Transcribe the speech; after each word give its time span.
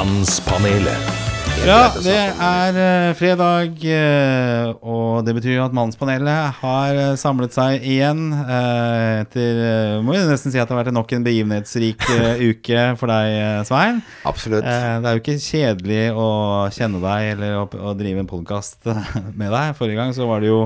Mannspanelet. 0.00 1.08
Ja, 1.68 1.90
det 2.00 2.14
er 2.40 2.76
eh, 2.80 3.10
fredag, 3.18 3.74
eh, 3.84 4.70
og 4.80 5.26
det 5.26 5.34
betyr 5.36 5.58
jo 5.58 5.64
at 5.66 5.74
Mannspanelet 5.76 6.54
har 6.62 6.96
eh, 6.96 7.10
samlet 7.20 7.52
seg 7.52 7.84
igjen. 7.84 8.22
eh, 8.32 9.18
etter 9.26 9.60
eh, 9.66 9.96
Må 10.00 10.14
jo 10.16 10.22
nesten 10.30 10.54
si 10.54 10.56
at 10.62 10.70
det 10.70 10.72
har 10.72 10.80
vært 10.86 10.96
nok 10.96 11.12
en 11.12 11.26
begivenhetsrik 11.26 12.06
eh, 12.14 12.40
uke 12.48 12.86
for 12.96 13.12
deg, 13.12 13.34
eh, 13.42 13.58
Svein. 13.68 14.00
Absolutt. 14.30 14.64
Eh, 14.64 14.94
det 15.04 15.10
er 15.10 15.18
jo 15.18 15.20
ikke 15.20 15.36
kjedelig 15.50 16.00
å 16.16 16.30
kjenne 16.78 17.02
deg 17.04 17.28
eller 17.34 17.60
å, 17.60 17.92
drive 18.00 18.24
en 18.24 18.32
podkast 18.32 18.88
med 19.36 19.52
deg. 19.52 19.76
Forrige 19.76 20.00
gang 20.00 20.16
så 20.16 20.30
var 20.32 20.40
det 20.40 20.48
jo 20.48 20.62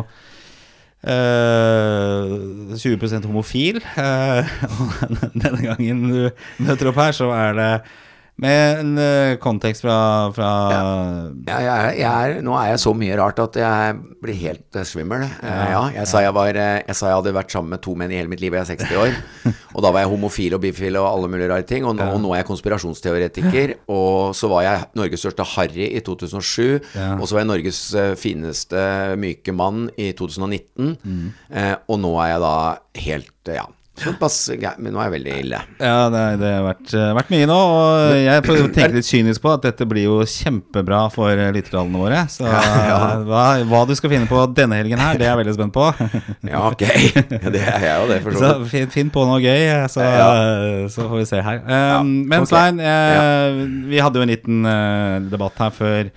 eh, 1.11 2.39
20% 2.87 3.27
homofil. 3.33 3.83
eh, 3.99 4.57
og 4.79 5.05
denne 5.35 5.59
gangen 5.67 6.07
du 6.07 6.23
møter 6.71 6.95
opp 6.95 7.03
her, 7.09 7.19
så 7.19 7.35
er 7.35 7.59
det 7.59 7.71
med 8.43 8.81
en 8.81 8.97
uh, 8.99 9.37
kontekst 9.43 9.85
fra, 9.85 9.97
fra 10.35 10.49
Ja, 11.47 11.59
jeg 11.61 11.69
er, 11.71 11.91
jeg 12.01 12.09
er, 12.11 12.41
nå 12.43 12.57
er 12.59 12.73
jeg 12.73 12.81
så 12.83 12.95
mye 12.97 13.19
rart 13.21 13.39
at 13.43 13.59
jeg 13.61 13.99
blir 14.23 14.39
helt 14.41 14.79
uh, 14.79 14.83
svimmel. 14.89 15.23
Uh, 15.39 15.67
ja, 15.71 15.83
jeg, 16.01 16.09
sa 16.11 16.23
jeg, 16.25 16.35
var, 16.35 16.59
eh, 16.59 16.81
jeg 16.83 16.99
sa 16.99 17.13
jeg 17.13 17.21
hadde 17.21 17.35
vært 17.37 17.55
sammen 17.55 17.77
med 17.77 17.83
to 17.85 17.95
menn 17.99 18.11
i 18.11 18.19
hele 18.19 18.33
mitt 18.33 18.43
liv, 18.43 18.57
jeg 18.57 18.65
er 18.65 18.81
60 18.83 18.99
år. 19.05 19.15
Og 19.77 19.85
da 19.85 19.93
var 19.95 20.05
jeg 20.05 20.11
homofil 20.13 20.57
og 20.57 20.63
bifil 20.65 20.99
og 20.99 21.09
alle 21.09 21.31
mulige 21.31 21.51
rare 21.53 21.67
ting. 21.69 21.87
Og 21.87 21.95
nå, 21.99 22.09
og 22.17 22.21
nå 22.23 22.33
er 22.35 22.43
jeg 22.43 22.49
konspirasjonsteoretiker. 22.51 23.77
Og 23.95 24.35
så 24.39 24.51
var 24.51 24.67
jeg 24.67 24.83
Norges 24.99 25.25
største 25.27 25.47
harry 25.55 25.89
i 25.91 26.03
2007. 26.05 26.91
Ja. 26.95 27.15
Og 27.19 27.27
så 27.27 27.37
var 27.37 27.45
jeg 27.45 27.51
Norges 27.53 27.81
eh, 27.99 28.13
fineste 28.19 28.83
myke 29.21 29.55
mann 29.55 29.89
i 30.01 30.11
2019. 30.17 30.95
Eh, 31.55 31.75
og 31.91 31.99
nå 32.03 32.15
er 32.23 32.35
jeg 32.35 32.45
da 32.45 32.59
helt 33.07 33.51
eh, 33.55 33.59
Ja. 33.63 33.71
Såpass 33.95 34.51
Men 34.83 34.91
nå 34.91 34.99
er 34.99 35.07
jeg 35.07 35.13
veldig 35.15 35.35
ille. 35.45 35.59
Ja, 35.79 36.09
det, 36.11 36.23
det 36.41 36.49
har 36.51 36.65
vært, 36.67 36.89
eh, 36.99 37.11
vært 37.15 37.29
mye 37.31 37.47
nå. 37.47 37.59
Og 37.75 38.17
jeg 38.19 38.43
tenker 38.43 38.73
tenke 38.75 38.99
litt 38.99 39.07
kynisk 39.09 39.45
på 39.45 39.53
at 39.55 39.69
dette 39.69 39.87
blir 39.87 40.09
jo 40.09 40.17
kjempebra 40.27 41.05
for 41.15 41.31
lytterdalene 41.31 41.55
lyttertallene 41.55 42.03
våre. 42.03 42.25
Så 42.33 42.49
eh, 42.49 43.23
hva, 43.29 43.45
hva 43.71 43.83
du 43.87 43.95
skal 43.95 44.11
finne 44.11 44.27
på 44.31 44.43
denne 44.57 44.81
helgen 44.81 44.99
her, 44.99 45.15
det 45.21 45.29
er 45.29 45.33
jeg 45.33 45.43
veldig 45.45 45.57
spent 45.59 45.77
på. 45.77 45.87
Ja, 46.55 46.61
ok. 46.69 46.83
Ja, 46.85 47.51
det 47.55 47.63
er 47.63 47.85
jeg 47.87 47.95
jo 47.95 48.09
det, 48.11 48.19
for 48.25 48.37
så 48.39 48.51
vidt. 48.65 48.93
finn, 48.95 49.11
på 49.15 49.25
noe 49.29 49.39
gøy, 49.43 49.63
eh, 49.71 49.87
så, 49.91 50.03
Ja. 50.05 50.29
så 50.93 51.07
får 51.09 51.23
vi 51.23 51.29
se 51.31 51.41
her. 51.47 51.63
Um, 51.65 52.11
men 52.29 52.43
okay. 52.45 52.51
Svein, 52.51 52.81
eh, 52.83 53.63
vi 53.91 54.03
hadde 54.03 54.21
jo 54.21 54.27
en 54.27 54.33
liten 54.33 54.67
eh, 54.69 55.17
debatt 55.33 55.63
her 55.63 55.73
før, 55.75 56.11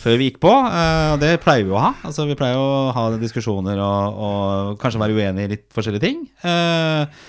før 0.00 0.16
vi 0.20 0.30
gikk 0.30 0.38
på. 0.42 0.52
eh, 0.52 1.08
og 1.14 1.20
det 1.22 1.34
pleier 1.44 1.66
vi 1.68 1.74
å 1.76 1.82
ha. 1.82 1.92
Altså, 2.08 2.24
vi 2.28 2.36
pleier 2.38 2.56
å 2.60 2.90
ha 2.96 3.08
diskusjoner 3.20 3.78
og, 3.84 4.22
og 4.28 4.78
kanskje 4.80 5.02
være 5.02 5.18
uenige 5.18 5.44
i 5.48 5.52
litt 5.56 5.66
forskjellige 5.76 6.04
ting. 6.06 6.24
Eh, 6.42 7.20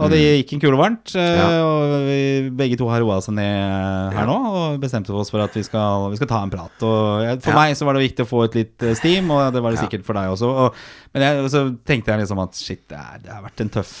og 0.00 0.08
det 0.08 0.20
gikk 0.22 0.52
en 0.54 0.60
kule 0.62 0.78
varmt. 0.78 1.10
eh. 1.18 1.40
Og 1.60 1.94
vi 2.06 2.18
begge 2.56 2.76
to 2.80 2.86
har 2.88 3.02
roa 3.02 3.18
oss 3.18 3.26
ned 3.28 4.14
her 4.14 4.28
nå 4.28 4.36
og 4.48 4.78
bestemte 4.80 5.12
oss 5.12 5.28
for 5.34 5.42
at 5.44 5.52
vi 5.58 5.64
skal, 5.66 6.06
vi 6.12 6.16
skal 6.20 6.30
ta 6.30 6.38
en 6.46 6.52
prat. 6.54 6.76
Og 6.86 7.42
for 7.42 7.50
Ja. 7.52 7.56
meg 7.58 7.74
så 7.76 7.84
var 7.88 7.98
det 7.98 8.06
viktig 8.06 8.24
å 8.24 8.30
få 8.30 8.44
et 8.46 8.54
litt 8.56 8.86
steam, 8.96 9.28
og 9.34 9.52
det 9.52 9.60
var 9.60 9.74
det 9.74 9.82
sikkert 9.82 10.06
for 10.06 10.16
deg 10.16 10.30
også. 10.32 10.48
Og, 10.66 10.78
men 11.12 11.26
jeg, 11.26 11.50
så 11.52 11.64
tenkte 11.84 12.14
jeg 12.14 12.22
liksom 12.22 12.40
at 12.46 12.54
shit, 12.56 12.84
det, 12.88 13.02
har 13.28 13.42
vært 13.44 13.60
en 13.66 13.74
tøff, 13.76 13.92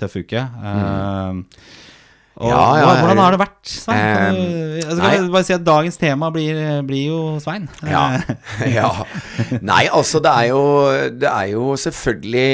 tøff 0.00 0.16
uke. 0.24 0.42
Eh, 0.72 1.44
og. 2.38 2.48
Ja, 2.48 2.62
ja, 2.78 2.88
hvordan 3.02 3.20
har 3.22 3.34
det 3.34 3.40
vært, 3.42 3.60
Svein? 3.66 3.98
Kan 3.98 4.34
du- 4.34 4.40
Eh, 4.40 4.80
jeg 4.80 4.96
skal 4.96 5.30
bare 5.34 5.44
si 5.44 5.52
at 5.56 5.64
dagens 5.66 5.96
tema 5.98 6.30
blir, 6.30 6.58
blir 6.86 7.06
jo 7.08 7.20
Svein. 7.42 7.68
Ja. 7.84 8.04
Eh, 8.62 8.74
ja. 8.78 8.90
Nei, 9.60 9.84
altså, 9.90 10.20
det 10.22 10.30
er 10.32 10.46
jo, 10.52 10.62
det 11.18 11.28
er 11.30 11.48
jo 11.52 11.72
selvfølgelig 11.76 12.50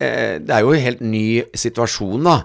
eh, 0.00 0.38
Det 0.40 0.50
er 0.56 0.60
jo 0.64 0.72
en 0.72 0.82
helt 0.86 1.00
ny 1.04 1.42
situasjon, 1.54 2.24
da. 2.24 2.38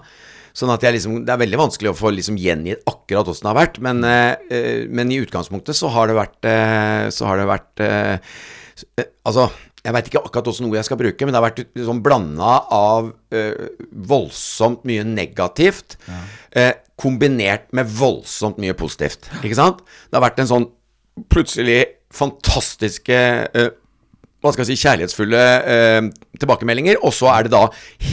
Sånn 0.52 0.68
at 0.74 0.84
liksom, 0.84 1.22
Det 1.24 1.32
er 1.32 1.40
veldig 1.40 1.58
vanskelig 1.62 1.90
å 1.94 1.96
få 1.96 2.12
liksom 2.12 2.36
gjengitt 2.36 2.84
akkurat 2.86 3.28
åssen 3.32 3.46
det 3.48 3.52
har 3.54 3.60
vært. 3.62 3.78
Men, 3.80 4.04
men 4.92 5.12
i 5.14 5.20
utgangspunktet 5.24 5.74
så 5.78 5.88
har 5.94 6.10
det 6.12 6.16
vært 6.18 7.08
Så 7.16 7.24
har 7.24 7.40
det 7.40 7.46
vært 7.48 7.84
Altså, 9.24 9.46
jeg 9.82 9.94
veit 9.96 10.08
ikke 10.08 10.22
akkurat 10.22 10.48
åssen 10.52 10.68
ord 10.68 10.78
jeg 10.78 10.86
skal 10.86 11.00
bruke, 11.00 11.26
men 11.26 11.34
det 11.34 11.40
har 11.40 11.48
vært 11.48 11.62
liksom 11.64 12.02
blanda 12.04 12.52
av 12.74 13.10
eh, 13.34 13.66
voldsomt 13.90 14.84
mye 14.86 15.02
negativt 15.08 15.96
eh, 16.54 16.76
kombinert 17.02 17.66
med 17.74 17.90
voldsomt 17.90 18.60
mye 18.62 18.76
positivt. 18.78 19.26
Ikke 19.42 19.58
sant? 19.58 19.82
Det 20.06 20.18
har 20.18 20.26
vært 20.28 20.38
en 20.44 20.52
sånn 20.52 20.68
plutselig 21.32 21.80
fantastiske 22.14 23.18
eh, 23.48 23.72
hva 24.42 24.52
skal 24.52 24.64
jeg 24.66 24.74
si, 24.74 24.82
kjærlighetsfulle 24.82 25.42
eh, 25.72 26.08
tilbakemeldinger, 26.42 26.98
og 27.06 27.14
så 27.14 27.30
er 27.30 27.46
det 27.46 27.52
da 27.54 27.66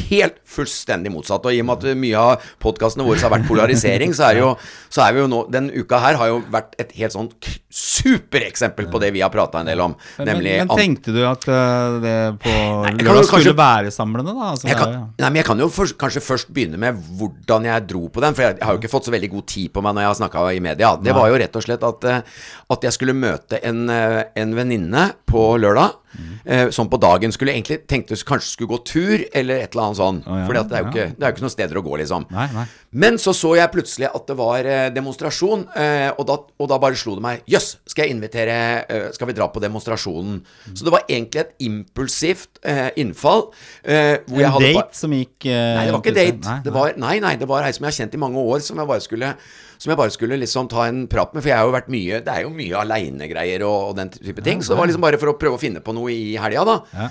helt 0.10 0.38
fullstendig 0.50 1.12
motsatt. 1.14 1.46
Og 1.46 1.56
i 1.56 1.62
og 1.64 1.70
med 1.70 1.86
at 1.86 1.98
mye 2.00 2.22
av 2.22 2.50
podkastene 2.62 3.06
våre 3.08 3.22
har 3.22 3.34
vært 3.34 3.48
polarisering, 3.50 4.14
så 4.16 4.30
er, 4.30 4.42
jo, 4.44 4.52
så 4.94 5.06
er 5.08 5.16
vi 5.16 5.24
jo 5.24 5.30
nå 5.32 5.40
Den 5.50 5.70
uka 5.74 6.00
her 6.04 6.20
har 6.20 6.30
jo 6.30 6.40
vært 6.54 6.76
et 6.82 6.94
helt 7.00 7.16
sånn 7.16 7.30
supereksempel 7.70 8.90
på 8.90 9.02
det 9.02 9.12
vi 9.16 9.22
har 9.24 9.32
prata 9.34 9.62
en 9.62 9.70
del 9.70 9.82
om, 9.84 9.94
Men, 10.18 10.30
nemlig 10.32 10.56
men 10.62 10.72
tenkte 10.74 11.14
du 11.14 11.20
at 11.28 11.46
eh, 11.50 11.98
det 12.04 12.16
på 12.44 12.54
lørdag 13.00 13.28
skulle 13.30 13.56
være 13.58 13.94
samlende, 13.94 14.34
da? 14.34 14.52
Altså, 14.54 14.70
kan, 14.74 14.96
nei, 15.20 15.30
men 15.30 15.42
jeg 15.42 15.50
kan 15.50 15.64
jo 15.64 15.70
først, 15.74 15.98
kanskje 16.02 16.24
først 16.26 16.54
begynne 16.54 16.82
med 16.82 16.98
hvordan 17.20 17.70
jeg 17.70 17.88
dro 17.90 18.06
på 18.14 18.24
den. 18.24 18.38
For 18.38 18.46
jeg, 18.46 18.60
jeg 18.60 18.68
har 18.68 18.76
jo 18.76 18.82
ikke 18.84 18.94
fått 18.94 19.10
så 19.10 19.16
veldig 19.16 19.32
god 19.34 19.48
tid 19.54 19.74
på 19.74 19.86
meg 19.86 19.96
når 19.96 20.06
jeg 20.06 20.12
har 20.14 20.20
snakka 20.22 20.46
i 20.54 20.64
media. 20.70 20.94
Det 21.02 21.16
var 21.16 21.32
jo 21.32 21.40
rett 21.42 21.58
og 21.60 21.66
slett 21.66 21.88
at, 21.90 22.10
eh, 22.10 22.46
at 22.76 22.90
jeg 22.90 22.98
skulle 22.98 23.18
møte 23.18 23.62
en, 23.66 23.86
eh, 23.94 24.22
en 24.40 24.56
venninne 24.58 25.10
på 25.30 25.50
lørdag. 25.62 25.98
Eh, 26.46 26.70
som 26.74 26.90
på 26.90 26.98
dagen 27.02 27.32
skulle 27.34 27.54
egentlig 27.54 27.82
tenkte 27.90 28.18
kanskje 28.26 28.54
skulle 28.54 28.72
gå 28.74 28.80
tur, 28.88 29.24
eller 29.34 29.64
et 29.64 29.74
eller 29.74 29.86
annet 29.90 30.00
sånn. 30.00 30.22
Oh, 30.26 30.40
ja, 30.40 30.46
Fordi 30.50 30.64
det 30.70 30.78
er 30.78 30.84
jo 30.84 30.88
ja. 30.88 30.92
ikke, 30.94 31.08
det 31.16 31.28
er 31.28 31.36
ikke 31.36 31.46
noen 31.46 31.54
steder 31.54 31.80
å 31.80 31.84
gå, 31.86 31.96
liksom. 32.02 32.26
Nei, 32.34 32.48
nei. 32.56 32.66
Men 33.04 33.20
så 33.22 33.34
så 33.38 33.54
jeg 33.60 33.72
plutselig 33.74 34.10
at 34.10 34.26
det 34.30 34.38
var 34.40 34.66
eh, 34.66 34.88
demonstrasjon, 34.96 35.68
eh, 35.78 36.10
og, 36.16 36.24
da, 36.30 36.40
og 36.58 36.72
da 36.72 36.80
bare 36.82 36.98
slo 36.98 37.16
det 37.20 37.26
meg 37.26 37.44
Jøss, 37.50 37.70
skal 37.90 38.08
jeg 38.08 38.16
invitere 38.16 38.56
eh, 38.90 39.08
Skal 39.14 39.30
vi 39.30 39.36
dra 39.38 39.46
på 39.54 39.62
demonstrasjonen? 39.62 40.42
Så 40.74 40.88
det 40.88 40.94
var 40.96 41.06
egentlig 41.06 41.44
et 41.44 41.54
impulsivt 41.70 42.62
eh, 42.66 42.90
innfall. 43.02 43.50
Eh, 43.84 44.18
hvor 44.26 44.42
jeg 44.42 44.50
En 44.50 44.80
date 44.82 44.98
som 44.98 45.14
gikk 45.14 45.50
Nei, 45.50 45.86
det 45.86 45.94
var 45.94 46.04
ikke 46.04 46.18
date. 46.18 46.44
Nei, 46.50 46.60
Det 46.66 46.74
var, 46.76 46.94
nei, 46.98 47.16
nei, 47.24 47.36
det 47.40 47.50
var 47.50 47.68
ei 47.68 47.74
som 47.76 47.86
jeg 47.86 47.94
har 47.94 48.00
kjent 48.04 48.18
i 48.18 48.24
mange 48.26 48.42
år, 48.42 48.64
som 48.66 48.82
jeg 48.82 48.90
bare 48.90 49.06
skulle 49.06 49.34
som 49.80 49.94
jeg 49.94 50.00
bare 50.02 50.14
skulle 50.14 50.40
liksom 50.42 50.68
ta 50.72 50.90
en 50.90 51.06
prat 51.12 51.32
med. 51.34 51.44
For 51.44 51.54
jeg 51.54 51.62
har 51.62 51.70
jo 51.70 51.76
vært 51.78 51.90
mye 51.94 52.20
Det 52.26 52.34
er 52.34 52.44
jo 52.44 52.52
mye 52.52 52.84
aleinegreier 52.84 53.64
og, 53.64 53.92
og 53.92 53.98
den 54.00 54.12
type 54.12 54.44
ting. 54.44 54.62
Så 54.62 54.74
det 54.74 54.82
var 54.82 54.92
liksom 54.92 55.06
bare 55.08 55.20
for 55.22 55.32
å 55.32 55.38
prøve 55.40 55.56
å 55.56 55.62
finne 55.62 55.84
på 55.84 55.96
noe 55.96 56.12
i 56.14 56.36
helga, 56.42 56.68
da. 56.68 56.78
Ja. 56.94 57.10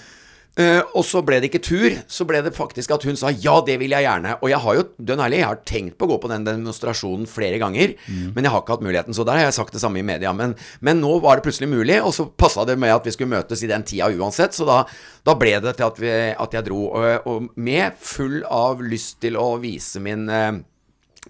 Uh, 0.59 0.81
og 0.99 1.05
så 1.07 1.21
ble 1.23 1.37
det 1.39 1.53
ikke 1.53 1.63
tur. 1.63 1.97
Så 2.11 2.27
ble 2.27 2.41
det 2.43 2.51
faktisk 2.57 2.91
at 2.97 3.05
hun 3.07 3.19
sa 3.19 3.31
ja, 3.31 3.55
det 3.65 3.77
vil 3.79 3.95
jeg 3.95 4.05
gjerne. 4.05 4.35
Og 4.43 4.51
jeg 4.51 4.59
har 4.65 4.79
jo, 4.79 4.85
dønn 4.99 5.23
ærlig, 5.23 5.39
jeg 5.39 5.51
har 5.53 5.61
tenkt 5.71 5.97
på 5.99 6.09
å 6.09 6.11
gå 6.11 6.17
på 6.25 6.31
den 6.33 6.47
demonstrasjonen 6.49 7.29
flere 7.31 7.61
ganger. 7.63 7.95
Mm. 8.09 8.33
Men 8.35 8.49
jeg 8.49 8.53
har 8.53 8.65
ikke 8.65 8.75
hatt 8.75 8.87
muligheten. 8.89 9.15
Så 9.15 9.27
der 9.29 9.39
har 9.39 9.47
jeg 9.47 9.57
sagt 9.61 9.77
det 9.77 9.83
samme 9.85 10.03
i 10.03 10.07
media. 10.07 10.33
Men, 10.35 10.57
men 10.83 10.99
nå 11.01 11.13
var 11.23 11.39
det 11.39 11.47
plutselig 11.47 11.71
mulig, 11.71 12.01
og 12.03 12.11
så 12.17 12.27
passa 12.29 12.67
det 12.67 12.75
med 12.81 12.97
at 12.97 13.07
vi 13.07 13.15
skulle 13.15 13.37
møtes 13.37 13.63
i 13.63 13.71
den 13.71 13.87
tida 13.87 14.11
uansett. 14.11 14.57
Så 14.59 14.67
da, 14.67 14.83
da 15.25 15.37
ble 15.39 15.55
det 15.63 15.77
til 15.79 15.87
at, 15.87 16.03
vi, 16.03 16.17
at 16.35 16.59
jeg 16.59 16.67
dro. 16.67 16.81
Og, 16.91 17.31
og 17.31 17.49
med 17.55 17.95
full 18.03 18.43
av 18.43 18.83
lyst 18.83 19.21
til 19.23 19.39
å 19.39 19.53
vise 19.63 20.03
min 20.03 20.27
eh, 20.27 20.59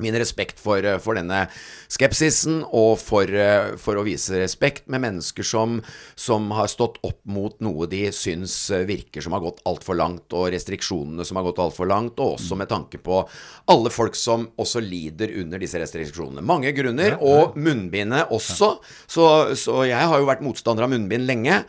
min 0.02 0.16
respekt 0.18 0.60
for, 0.60 0.84
eh, 0.84 0.98
for 1.02 1.18
denne 1.18 1.46
skepsisen, 1.88 2.62
og 2.72 2.98
for, 3.00 3.24
eh, 3.24 3.76
for 3.76 3.98
å 3.98 4.04
vise 4.06 4.38
respekt 4.40 4.88
med 4.88 5.02
mennesker 5.04 5.46
som, 5.46 5.82
som 6.14 6.50
har 6.50 6.70
stått 6.70 6.98
opp 7.02 7.20
mot 7.24 7.58
noe 7.60 7.86
de 7.90 8.06
syns 8.12 8.70
eh, 8.70 8.86
virker 8.88 9.24
som 9.24 9.32
har 9.36 9.44
gått 9.44 9.62
altfor 9.68 9.98
langt, 9.98 10.32
og 10.32 10.50
restriksjonene 10.52 11.26
som 11.26 11.40
har 11.40 11.48
gått 11.48 11.62
altfor 11.62 11.88
langt, 11.88 12.18
og 12.18 12.38
også 12.38 12.58
med 12.58 12.68
tanke 12.68 12.98
på 13.02 13.22
alle 13.68 13.90
folk 13.90 14.16
som 14.18 14.48
også 14.58 14.82
lider 14.84 15.32
under 15.40 15.58
disse 15.58 15.78
restriksjonene. 15.80 16.44
Mange 16.44 16.72
grunner, 16.76 17.18
og 17.20 17.56
munnbindet 17.56 18.30
også. 18.34 18.78
Så, 19.06 19.24
så 19.58 19.82
jeg 19.88 20.10
har 20.10 20.18
jo 20.18 20.28
vært 20.28 20.44
motstander 20.44 20.86
av 20.86 20.92
munnbind 20.92 21.26
lenge. 21.28 21.62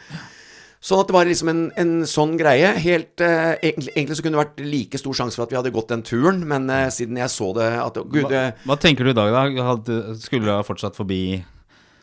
Sånn 0.79 1.01
at 1.01 1.09
det 1.09 1.16
var 1.16 1.28
liksom 1.28 1.50
en, 1.51 1.63
en 1.75 1.90
sånn 2.07 2.38
greie. 2.40 2.69
Helt, 2.79 3.19
eh, 3.19 3.57
egentlig, 3.57 3.91
egentlig 3.97 4.16
så 4.16 4.23
kunne 4.23 4.38
det 4.38 4.44
vært 4.45 4.62
like 4.63 5.01
stor 5.01 5.17
sjanse 5.17 5.35
for 5.35 5.44
at 5.44 5.51
vi 5.51 5.57
hadde 5.59 5.73
gått 5.75 5.90
den 5.91 6.06
turen, 6.07 6.40
men 6.47 6.69
eh, 6.72 6.88
siden 6.95 7.19
jeg 7.19 7.34
så 7.34 7.50
det 7.57 7.67
at 7.84 8.00
Gud, 8.00 8.29
Hva, 8.29 8.45
eh, 8.47 8.62
hva 8.63 8.78
tenker 8.79 9.03
du 9.03 9.12
i 9.12 9.17
dag, 9.17 9.34
da? 9.35 9.66
Hadde, 9.73 9.97
skulle 10.23 10.47
du 10.47 10.53
ha 10.53 10.62
fortsatt 10.63 10.95
forbi 10.95 11.22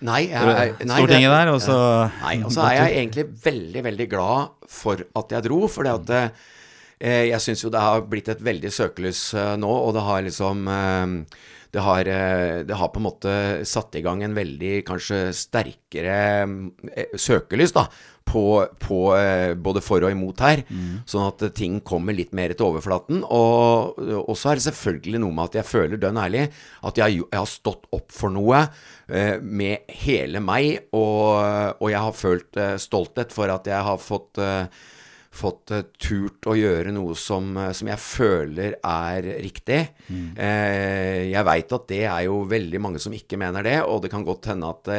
nei, 0.05 0.26
jeg, 0.28 0.75
nei, 0.84 0.99
Stortinget 1.00 1.32
der, 1.32 1.55
og 1.55 1.62
så 1.64 1.78
Nei, 2.20 2.34
og 2.44 2.52
så 2.52 2.67
er 2.69 2.76
jeg 2.82 3.00
egentlig 3.00 3.26
veldig, 3.46 3.87
veldig 3.88 4.08
glad 4.12 4.69
for 4.69 5.00
at 5.22 5.32
jeg 5.32 5.46
dro, 5.49 5.62
fordi 5.72 5.94
at 5.94 6.14
eh, 6.20 7.25
jeg 7.32 7.40
syns 7.46 7.64
jo 7.64 7.72
det 7.72 7.81
har 7.81 8.05
blitt 8.05 8.29
et 8.32 8.44
veldig 8.44 8.72
søkelys 8.76 9.31
eh, 9.40 9.55
nå, 9.61 9.72
og 9.72 9.96
det 9.96 10.05
har 10.05 10.26
liksom 10.29 10.69
eh, 10.69 11.14
det 11.76 11.82
har, 11.84 12.08
eh, 12.08 12.58
det 12.64 12.76
har 12.79 12.93
på 12.93 13.00
en 13.00 13.06
måte 13.08 13.32
satt 13.69 13.96
i 13.99 14.05
gang 14.05 14.22
en 14.25 14.37
veldig 14.37 14.79
kanskje 14.87 15.19
sterkere 15.37 16.20
eh, 16.93 17.17
søkelys 17.20 17.75
da, 17.76 17.87
på, 18.26 18.43
på 18.82 18.99
eh, 19.17 19.55
både 19.55 19.82
for 19.84 20.02
og 20.05 20.12
imot 20.12 20.43
her. 20.44 20.64
Sånn 21.08 21.28
at 21.28 21.44
eh, 21.46 21.52
ting 21.55 21.78
kommer 21.87 22.17
litt 22.17 22.34
mer 22.37 22.52
til 22.56 22.67
overflaten. 22.73 23.23
Og, 23.23 24.00
og 24.19 24.34
så 24.37 24.50
er 24.50 24.58
det 24.58 24.67
selvfølgelig 24.67 25.23
noe 25.23 25.37
med 25.37 25.50
at 25.50 25.61
jeg 25.61 25.70
føler 25.70 26.02
dønn 26.02 26.19
ærlig 26.20 26.49
at 26.49 26.99
jeg, 27.00 27.20
jeg 27.23 27.38
har 27.38 27.49
stått 27.50 27.87
opp 27.94 28.11
for 28.14 28.34
noe 28.34 28.64
eh, 29.06 29.38
med 29.40 29.87
hele 30.02 30.43
meg, 30.43 30.90
og, 30.96 31.78
og 31.78 31.88
jeg 31.93 32.02
har 32.08 32.19
følt 32.19 32.61
eh, 32.61 32.76
stolthet 32.82 33.34
for 33.34 33.52
at 33.55 33.70
jeg 33.70 33.88
har 33.93 34.02
fått 34.02 34.43
eh, 34.43 34.67
fått 35.37 35.70
eh, 35.76 35.87
turt 36.00 36.46
å 36.49 36.55
gjøre 36.56 36.93
noe 36.96 37.14
som, 37.19 37.50
som 37.76 37.90
jeg 37.90 38.00
føler 38.00 38.79
er 38.81 39.26
riktig. 39.44 39.82
Eh, 40.08 41.26
jeg 41.31 41.46
veit 41.46 41.75
at 41.76 41.90
det 41.93 42.05
er 42.08 42.22
jo 42.26 42.43
veldig 42.49 42.81
mange 42.82 43.02
som 43.02 43.14
ikke 43.14 43.38
mener 43.40 43.67
det, 43.67 43.81
og 43.84 44.00
det 44.05 44.12
kan 44.14 44.25
godt 44.26 44.49
hende 44.55 44.72
at 44.72 44.96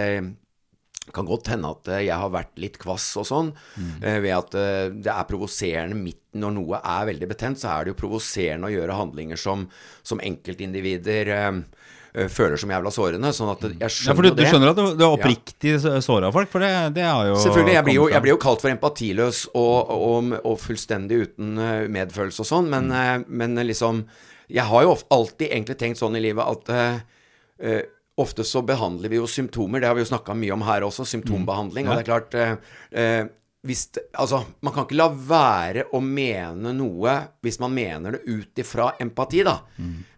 kan 1.14 1.28
godt 1.28 1.52
hende 1.54 1.72
at 1.72 1.88
eh, 1.94 2.06
jeg 2.10 2.20
har 2.20 2.32
vært 2.34 2.58
litt 2.60 2.78
kvass 2.82 3.10
og 3.20 3.28
sånn, 3.30 3.52
mm. 3.78 3.92
ved 4.24 4.34
at 4.36 4.58
eh, 4.60 4.86
det 4.92 5.14
er 5.14 5.30
provoserende 5.30 5.98
midt 6.00 6.24
når 6.38 6.56
noe 6.58 6.80
er 6.84 7.10
veldig 7.12 7.30
betent, 7.32 7.62
så 7.62 7.74
er 7.74 7.86
det 7.86 7.94
jo 7.94 8.02
provoserende 8.04 8.70
å 8.70 8.74
gjøre 8.74 8.98
handlinger 8.98 9.40
som, 9.42 9.66
som 10.06 10.22
enkeltindivider 10.24 11.32
eh, 11.34 11.50
eh, 12.14 12.30
føler 12.32 12.60
som 12.62 12.72
jævla 12.74 12.94
sårende. 12.94 13.34
Sånn 13.36 13.52
at 13.54 13.66
jeg 13.68 13.80
Ja, 13.82 13.92
skjønner 13.92 14.20
for 14.20 14.28
du, 14.28 14.32
du 14.38 14.46
skjønner 14.46 14.74
at 14.74 14.80
du, 14.80 14.86
er 14.94 15.18
oppriktig 15.18 15.76
såra 16.06 16.32
folk, 16.36 16.52
for 16.54 16.64
det, 16.64 16.72
det 16.98 17.06
har 17.08 17.32
jo 17.32 17.42
Selvfølgelig. 17.44 17.78
Jeg 17.80 17.88
blir, 17.90 18.00
jo, 18.00 18.08
jeg 18.14 18.26
blir 18.26 18.36
jo 18.36 18.42
kalt 18.48 18.64
for 18.64 18.74
empatiløs 18.74 19.44
og, 19.54 19.94
og, 19.98 20.34
og 20.44 20.58
fullstendig 20.62 21.22
uten 21.28 21.54
eh, 21.58 21.84
medfølelse 22.00 22.44
og 22.46 22.52
sånn, 22.52 22.72
men, 22.74 22.90
mm. 22.94 23.28
men 23.28 23.62
liksom 23.68 24.06
Jeg 24.48 24.68
har 24.70 24.88
jo 24.88 24.98
alltid 25.12 25.50
egentlig 25.52 25.80
tenkt 25.80 26.00
sånn 26.00 26.16
i 26.16 26.24
livet 26.24 26.46
at 26.46 26.74
eh, 26.76 27.00
eh, 27.60 27.86
Ofte 28.18 28.46
så 28.48 28.64
behandler 28.66 29.12
vi 29.14 29.20
jo 29.20 29.28
symptomer, 29.30 29.82
det 29.82 29.90
har 29.90 29.98
vi 29.98 30.02
jo 30.02 30.10
snakka 30.10 30.34
mye 30.38 30.56
om 30.56 30.64
her 30.66 30.86
også, 30.88 31.06
symptombehandling. 31.06 31.88
Og 31.88 32.00
det 32.00 32.06
er 32.06 32.08
klart 32.08 32.38
eh, 32.38 32.56
eh, 32.98 33.26
hvis 33.68 33.88
Altså, 34.18 34.44
man 34.64 34.74
kan 34.74 34.86
ikke 34.88 34.98
la 34.98 35.10
være 35.12 35.88
å 35.94 36.02
mene 36.04 36.74
noe 36.78 37.18
hvis 37.46 37.60
man 37.62 37.74
mener 37.76 38.18
det 38.18 38.24
ut 38.26 38.62
ifra 38.64 38.94
empati, 39.04 39.44
da. 39.46 39.60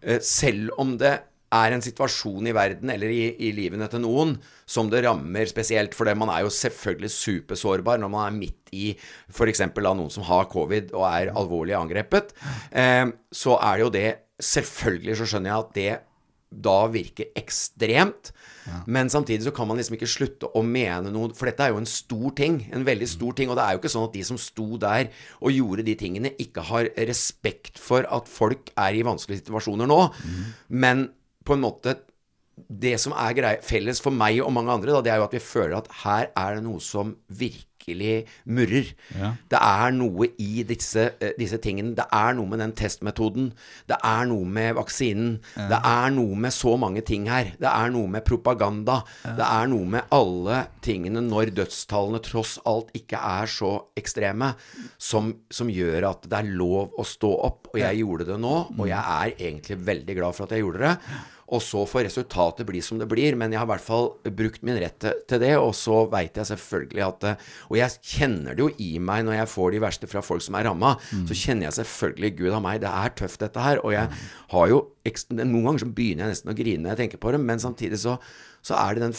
Eh, 0.00 0.20
selv 0.24 0.76
om 0.80 0.96
det 1.00 1.18
er 1.50 1.74
en 1.74 1.82
situasjon 1.82 2.46
i 2.46 2.54
verden 2.54 2.92
eller 2.94 3.10
i, 3.10 3.24
i 3.42 3.50
livene 3.56 3.88
til 3.90 4.04
noen 4.04 4.36
som 4.70 4.90
det 4.90 5.02
rammer 5.02 5.48
spesielt. 5.50 5.96
For 5.98 6.06
man 6.14 6.30
er 6.30 6.44
jo 6.44 6.52
selvfølgelig 6.54 7.10
supersårbar 7.10 7.98
når 7.98 8.12
man 8.12 8.28
er 8.28 8.36
midt 8.38 8.70
i 8.76 8.92
f.eks. 8.94 9.64
noen 9.74 10.12
som 10.14 10.26
har 10.28 10.46
covid 10.52 10.94
og 10.94 11.08
er 11.10 11.32
alvorlig 11.34 11.74
angrepet. 11.74 12.32
Eh, 12.70 13.08
så 13.34 13.58
er 13.58 13.76
det 13.76 13.86
jo 13.86 13.94
det 13.98 14.10
Selvfølgelig 14.40 15.18
så 15.18 15.26
skjønner 15.28 15.50
jeg 15.50 15.60
at 15.60 15.74
det 15.76 15.90
da 16.50 16.84
virker 16.90 17.30
ekstremt. 17.38 18.32
Men 18.86 19.10
samtidig 19.10 19.46
så 19.46 19.52
kan 19.54 19.68
man 19.70 19.78
liksom 19.80 19.96
ikke 19.96 20.10
slutte 20.10 20.50
å 20.54 20.62
mene 20.66 21.10
noe, 21.14 21.30
for 21.34 21.48
dette 21.48 21.64
er 21.64 21.72
jo 21.72 21.80
en 21.80 21.88
stor 21.88 22.34
ting. 22.38 22.60
En 22.74 22.84
veldig 22.86 23.08
stor 23.08 23.38
ting. 23.38 23.50
Og 23.50 23.58
det 23.58 23.64
er 23.64 23.74
jo 23.74 23.80
ikke 23.82 23.92
sånn 23.94 24.08
at 24.08 24.18
de 24.18 24.26
som 24.26 24.38
sto 24.40 24.66
der 24.82 25.10
og 25.40 25.54
gjorde 25.54 25.86
de 25.86 25.96
tingene, 25.98 26.34
ikke 26.42 26.66
har 26.70 26.90
respekt 27.08 27.80
for 27.80 28.06
at 28.10 28.30
folk 28.30 28.70
er 28.76 28.98
i 28.98 29.06
vanskelige 29.06 29.44
situasjoner 29.44 29.90
nå. 29.90 30.02
Men 30.68 31.08
på 31.46 31.56
en 31.56 31.64
måte 31.64 31.96
det 32.68 32.98
som 33.00 33.14
er 33.16 33.32
grei, 33.32 33.54
felles 33.64 34.02
for 34.04 34.12
meg 34.12 34.42
og 34.44 34.52
mange 34.52 34.74
andre, 34.74 34.92
da, 34.92 35.00
det 35.00 35.12
er 35.14 35.22
jo 35.22 35.28
at 35.30 35.36
vi 35.38 35.42
føler 35.42 35.78
at 35.78 35.90
her 36.02 36.28
er 36.36 36.58
det 36.58 36.66
noe 36.66 36.82
som 36.84 37.14
virkelig 37.90 38.26
murrer. 38.46 38.92
Ja. 39.18 39.32
Det 39.50 39.58
er 39.60 39.92
noe 39.92 40.28
i 40.38 40.62
disse, 40.66 41.12
eh, 41.20 41.32
disse 41.38 41.58
tingene. 41.58 41.94
Det 41.94 42.06
er 42.12 42.34
noe 42.34 42.46
med 42.46 42.60
den 42.60 42.72
testmetoden. 42.72 43.52
Det 43.88 43.96
er 44.02 44.26
noe 44.26 44.44
med 44.44 44.74
vaksinen. 44.74 45.40
Det 45.56 45.80
er 45.84 46.10
noe 46.10 46.34
med 46.36 46.52
så 46.52 46.76
mange 46.78 47.02
ting 47.02 47.28
her. 47.28 47.52
Det 47.58 47.68
er 47.68 47.90
noe 47.90 48.08
med 48.08 48.24
propaganda. 48.24 49.02
Det 49.22 49.44
er 49.44 49.66
noe 49.66 49.86
med 49.86 50.02
alle 50.10 50.66
tingene 50.82 51.20
når 51.20 51.54
dødstallene 51.54 52.22
tross 52.22 52.58
alt 52.64 52.90
ikke 52.94 53.16
er 53.16 53.46
så 53.46 53.86
ekstreme, 53.96 54.54
som, 54.98 55.34
som 55.50 55.68
gjør 55.68 56.10
at 56.10 56.28
det 56.28 56.38
er 56.38 56.54
lov 56.56 56.94
å 56.98 57.04
stå 57.04 57.30
opp. 57.46 57.70
Og 57.74 57.80
jeg 57.80 58.00
gjorde 58.02 58.26
det 58.26 58.38
nå, 58.40 58.56
og 58.78 58.86
jeg 58.88 59.00
er 59.00 59.34
egentlig 59.38 59.78
veldig 59.86 60.16
glad 60.16 60.34
for 60.36 60.46
at 60.46 60.56
jeg 60.56 60.64
gjorde 60.64 60.86
det. 60.86 60.96
Og 61.50 61.62
så 61.64 61.82
får 61.88 62.06
resultatet 62.06 62.68
bli 62.68 62.82
som 62.84 63.00
det 63.00 63.08
blir, 63.10 63.34
men 63.38 63.50
jeg 63.50 63.58
har 63.60 63.66
i 63.66 63.72
hvert 63.72 63.84
fall 63.84 64.10
brukt 64.38 64.62
min 64.66 64.78
rett 64.78 64.98
til, 65.02 65.40
det. 65.42 65.52
Og 65.58 65.72
så 65.74 66.04
veit 66.12 66.38
jeg 66.38 66.50
selvfølgelig 66.52 67.04
at 67.06 67.26
eh, 67.30 67.48
Og 67.70 67.78
jeg 67.80 67.96
kjenner 68.12 68.54
det 68.54 68.64
jo 68.64 68.70
i 68.78 68.90
meg 69.02 69.24
når 69.26 69.40
jeg 69.40 69.52
får 69.54 69.74
de 69.74 69.82
verste 69.82 70.10
fra 70.10 70.22
folk 70.24 70.44
som 70.44 70.58
er 70.58 70.68
ramma. 70.70 70.94
Så 71.28 71.36
kjenner 71.36 71.68
jeg 71.68 71.78
selvfølgelig 71.80 72.32
Gud 72.38 72.54
av 72.54 72.62
meg, 72.64 72.80
det 72.84 72.92
er 72.92 73.16
tøft 73.18 73.42
dette 73.42 73.66
her. 73.66 73.82
Og 73.84 73.94
jeg 73.96 74.08
har 74.54 74.72
jo 74.72 74.86
Noen 75.32 75.64
ganger 75.64 75.80
så 75.80 75.86
begynner 75.96 76.26
jeg 76.26 76.34
nesten 76.34 76.50
å 76.52 76.54
grine 76.54 76.84
når 76.84 76.90
jeg 76.92 76.98
tenker 76.98 77.20
på 77.22 77.30
det, 77.32 77.38
men 77.40 77.62
samtidig 77.62 77.98
så, 78.02 78.18
så 78.62 78.76
er 78.76 78.96
det 78.98 79.06
den 79.08 79.14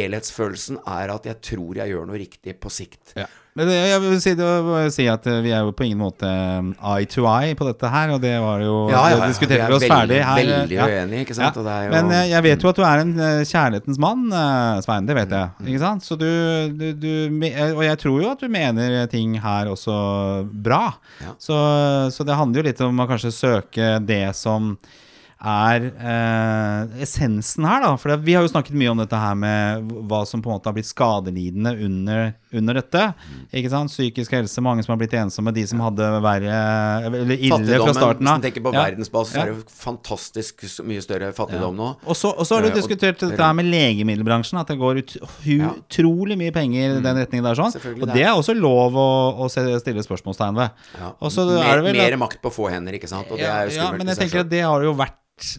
helhetsfølelsen 0.00 0.78
er 0.88 1.10
at 1.12 1.26
jeg 1.28 1.40
tror 1.44 1.76
jeg 1.82 1.92
gjør 1.92 2.06
noe 2.08 2.20
riktig 2.20 2.54
på 2.62 2.70
sikt. 2.72 3.12
Ja. 3.18 3.26
Men 3.56 3.70
det, 3.70 3.76
jeg 3.88 4.00
vil 4.02 4.18
si, 4.20 4.32
det 4.36 4.46
si 4.92 5.04
at 5.08 5.26
eh, 5.32 5.38
vi 5.40 5.52
er 5.56 5.62
jo 5.64 5.70
på 5.76 5.86
ingen 5.86 6.00
måte 6.02 6.28
eh, 6.28 6.66
eye 6.92 7.06
to 7.08 7.22
eye 7.24 7.54
på 7.56 7.64
dette 7.64 7.88
her, 7.88 8.10
og 8.12 8.20
det 8.20 8.34
var 8.42 8.60
jo 8.60 8.74
Ja, 8.92 9.02
ja. 9.14 9.20
Det 9.22 9.30
diskuterte 9.32 9.70
Vi 9.72 9.76
oss 9.78 9.86
ferdig 9.88 10.18
her. 10.20 10.40
veldig 10.42 10.80
uenige, 10.84 11.22
ikke 11.24 11.36
sant? 11.38 11.56
Jo- 11.56 11.64
Men 11.94 12.10
eh, 12.12 12.26
jeg 12.34 12.44
vet 12.44 12.66
jo 12.66 12.68
at 12.72 12.76
du 12.76 12.84
er 12.84 13.00
en 13.04 13.14
eh, 13.16 13.40
kjærlighetens 13.48 14.00
mann, 14.04 14.26
Svein. 14.84 15.08
Det 15.08 15.16
vet 15.16 15.32
jeg. 15.38 15.54
Mm. 15.56 15.70
Ikke 15.72 15.80
sant? 15.86 16.04
Så 16.04 16.18
du, 16.20 16.28
du, 16.76 16.86
du 17.00 17.08
Og 17.78 17.82
jeg 17.86 17.98
tror 18.04 18.20
jo 18.26 18.30
at 18.34 18.44
du 18.44 18.48
mener 18.52 18.98
ting 19.12 19.38
her 19.40 19.72
også 19.72 19.96
bra. 20.52 20.82
Ja. 21.24 21.32
Så, 21.40 21.56
så 22.12 22.28
det 22.28 22.36
handler 22.36 22.60
jo 22.60 22.68
litt 22.68 22.84
om 22.84 23.00
å 23.04 23.08
kanskje 23.08 23.32
søke 23.32 23.94
det 24.04 24.22
som 24.36 24.74
er 25.36 25.84
eh, 25.92 27.02
essensen 27.04 27.66
her, 27.68 27.82
da. 27.84 27.90
For 28.00 28.16
vi 28.24 28.32
har 28.34 28.42
jo 28.46 28.48
snakket 28.48 28.72
mye 28.78 28.88
om 28.94 29.00
dette 29.02 29.18
her 29.20 29.34
med 29.36 29.90
hva 30.08 30.22
som 30.26 30.40
på 30.42 30.48
en 30.48 30.56
måte 30.56 30.70
har 30.70 30.76
blitt 30.76 30.88
skadelidende 30.88 31.74
under, 31.84 32.30
under 32.56 32.78
dette. 32.80 33.02
Ikke 33.52 33.68
sant? 33.72 33.92
Psykisk 33.92 34.32
helse, 34.32 34.62
mange 34.64 34.82
som 34.86 34.94
har 34.94 35.00
blitt 35.02 35.12
ensomme, 35.20 35.52
de 35.52 35.66
som 35.68 35.82
hadde 35.84 36.08
verre 36.24 36.56
Eller 37.10 37.34
ille 37.36 37.50
fra 37.52 37.58
Fattigdommen, 37.58 38.00
av. 38.00 38.16
hvis 38.16 38.40
du 38.40 38.46
tenker 38.48 38.64
på 38.64 38.72
Ja. 38.72 38.84
verdensbasis, 38.86 39.32
så 39.32 39.36
Ja. 39.36 39.42
er 39.42 39.52
det 39.52 39.56
jo 39.56 39.64
fantastisk 39.68 40.64
mye 40.88 41.02
større 41.04 41.32
fattigdom 41.36 41.76
nå. 41.76 41.90
Og 42.06 42.16
så, 42.16 42.32
og 42.32 42.46
så 42.48 42.56
har 42.56 42.62
du 42.62 42.70
diskutert 42.70 43.22
og- 43.22 43.30
dette 43.30 43.42
her 43.42 43.52
med 43.52 43.66
legemiddelbransjen, 43.66 44.58
at 44.60 44.66
det 44.68 44.78
går 44.78 44.98
ut, 45.04 45.16
Ja. 45.44 45.70
utrolig 45.76 46.38
mye 46.38 46.52
penger 46.52 46.96
i 46.96 47.00
den 47.02 47.16
retningen 47.16 47.42
der. 47.44 47.54
sånn 47.54 47.76
Og 48.00 48.06
det. 48.08 48.14
det 48.14 48.22
er 48.24 48.32
også 48.32 48.58
lov 48.58 48.92
å, 48.94 49.38
å 49.44 49.50
stille 49.50 50.02
spørsmålstegn 50.02 50.54
ved. 50.56 50.70
Ja. 50.98 51.12
Også, 51.20 51.46
mer, 51.46 51.62
er 51.62 51.82
det 51.82 51.84
vel 51.94 51.96
mer 52.16 52.26
makt 52.26 52.40
på 52.40 52.50
få 52.50 52.70
hender, 52.70 52.94
ikke 52.94 53.08
sant. 53.08 53.26
Og 53.30 53.36
det 53.36 53.44
ja, 53.44 53.52
er 53.60 53.68
jo 53.68 53.76
ja, 53.76 53.82
skummelt. 53.84 53.98
men 53.98 54.06
jeg 54.08 54.16
tenker 54.16 54.40
at 54.40 54.48
det 54.48 54.62
har 54.62 54.82
jo 54.82 54.94
vært 54.94 55.12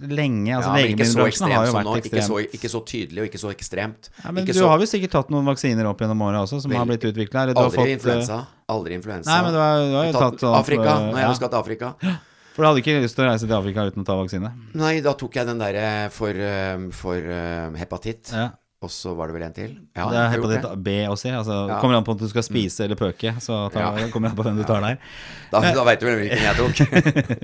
lenge. 0.09 0.55
Altså 0.57 0.71
ja, 0.73 0.85
Legemiddelbransjen 0.87 1.51
har 1.53 1.67
jo 1.67 1.73
vært 1.75 1.87
nå. 1.87 1.95
Ikke 2.01 2.23
så, 2.25 2.37
ikke 2.57 2.69
så 2.71 2.81
tydelig 2.89 3.21
og 3.21 3.27
ikke 3.29 3.41
så 3.41 3.51
ekstremt. 3.53 4.09
Ja, 4.23 4.31
men 4.31 4.43
ikke 4.43 4.55
du 4.57 4.61
så, 4.63 4.69
har 4.71 4.81
jo 4.81 4.87
sikkert 4.89 5.13
tatt 5.13 5.29
noen 5.33 5.45
vaksiner 5.45 5.89
opp 5.89 6.01
gjennom 6.01 6.23
åra 6.25 6.41
også, 6.47 6.61
som 6.63 6.73
har 6.73 6.87
blitt 6.89 7.05
utvikla? 7.05 7.45
Aldri 7.53 7.67
fått, 7.75 7.83
eh, 7.85 7.93
influensa. 7.97 8.39
Aldri 8.73 8.97
influensa. 8.97 9.29
Nei, 9.29 9.39
men 9.45 9.53
du 9.53 9.59
har, 9.61 9.83
du 9.83 9.95
har 9.99 10.07
jo 10.09 10.15
tatt 10.17 10.33
tatt 10.33 10.45
sånn, 10.47 10.57
Afrika. 10.57 10.89
eh, 10.95 11.05
Når 11.11 11.21
jeg 11.21 11.27
ja. 11.29 11.35
skal 11.41 11.53
til 11.53 11.59
Afrika. 11.61 11.91
For 12.57 12.65
du 12.65 12.67
hadde 12.71 12.81
ikke 12.81 13.01
lyst 13.03 13.13
til 13.19 13.21
å 13.21 13.27
reise 13.29 13.45
til 13.45 13.53
Afrika 13.53 13.83
uten 13.85 14.01
å 14.01 14.07
ta 14.07 14.15
vaksine? 14.17 14.49
Nei, 14.81 14.95
da 15.05 15.13
tok 15.13 15.35
jeg 15.37 15.45
den 15.45 15.59
derre 15.61 16.09
for, 16.09 16.33
eh, 16.33 16.87
for 16.97 17.21
eh, 17.37 17.67
hepatitt. 17.77 18.31
Ja. 18.33 18.47
Og 18.85 18.91
så 18.93 19.09
var 19.17 19.25
det 19.25 19.33
vel 19.33 19.41
en 19.47 19.53
til. 19.55 19.69
Ja, 19.97 20.03
det 20.05 20.17
er 20.21 20.33
gjort 20.37 20.51
hepatitt 20.53 20.83
B 20.85 20.91
og 21.09 21.15
C. 21.17 21.31
Altså, 21.33 21.55
Ja. 21.65 21.79
Kommer 21.81 21.97
an 21.97 22.03
på 22.05 22.11
om 22.13 22.17
du 22.19 22.27
skal 22.29 22.43
spise 22.45 22.83
eller 22.85 22.95
pøke. 22.99 23.31
Så 23.41 23.55
ta, 23.73 23.79
Ja. 23.97 24.07
kommer 24.13 24.29
an 24.29 24.35
på 24.37 24.43
hvem 24.45 24.59
du 24.59 24.63
tar 24.69 24.83
der. 24.85 24.99
Da, 25.51 25.61
da 25.73 25.83
veit 25.87 26.01
du 26.01 26.05
vel 26.05 26.19
hvilken 26.19 26.43
jeg 26.43 26.55
tok. 26.59 26.75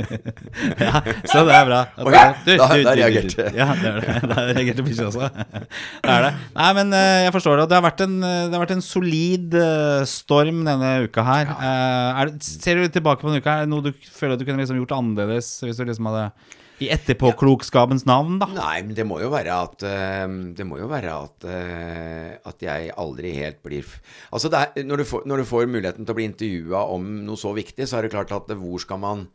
Ja, 0.84 1.00
så 1.32 1.42
det 1.48 1.56
er 1.56 1.66
bra. 1.70 1.80
Oi, 2.04 2.12
da- 2.14 2.68
da 2.68 2.68
reagerte. 3.00 3.48
Ja, 3.58 3.70
det 3.80 3.90
er 3.90 4.00
det. 4.04 4.16
Da 4.30 4.46
reagerte 4.52 4.86
bikkja 4.86 5.08
også. 5.10 5.30
Det 5.34 6.12
er 6.14 6.26
det. 6.28 6.32
Nei, 6.60 6.70
men 6.78 6.94
eh, 7.00 7.24
jeg 7.26 7.34
forstår 7.40 7.62
det. 7.64 7.68
Det 7.72 7.80
har 7.80 7.86
vært 7.88 8.04
en, 8.06 8.16
eh, 8.24 8.40
det 8.52 8.54
har 8.60 8.66
vært 8.68 8.76
en 8.78 8.86
solid 8.86 9.56
eh, 9.58 10.04
storm 10.14 10.62
denne 10.68 10.92
uka 11.08 11.26
her. 11.28 11.50
Ja. 11.50 11.72
Er 12.28 12.34
ser 12.46 12.84
du 12.84 12.88
tilbake 12.94 13.24
på 13.26 13.32
denne 13.32 13.42
uka, 13.42 13.58
er 13.58 13.66
det 13.66 13.72
noe 13.74 13.88
du 13.88 13.94
føler 14.06 14.36
at 14.38 14.44
du 14.44 14.46
kunne 14.46 14.62
liksom 14.62 14.78
gjort 14.84 14.94
annerledes 15.00 15.56
hvis 15.66 15.80
du 15.82 15.86
liksom 15.90 16.12
hadde 16.12 16.28
I 16.84 16.90
etterpåklokskapens 16.94 18.06
navn, 18.10 18.40
da? 18.42 18.50
Nei, 18.54 18.82
men 18.86 18.98
det 18.98 19.06
må 19.08 19.20
jo 19.22 19.32
være 19.34 19.60
at 19.68 19.86
eh, 19.88 20.26
Det 20.58 20.68
må 20.68 20.82
jo 20.82 20.90
være 20.92 21.14
at 21.16 21.48
eh, 21.48 22.30
At 22.50 22.66
jeg 22.66 22.92
aldri 23.00 23.34
helt 23.38 23.62
blir 23.66 23.88
Altså, 24.34 24.52
er, 24.52 24.84
når, 24.84 25.04
du 25.04 25.10
får, 25.10 25.24
når 25.30 25.44
du 25.44 25.50
får 25.50 25.72
muligheten 25.72 26.04
til 26.04 26.16
å 26.16 26.20
bli 26.20 26.28
intervjua 26.30 26.84
om 26.94 27.08
noe 27.28 27.40
så 27.40 27.54
viktig, 27.56 27.88
så 27.88 28.00
er 28.00 28.08
det 28.08 28.14
klart 28.16 28.34
at 28.36 28.52
hvor 28.60 28.82
skal 28.84 29.02
man 29.04 29.28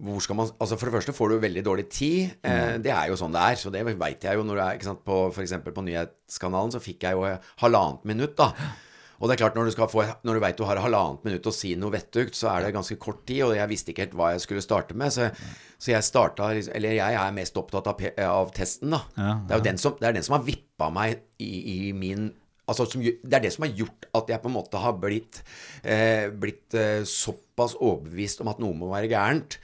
hvor 0.00 0.22
skal 0.24 0.38
man, 0.38 0.48
altså 0.56 0.78
For 0.78 0.88
det 0.88 0.94
første 0.94 1.12
får 1.12 1.28
du 1.28 1.42
veldig 1.42 1.62
dårlig 1.66 1.86
tid. 1.92 2.30
Eh, 2.46 2.76
det 2.80 2.92
er 2.94 3.10
jo 3.10 3.18
sånn 3.20 3.34
det 3.34 3.42
er. 3.44 3.58
Så 3.60 3.72
det 3.72 3.82
veit 3.84 4.24
jeg 4.24 4.38
jo 4.38 4.44
når 4.46 4.56
du 4.56 4.62
er 4.64 4.78
ikke 4.78 4.88
sant, 4.88 5.02
på 5.04 5.18
f.eks. 5.28 5.58
på 5.66 5.84
nyhetskanalen, 5.84 6.72
så 6.72 6.80
fikk 6.80 7.04
jeg 7.04 7.18
jo 7.18 7.26
halvannet 7.60 8.06
minutt, 8.08 8.32
da. 8.38 8.48
Og 9.20 9.28
det 9.28 9.34
er 9.34 9.42
klart, 9.42 9.56
når 9.58 9.68
du, 9.68 9.82
få, 9.92 10.04
når 10.24 10.38
du 10.38 10.42
vet 10.42 10.56
du 10.56 10.64
har 10.64 10.80
halvannet 10.80 11.24
minutt 11.28 11.48
å 11.50 11.52
si 11.52 11.74
noe 11.76 11.92
vettugt, 11.92 12.38
så 12.38 12.48
er 12.54 12.64
det 12.64 12.74
ganske 12.76 12.96
kort 13.00 13.20
tid, 13.28 13.42
og 13.44 13.52
jeg 13.58 13.68
visste 13.68 13.92
ikke 13.92 14.06
helt 14.06 14.16
hva 14.16 14.30
jeg 14.32 14.44
skulle 14.46 14.64
starte 14.64 14.96
med. 14.96 15.12
Så, 15.12 15.28
så 15.76 15.92
jeg 15.92 16.06
starta 16.06 16.48
Eller 16.56 16.96
jeg 16.96 17.18
er 17.20 17.34
mest 17.36 17.58
opptatt 17.60 17.90
av, 17.92 18.00
av 18.24 18.52
testen, 18.56 18.96
da. 18.96 19.02
Ja, 19.20 19.34
Det 19.44 19.54
er 19.54 19.60
jo 19.60 19.66
den 19.68 19.82
som, 19.82 19.98
det 20.00 20.08
er 20.08 20.16
den 20.16 20.24
som 20.24 20.38
har 20.38 20.46
vippa 20.46 20.88
meg 20.94 21.20
i, 21.42 21.52
i 21.76 21.80
min 21.96 22.30
Altså, 22.70 22.84
som, 22.86 23.02
det 23.02 23.34
er 23.34 23.42
det 23.42 23.50
som 23.50 23.64
har 23.66 23.72
gjort 23.74 24.04
at 24.14 24.28
jeg 24.30 24.42
på 24.44 24.46
en 24.46 24.54
måte 24.54 24.78
har 24.78 24.92
blitt, 25.02 25.40
eh, 25.82 26.28
blitt 26.30 26.76
eh, 26.78 27.00
såpass 27.08 27.74
overbevist 27.74 28.44
om 28.44 28.50
at 28.52 28.60
noe 28.62 28.76
må 28.78 28.92
være 28.92 29.10
gærent. 29.10 29.56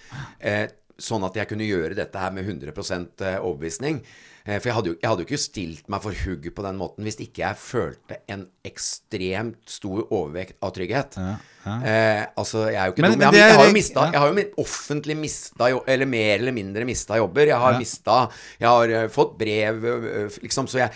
Eh, 0.43 0.65
sånn 0.99 1.23
at 1.29 1.39
jeg 1.39 1.47
kunne 1.53 1.69
gjøre 1.69 1.95
dette 1.95 2.19
her 2.19 2.35
med 2.35 2.49
100% 2.49 3.23
overbevisning. 3.37 4.01
Eh, 4.47 4.59
For 4.61 4.69
jeg 4.71 4.75
hadde, 4.79 4.87
jo, 4.93 4.97
jeg 5.03 5.11
hadde 5.11 5.25
jo 5.25 5.27
ikke 5.27 5.43
stilt 5.43 5.89
meg 5.91 6.03
for 6.05 6.13
hugg 6.25 6.45
på 6.55 6.63
den 6.63 6.79
måten 6.79 7.03
hvis 7.07 7.19
ikke 7.21 7.43
jeg 7.43 7.57
følte 7.59 8.21
en 8.31 8.47
ekstremt 8.67 9.59
stor 9.71 10.05
overvekt 10.15 10.57
av 10.63 10.73
trygghet. 10.77 11.17
Eh, 11.67 12.23
altså, 12.39 12.69
jeg 12.71 12.79
er 12.79 12.87
jo 12.87 12.93
ikke 12.95 13.03
Men- 13.03 13.11
dum. 13.11 13.19
men 13.19 13.27
Jeg, 13.27 13.33
det 13.35 13.41
har- 13.43 13.49
jeg 13.51 13.57
har 13.59 13.67
jo 13.67 13.73
mista 13.75 14.01
ja. 14.07 14.11
Jeg 14.13 14.21
har 14.21 14.29
jo 14.31 14.63
offentlig 14.63 15.17
mista 15.19 15.67
Eller 15.89 16.07
mer 16.07 16.35
eller 16.39 16.53
mindre 16.55 16.85
mista 16.87 17.17
jobber. 17.17 17.47
Jeg 17.47 17.57
har 17.59 17.73
Ja. 17.73 17.79
mista 17.79 18.29
Jeg 18.61 18.69
har 18.69 18.85
eh, 18.89 19.09
fått 19.09 19.37
brev, 19.37 19.85
eh, 19.85 20.29
liksom, 20.45 20.69
så 20.69 20.79
jeg, 20.79 20.91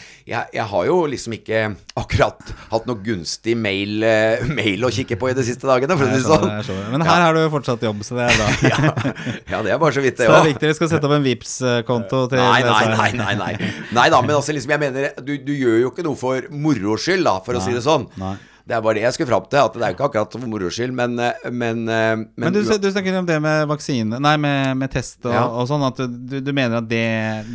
jeg, 0.55 0.63
har 0.63 0.85
jo 0.87 1.07
liksom 1.07 1.33
ikke 1.35 1.77
akkurat 1.97 2.39
hatt 2.71 2.87
noe 2.87 2.97
gunstig 3.03 3.57
mail, 3.57 3.99
mail 4.47 4.81
å 4.87 4.91
kikke 4.95 5.19
på 5.19 5.31
i 5.31 5.35
de 5.35 5.43
siste 5.43 5.67
dagene, 5.67 5.99
for 5.99 6.07
å 6.07 6.15
si 6.15 6.23
det 6.23 6.65
sånn. 6.69 6.91
Men 6.93 7.01
her 7.01 7.21
har 7.21 7.35
du 7.35 7.41
jo 7.41 7.51
fortsatt 7.51 7.81
jobb, 7.83 7.99
så 8.07 8.15
det 8.15 8.31
er 8.31 8.37
bra. 8.39 8.49
Ja, 8.71 9.57
ja, 9.57 9.63
det 9.63 9.73
er 9.73 9.79
bare 9.79 9.93
så 9.93 10.01
vidt, 10.03 10.17
Så 10.19 10.23
det 10.23 10.29
det 10.31 10.39
er 10.39 10.53
viktig. 10.55 10.69
Vi 10.71 10.75
skal 10.75 10.89
sette 10.89 11.05
opp 11.05 11.17
en 11.19 11.25
vips 11.25 11.59
konto 11.85 12.29
til 12.31 12.39
Nei, 12.39 12.63
nei, 12.63 12.87
nei. 12.95 13.13
nei, 13.13 13.35
nei, 13.35 13.40
nei. 13.41 13.55
Nei 13.97 14.07
da, 14.13 14.21
men 14.23 14.37
altså 14.37 14.55
liksom, 14.55 14.71
jeg 14.77 14.83
mener 14.85 15.11
du, 15.25 15.35
du 15.49 15.51
gjør 15.57 15.81
jo 15.87 15.91
ikke 15.95 16.05
noe 16.07 16.19
for 16.21 16.47
moro 16.53 16.95
skyld, 17.01 17.25
da, 17.27 17.39
for 17.45 17.59
å 17.59 17.65
si 17.65 17.75
det 17.77 17.83
sånn. 17.89 18.07
nei. 18.21 18.37
Det 18.71 18.77
er 18.77 18.83
bare 18.85 18.95
det 19.01 19.03
jeg 19.03 19.15
skulle 19.17 19.31
fram 19.33 19.47
til, 19.51 19.59
at 19.67 19.75
det 19.75 19.83
er 19.83 19.95
ikke 19.97 20.05
akkurat 20.07 20.35
for 20.37 20.47
moro 20.47 20.69
skyld, 20.71 20.93
men 20.95 21.17
eh, 21.19 21.47
Men, 21.51 21.81
eh, 21.91 22.13
men, 22.21 22.27
Men 22.45 22.53
du, 22.55 22.61
du 22.63 22.87
snakker 22.93 23.17
om 23.19 23.27
det 23.27 23.39
med 23.43 23.65
vaksine 23.67 24.21
Nei, 24.23 24.35
med, 24.39 24.77
med 24.79 24.93
test 24.93 25.25
og, 25.27 25.33
Ja. 25.35 25.43
og 25.49 25.67
sånn. 25.67 25.83
At 25.89 25.99
du, 25.99 26.37
du 26.45 26.53
mener 26.55 26.79
at 26.79 26.87
det, 26.87 27.01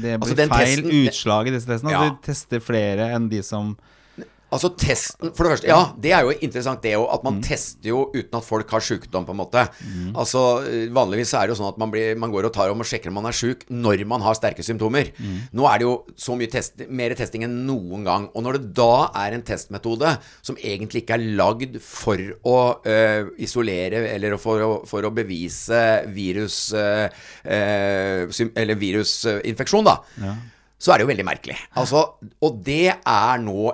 det 0.01 0.17
blir 0.17 0.25
Altså, 0.25 0.35
feil 0.35 0.81
testen- 0.81 1.05
utslag 1.05 1.47
i 1.47 1.53
disse 1.55 1.69
testene? 1.69 1.93
Ja. 1.95 2.01
At 2.09 2.17
du 2.17 2.25
tester 2.27 2.59
flere 2.65 3.07
enn 3.15 3.29
de 3.31 3.39
som 3.47 3.77
Altså 4.53 4.69
testen 4.77 5.31
For 5.35 5.43
det 5.43 5.51
første, 5.55 5.67
ja, 5.67 5.79
det 5.99 6.11
er 6.13 6.21
jo 6.27 6.33
interessant 6.45 6.81
det 6.85 6.91
jo, 6.93 7.07
at 7.11 7.23
Mm. 7.23 7.25
man 7.27 7.39
tester 7.43 7.89
jo 7.89 8.11
uten 8.13 8.37
at 8.37 8.45
folk 8.45 8.69
har 8.71 8.79
sykdom, 8.85 9.25
på 9.25 9.33
en 9.33 9.39
måte. 9.41 9.63
Altså 10.15 10.43
eh, 10.63 10.85
Vanligvis 10.93 11.33
er 11.33 11.47
det 11.47 11.55
jo 11.55 11.57
sånn 11.63 11.71
at 11.73 11.79
man, 11.81 11.91
blir, 11.91 12.15
man 12.21 12.31
går 12.31 12.45
og 12.45 12.53
tar 12.53 12.69
om 12.71 12.79
og 12.79 12.85
sjekker 12.87 13.09
om 13.09 13.17
man 13.19 13.25
er 13.25 13.35
syk 13.35 13.65
når 13.73 14.05
man 14.07 14.21
har 14.21 14.37
sterke 14.37 14.63
symptomer. 14.63 15.09
Mm. 15.17 15.39
Nå 15.57 15.65
er 15.67 15.79
det 15.81 15.87
jo 15.87 15.95
så 16.15 16.37
mye 16.37 16.47
test, 16.53 16.77
mer 16.87 17.15
testing 17.17 17.43
enn 17.43 17.57
noen 17.67 18.05
gang. 18.05 18.29
Og 18.35 18.45
når 18.45 18.59
det 18.61 18.73
da 18.77 19.09
er 19.25 19.33
en 19.35 19.43
testmetode 19.43 20.13
som 20.45 20.55
egentlig 20.61 21.03
ikke 21.03 21.17
er 21.17 21.25
lagd 21.41 21.79
for 21.83 22.21
å 22.45 22.57
eh, 22.85 23.25
isolere 23.43 24.05
eller 24.13 24.37
for 24.37 24.61
å, 24.61 24.71
for 24.87 25.03
å 25.09 25.11
bevise 25.15 25.81
virus 26.15 26.69
sym- 28.31 28.53
Eller 28.55 28.75
virusinfeksjon, 28.79 29.85
da 29.89 29.99
så 30.85 30.91
er 30.91 30.99
det 30.99 31.05
jo 31.05 31.09
veldig 31.09 31.23
merkelig. 31.25 31.55
Altså, 31.79 32.01
og 32.43 32.57
det 32.67 32.91
er 32.93 33.37
nå 33.41 33.71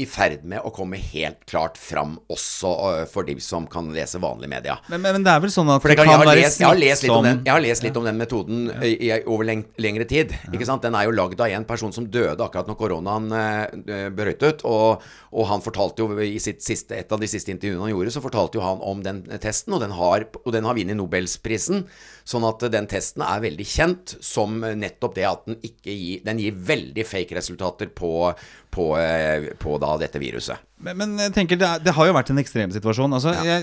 i 0.00 0.06
ferd 0.08 0.44
med 0.48 0.64
å 0.64 0.72
komme 0.74 0.98
helt 1.00 1.42
klart 1.48 1.78
fram 1.80 2.16
også 2.32 2.70
øh, 2.88 3.02
for 3.10 3.28
de 3.28 3.36
som 3.44 3.66
kan 3.70 3.90
lese 3.94 4.20
vanlige 4.22 4.50
media. 4.52 4.76
Men, 4.88 5.02
men, 5.02 5.18
men 5.18 5.26
det 5.26 5.34
er 5.34 5.44
vel 5.44 5.52
sånn 5.52 5.70
at 5.72 5.84
det 5.84 5.92
det 5.92 5.98
kan, 6.00 6.10
jeg, 6.10 6.20
har 6.20 6.40
lest, 6.40 6.60
jeg, 6.62 6.68
har 6.68 6.80
lest 6.80 7.04
litt 7.04 7.14
om 7.14 7.26
den, 7.26 7.42
litt 7.84 8.00
om 8.00 8.08
den 8.08 8.20
metoden 8.20 8.62
i, 8.80 8.92
i, 9.08 9.10
over 9.24 9.48
leng, 9.48 9.64
lengre 9.80 10.06
tid. 10.10 10.34
Ikke 10.50 10.68
sant? 10.68 10.84
Den 10.86 10.96
er 10.98 11.08
jo 11.08 11.16
lagd 11.16 11.40
av 11.40 11.52
en 11.52 11.66
person 11.68 11.94
som 11.94 12.08
døde 12.10 12.44
akkurat 12.44 12.70
når 12.70 12.78
koronaen 12.80 13.28
eh, 13.36 14.06
brøt 14.14 14.44
ut. 14.46 14.64
Og, 14.68 15.10
og 15.30 15.50
han 15.50 15.64
fortalte 15.64 16.06
jo 16.06 16.20
i 16.24 16.38
sitt 16.42 16.64
siste, 16.64 16.96
et 16.98 17.12
av 17.12 17.20
de 17.20 17.28
siste 17.30 17.52
intervjuene 17.54 17.84
han 17.86 17.92
gjorde, 17.94 18.14
så 18.14 18.24
fortalte 18.24 18.60
jo 18.60 18.64
han 18.64 18.80
om 18.84 19.04
den 19.04 19.24
testen, 19.42 19.76
og 19.76 19.84
den 19.84 19.94
har, 19.96 20.26
og 20.42 20.50
den 20.56 20.68
har 20.68 20.78
vunnet 20.78 20.98
Nobelsprisen. 20.98 21.84
Sånn 22.30 22.44
at 22.46 22.62
den 22.70 22.86
testen 22.90 23.24
er 23.26 23.42
veldig 23.42 23.64
kjent 23.66 24.12
som 24.22 24.60
nettopp 24.62 25.16
det 25.16 25.26
at 25.26 25.46
den 25.48 25.56
ikke 25.66 25.90
gir 25.90 26.20
Den 26.26 26.38
gir 26.38 26.54
veldig 26.54 27.04
fake 27.08 27.34
resultater 27.34 27.90
på, 27.90 28.30
på, 28.70 28.86
eh, 29.00 29.50
på 29.58 29.78
da 29.82 29.96
dette 29.98 30.20
viruset. 30.22 30.62
Men, 30.80 30.96
men 31.00 31.16
jeg 31.18 31.34
tenker 31.34 31.58
det, 31.60 31.66
er, 31.66 31.82
det 31.84 31.94
har 31.96 32.08
jo 32.08 32.14
vært 32.16 32.30
en 32.32 32.40
ekstrem 32.40 32.70
situasjon. 32.72 33.18
Altså, 33.18 33.34
ja. 33.44 33.58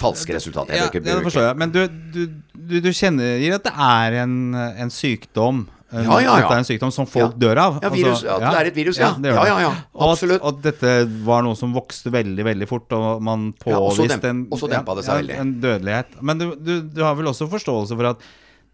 Falske 0.00 0.34
resultater. 0.34 0.74
Jeg 0.74 0.80
ja, 0.80 0.88
vil 0.88 1.02
ikke 1.02 1.10
ja, 1.12 1.18
det 1.18 1.28
forstår 1.28 1.48
jeg. 1.50 1.58
Men 1.60 1.74
du, 1.74 1.82
du, 2.14 2.22
du, 2.56 2.76
du 2.82 2.90
kjenner 2.96 3.44
at 3.58 3.68
det 3.68 3.74
er 3.90 4.20
en, 4.24 4.36
en 4.56 4.92
sykdom 4.92 5.66
Ja, 5.92 6.02
ja, 6.02 6.18
ja. 6.20 6.36
Dette 6.40 6.52
er 6.52 6.58
en 6.58 6.64
sykdom 6.66 6.90
som 6.92 7.06
folk 7.06 7.32
Ja. 7.36 7.38
dør 7.38 7.58
av. 7.62 7.78
Ja, 7.82 7.88
virus- 7.90 8.24
at 8.24 8.40
det 8.40 8.58
er 8.60 8.66
et 8.66 8.74
virus, 8.74 8.98
ja. 8.98 9.12
det 9.14 9.30
Ja, 9.30 9.42
det. 9.42 9.48
ja, 9.48 9.58
ja. 9.60 9.70
At- 9.70 10.10
Absolutt. 10.10 10.40
Og 10.42 10.48
at 10.56 10.62
dette 10.62 11.08
var 11.24 11.42
noe 11.42 11.54
som 11.54 11.72
vokste 11.72 12.10
veldig, 12.10 12.42
veldig 12.44 12.68
fort, 12.68 12.90
og 12.92 13.22
man 13.22 13.54
Ja, 13.66 13.78
påviste 13.78 14.18
demp- 14.20 14.24
en, 14.24 15.30
en 15.30 15.60
dødelighet. 15.60 16.06
Men 16.22 16.38
du, 16.38 16.56
du, 16.56 16.80
du 16.82 17.02
har 17.02 17.14
vel 17.14 17.26
også 17.26 17.48
forståelse 17.48 17.94
for 17.96 18.04
at 18.06 18.18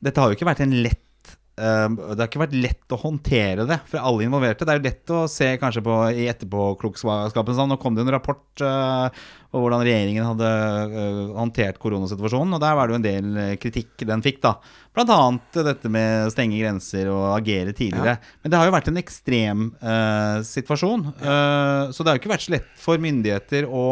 dette 0.02 0.16
har 0.18 0.30
jo 0.30 0.36
ikke 0.36 0.46
vært 0.48 0.60
en 0.60 0.72
lett 0.82 0.96
eh, 0.96 1.11
det 1.52 2.16
har 2.16 2.28
ikke 2.30 2.40
vært 2.40 2.56
lett 2.56 2.94
å 2.94 2.98
håndtere 3.02 3.66
det 3.68 3.76
for 3.90 4.00
alle 4.00 4.24
involverte. 4.24 4.64
Det 4.64 4.72
er 4.72 4.78
jo 4.78 4.86
lett 4.86 5.12
å 5.12 5.18
se 5.28 5.50
kanskje 5.60 5.82
på 5.84 5.96
i 6.16 6.24
etterpåklokskapen. 6.32 7.56
Sånn. 7.58 7.68
Nå 7.68 7.76
kom 7.80 7.92
det 7.92 8.00
jo 8.00 8.08
en 8.08 8.14
rapport 8.14 8.64
uh, 8.64 9.12
om 9.52 9.60
hvordan 9.60 9.84
regjeringen 9.84 10.30
hadde 10.30 10.48
uh, 10.94 11.34
håndtert 11.36 11.76
koronasituasjonen. 11.82 12.56
Og 12.56 12.64
der 12.64 12.78
var 12.78 12.88
det 12.88 12.96
jo 12.96 13.00
en 13.02 13.04
del 13.04 13.42
eh, 13.42 13.52
kritikk 13.60 14.06
den 14.08 14.24
fikk, 14.24 14.40
da. 14.46 14.54
Blant 14.96 15.12
annet 15.12 15.60
dette 15.68 15.92
med 15.92 16.32
stenge 16.32 16.56
grenser 16.56 17.12
og 17.12 17.28
agere 17.34 17.76
tidligere. 17.76 18.16
Men 18.40 18.54
det 18.54 18.60
har 18.60 18.70
jo 18.70 18.76
vært 18.78 18.90
en 18.92 19.02
ekstrem 19.02 19.68
uh, 19.84 20.40
situasjon. 20.48 21.06
Så 21.20 22.00
det 22.00 22.08
har 22.08 22.16
jo 22.16 22.24
ikke 22.24 22.32
vært 22.32 22.48
så 22.48 22.56
lett 22.56 22.74
for 22.80 23.00
myndigheter 23.02 23.68
å 23.68 23.86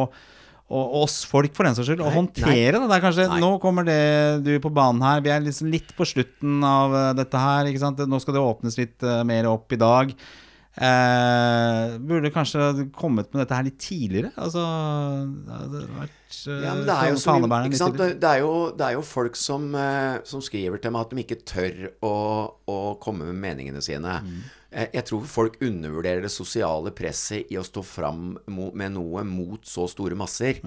og 0.71 0.93
oss 1.03 1.17
folk, 1.27 1.50
for 1.57 1.67
den 1.67 1.75
saks 1.75 1.89
skyld, 1.91 2.03
å 2.05 2.12
håndtere 2.15 2.53
det. 2.77 2.79
det 2.79 2.91
der 2.93 3.03
kanskje, 3.03 3.27
Nei. 3.31 3.41
nå 3.43 3.55
kommer 3.62 3.87
det 3.87 4.45
du 4.47 4.53
på 4.62 4.71
banen 4.75 5.03
her. 5.03 5.23
Vi 5.25 5.33
er 5.35 5.43
liksom 5.43 5.71
litt 5.73 5.91
på 5.99 6.07
slutten 6.07 6.62
av 6.67 6.95
eh, 6.95 7.09
dette 7.19 7.43
her. 7.43 7.71
Nå 8.07 8.21
skal 8.23 8.37
det 8.37 8.45
åpnes 8.45 8.79
litt 8.79 9.03
eh, 9.03 9.25
mer 9.27 9.50
opp 9.50 9.75
i 9.75 9.81
dag. 9.81 10.15
Eh, 10.79 11.97
burde 11.99 12.31
kanskje 12.31 12.87
kommet 12.95 13.33
med 13.33 13.43
dette 13.43 13.57
her 13.59 13.67
litt 13.67 13.81
tidligere? 13.83 14.31
Altså 14.39 14.62
Det 15.49 15.57
hadde 15.57 15.81
vært 15.97 16.37
eh, 16.47 16.61
Ja, 16.62 16.75
det 16.79 16.95
er 16.95 17.17
sant? 17.81 17.99
Det 18.23 18.31
er 18.31 18.39
jo, 18.45 18.53
det 18.79 18.87
er 18.87 18.95
jo 18.95 19.03
folk 19.03 19.37
som, 19.37 19.67
eh, 19.75 20.21
som 20.31 20.45
skriver 20.45 20.79
til 20.81 20.95
meg 20.95 21.09
at 21.09 21.12
de 21.17 21.25
ikke 21.25 21.41
tør 21.43 21.83
å, 22.07 22.15
å 22.71 22.79
komme 23.03 23.27
med 23.33 23.43
meningene 23.43 23.83
sine. 23.83 24.21
Mm. 24.23 24.41
Eh, 24.71 24.89
Jeg 24.95 25.09
tror 25.11 25.27
folk 25.27 25.59
undervurderer 25.67 26.23
det 26.23 26.33
sosiale 26.33 26.95
presset 26.95 27.50
i 27.50 27.59
å 27.59 27.67
stå 27.67 27.83
fram 27.85 28.37
med 28.47 28.95
noe 28.95 29.27
mot 29.27 29.67
så 29.67 29.89
store 29.91 30.15
masser. 30.19 30.62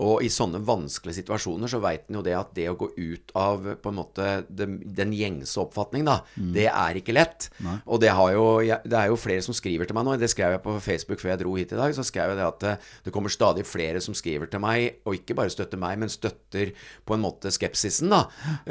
Og 0.00 0.22
i 0.24 0.28
sånne 0.32 0.56
vanskelige 0.64 1.18
situasjoner 1.20 1.68
så 1.68 1.80
veit 1.82 2.06
en 2.08 2.16
jo 2.16 2.22
det 2.24 2.32
at 2.38 2.54
det 2.56 2.64
å 2.70 2.76
gå 2.80 2.86
ut 2.96 3.32
av 3.36 3.66
på 3.82 3.90
en 3.90 3.98
måte 3.98 4.28
den, 4.48 4.78
den 4.96 5.12
gjengse 5.12 5.58
oppfatning, 5.60 6.06
da, 6.08 6.20
Mm. 6.38 6.52
det 6.54 6.64
er 6.70 6.94
ikke 6.96 7.12
lett. 7.12 7.50
Og 7.86 8.00
det, 8.00 8.08
har 8.16 8.32
jo, 8.32 8.44
det 8.62 8.96
er 8.96 9.08
jo 9.10 9.16
flere 9.20 9.42
som 9.44 9.52
skriver 9.54 9.84
til 9.86 9.94
meg 9.98 10.06
nå. 10.06 10.14
Det 10.16 10.30
skrev 10.32 10.54
jeg 10.56 10.62
på 10.64 10.76
Facebook 10.80 11.20
før 11.20 11.32
jeg 11.34 11.40
dro 11.42 11.52
hit 11.58 11.72
i 11.72 11.76
dag. 11.76 11.92
Så 11.94 12.04
skrev 12.08 12.32
jeg 12.32 12.38
det 12.40 12.46
at 12.46 12.62
eh, 12.70 12.76
det 13.04 13.12
kommer 13.12 13.28
stadig 13.28 13.66
flere 13.68 14.00
som 14.00 14.14
skriver 14.16 14.48
til 14.48 14.62
meg, 14.64 15.00
og 15.04 15.18
ikke 15.18 15.36
bare 15.36 15.52
støtter 15.52 15.76
meg, 15.80 15.98
men 16.00 16.08
støtter 16.12 16.72
på 17.04 17.14
en 17.16 17.20
måte 17.24 17.52
skepsisen, 17.52 18.08
da. 18.12 18.22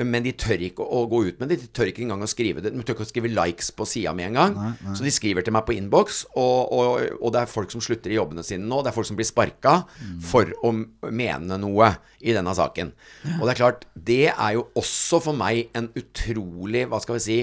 Men 0.02 0.24
de 0.26 0.32
tør 0.34 0.58
ikke 0.66 0.82
å, 0.82 1.04
gå 1.12 1.22
ut 1.30 1.40
med 1.40 1.50
det. 1.54 1.60
De 1.62 1.68
tør 1.76 1.92
ikke 1.92 2.02
engang 2.08 2.24
å 2.26 2.30
skrive 2.32 2.62
det. 2.66 2.74
De 2.74 2.82
tør 2.82 2.98
ikke 2.98 3.06
å 3.06 3.12
skrive 3.12 3.30
likes 3.36 3.70
på 3.78 3.86
sida 3.86 4.14
med 4.18 4.32
en 4.32 4.40
gang. 4.42 4.58
Så 4.98 5.06
de 5.06 5.12
skriver 5.14 5.46
til 5.46 5.54
meg 5.54 5.66
på 5.68 5.76
innboks, 5.78 6.24
og, 6.34 6.72
og, 6.74 7.06
og 7.22 7.34
det 7.36 7.44
er 7.44 7.52
folk 7.52 7.70
som 7.74 7.82
slutter 7.84 8.10
i 8.14 8.18
jobbene 8.18 8.44
sine 8.48 8.66
nå. 8.66 8.82
Det 8.82 8.90
er 8.92 8.98
folk 8.98 9.10
som 9.12 9.20
blir 9.20 9.30
sparka 9.30 9.84
for 10.26 10.50
å 10.66 10.74
mene 11.12 11.58
noe 11.62 11.92
i 12.22 12.36
denne 12.36 12.54
saken. 12.58 12.94
Og 13.38 13.44
det 13.46 13.54
er 13.54 13.60
klart, 13.60 13.86
det 13.96 14.24
er 14.32 14.56
jo 14.58 14.68
også 14.80 15.22
for 15.28 15.38
meg 15.38 15.68
en 15.78 15.92
utrolig 15.98 16.88
Hva 16.90 17.02
skal 17.04 17.20
vi 17.20 17.26
si 17.26 17.42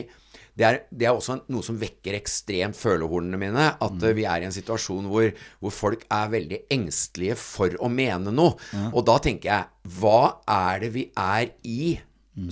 det 0.58 0.66
er, 0.66 0.78
det 0.90 1.06
er 1.06 1.14
også 1.14 1.37
noe 1.52 1.62
som 1.62 1.76
vekker 1.78 2.16
ekstremt 2.18 2.75
følehornene 2.75 3.38
mine. 3.38 3.66
At 3.78 3.94
mm. 3.94 4.08
vi 4.18 4.25
er 4.26 4.42
i 4.42 4.48
en 4.48 4.54
situasjon 4.54 5.06
hvor, 5.06 5.30
hvor 5.62 5.75
folk 5.75 6.02
er 6.10 6.32
veldig 6.32 6.64
engstelige 6.75 7.37
for 7.38 7.76
å 7.78 7.90
mene 7.92 8.34
noe. 8.34 8.58
Og 8.90 9.04
da 9.06 9.20
tenker 9.22 9.52
jeg 9.52 9.94
Hva 10.00 10.40
er 10.50 10.82
det 10.82 10.92
vi 10.96 11.06
er 11.14 11.52
i 11.62 11.94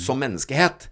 som 0.02 0.18
menneskehet? 0.18 0.88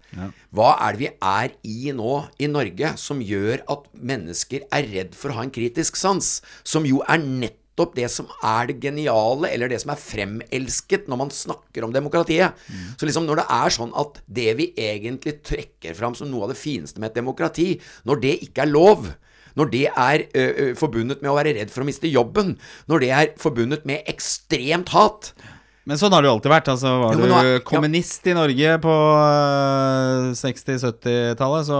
Hva 0.55 0.69
er 0.85 0.95
det 0.95 1.01
vi 1.01 1.09
er 1.13 1.55
i 1.67 1.95
nå 1.95 2.13
i 2.39 2.51
Norge 2.51 2.93
som 2.99 3.23
gjør 3.23 3.63
at 3.71 3.89
mennesker 3.95 4.67
er 4.75 4.87
redd 4.91 5.15
for 5.15 5.31
å 5.31 5.39
ha 5.39 5.47
en 5.47 5.55
kritisk 5.55 5.99
sans? 5.99 6.37
Som 6.67 6.87
jo 6.87 6.99
er 7.07 7.23
nettopp 7.23 7.61
det 7.95 8.07
som 8.11 8.29
er 8.43 8.69
det 8.69 8.77
geniale, 8.79 9.49
eller 9.51 9.67
det 9.67 9.81
som 9.81 9.91
er 9.91 9.99
fremelsket 9.99 11.09
når 11.11 11.17
man 11.17 11.29
snakker 11.29 11.83
om 11.83 11.91
demokratiet. 11.91 12.55
Så 12.95 13.05
liksom 13.05 13.25
når 13.27 13.41
det 13.41 13.47
er 13.51 13.69
sånn 13.69 13.91
at 13.95 14.21
det 14.27 14.57
vi 14.59 14.69
egentlig 14.79 15.41
trekker 15.43 15.93
fram 15.93 16.15
som 16.15 16.31
noe 16.31 16.47
av 16.47 16.53
det 16.53 16.59
fineste 16.59 16.99
med 16.99 17.11
et 17.11 17.19
demokrati, 17.19 17.81
når 18.07 18.21
det 18.23 18.35
ikke 18.47 18.63
er 18.63 18.71
lov 18.71 19.11
når 19.55 19.69
det 19.71 19.85
er 19.87 20.25
ø, 20.35 20.41
ø, 20.43 20.65
forbundet 20.75 21.21
med 21.23 21.31
å 21.31 21.37
være 21.37 21.53
redd 21.55 21.69
for 21.71 21.83
å 21.83 21.87
miste 21.87 22.11
jobben, 22.11 22.57
når 22.91 22.99
det 22.99 23.11
er 23.15 23.29
forbundet 23.39 23.85
med 23.87 24.03
ekstremt 24.11 24.91
hat 24.91 25.31
Men 25.85 25.99
sånn 26.01 26.09
har 26.15 26.23
det 26.23 26.29
jo 26.31 26.33
alltid 26.39 26.49
vært. 26.49 26.69
Altså, 26.73 26.89
var 26.97 27.11
Jo, 27.13 27.19
men 27.19 27.29
du 27.29 27.33
er- 27.37 27.49
ja. 27.53 27.59
kommunist 27.61 28.25
i 28.25 28.33
Norge 28.33 28.69
på 28.81 28.93
eh, 28.95 30.31
60-70-tallet, 30.33 31.67
så 31.67 31.77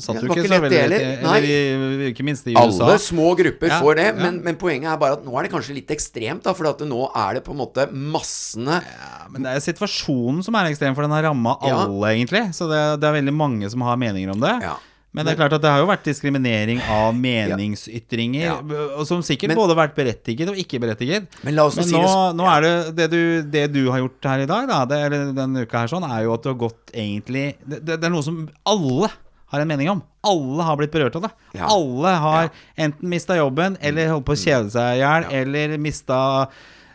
satt 0.00 0.14
Ja, 0.16 0.20
du 0.22 0.28
ikke 0.30 0.38
ikke 0.40 0.48
så 0.54 0.60
veldig 0.64 0.78
Eller 0.80 1.44
i- 1.44 2.12
ikke 2.12 2.24
minst 2.24 2.46
i 2.48 2.54
USA. 2.56 2.86
Alle 2.86 2.96
små 2.98 3.34
grupper 3.36 3.68
Ja, 3.68 3.80
får 3.82 3.96
det, 4.00 4.06
ja. 4.06 4.12
men, 4.22 4.40
men 4.42 4.56
poenget 4.56 4.88
er 4.92 4.96
bare 4.96 5.18
at 5.18 5.24
nå 5.26 5.36
er 5.38 5.42
det 5.44 5.52
kanskje 5.52 5.74
litt 5.76 5.88
ekstremt, 5.92 6.42
da, 6.44 6.54
for 6.56 6.66
at 6.70 6.78
nå 6.80 7.10
er 7.14 7.34
det 7.34 7.44
på 7.44 7.52
en 7.52 7.60
måte 7.60 7.88
massene 7.92 8.80
Ja, 8.82 9.28
men 9.30 9.42
det 9.44 9.52
er 9.52 9.60
situasjonen 9.72 10.42
som 10.42 10.54
er 10.56 10.70
ekstrem, 10.72 10.94
for 10.96 11.02
den 11.02 11.10
har 11.12 11.22
ramma 11.28 11.58
Ja. 11.62 11.84
alle, 11.84 12.14
egentlig. 12.16 12.54
Så 12.56 12.68
det, 12.70 13.00
det 13.00 13.06
er 13.08 13.20
veldig 13.20 13.34
mange 13.36 13.68
som 13.70 13.80
har 13.82 13.96
meninger 14.00 14.32
om 14.32 14.40
det. 14.40 14.62
Ja. 14.62 14.76
Men 15.16 15.24
det 15.24 15.32
er 15.32 15.38
klart 15.40 15.54
at 15.56 15.62
det 15.64 15.70
har 15.72 15.80
jo 15.80 15.88
vært 15.88 16.04
diskriminering 16.04 16.82
av 16.92 17.14
meningsytringer, 17.16 18.44
Ja. 18.44 18.56
Ja. 18.60 19.04
som 19.08 19.22
sikkert 19.24 19.48
Men- 19.48 19.56
både 19.56 19.74
har 19.74 19.88
vært 19.88 19.96
berettiget 19.96 20.48
og 20.52 20.56
ikke 20.60 20.80
berettiget. 20.82 21.26
Men 21.42 21.58
oss 21.58 21.76
nå 21.76 22.34
nå, 22.36 22.44
er 22.44 22.60
det 22.60 22.96
det 22.96 23.10
du, 23.10 23.42
det 23.42 23.72
du 23.72 23.90
har 23.90 24.00
gjort 24.00 24.28
her 24.28 24.44
i 24.44 24.46
dag, 24.46 24.68
da, 24.68 24.84
det, 24.84 24.98
eller 25.06 25.32
denne 25.32 25.64
uka 25.64 25.78
her, 25.80 25.88
sånn, 25.88 26.04
er 26.04 26.24
jo 26.24 26.34
at 26.34 26.42
du 26.42 26.50
har 26.52 26.58
gått 26.68 26.92
egentlig 26.92 27.56
det, 27.66 27.84
det, 27.86 28.04
er 28.04 28.10
noe 28.12 28.22
som 28.22 28.48
alle 28.66 29.10
har 29.48 29.60
en 29.62 29.68
mening 29.68 29.88
om. 29.88 30.02
Alle 30.26 30.62
har 30.66 30.76
blitt 30.76 30.90
berørt 30.92 31.16
av 31.16 31.22
det. 31.22 31.30
Ja. 31.54 31.66
Alle 31.70 32.14
har 32.18 32.50
enten 32.76 33.08
mista 33.08 33.36
jobben, 33.38 33.76
eller 33.80 34.08
holdt 34.10 34.26
på 34.26 34.34
å 34.34 34.40
kjede 34.42 34.70
seg 34.74 34.96
i 34.98 35.02
hjel, 35.04 35.28
eller 35.32 35.78
mista 35.78 36.48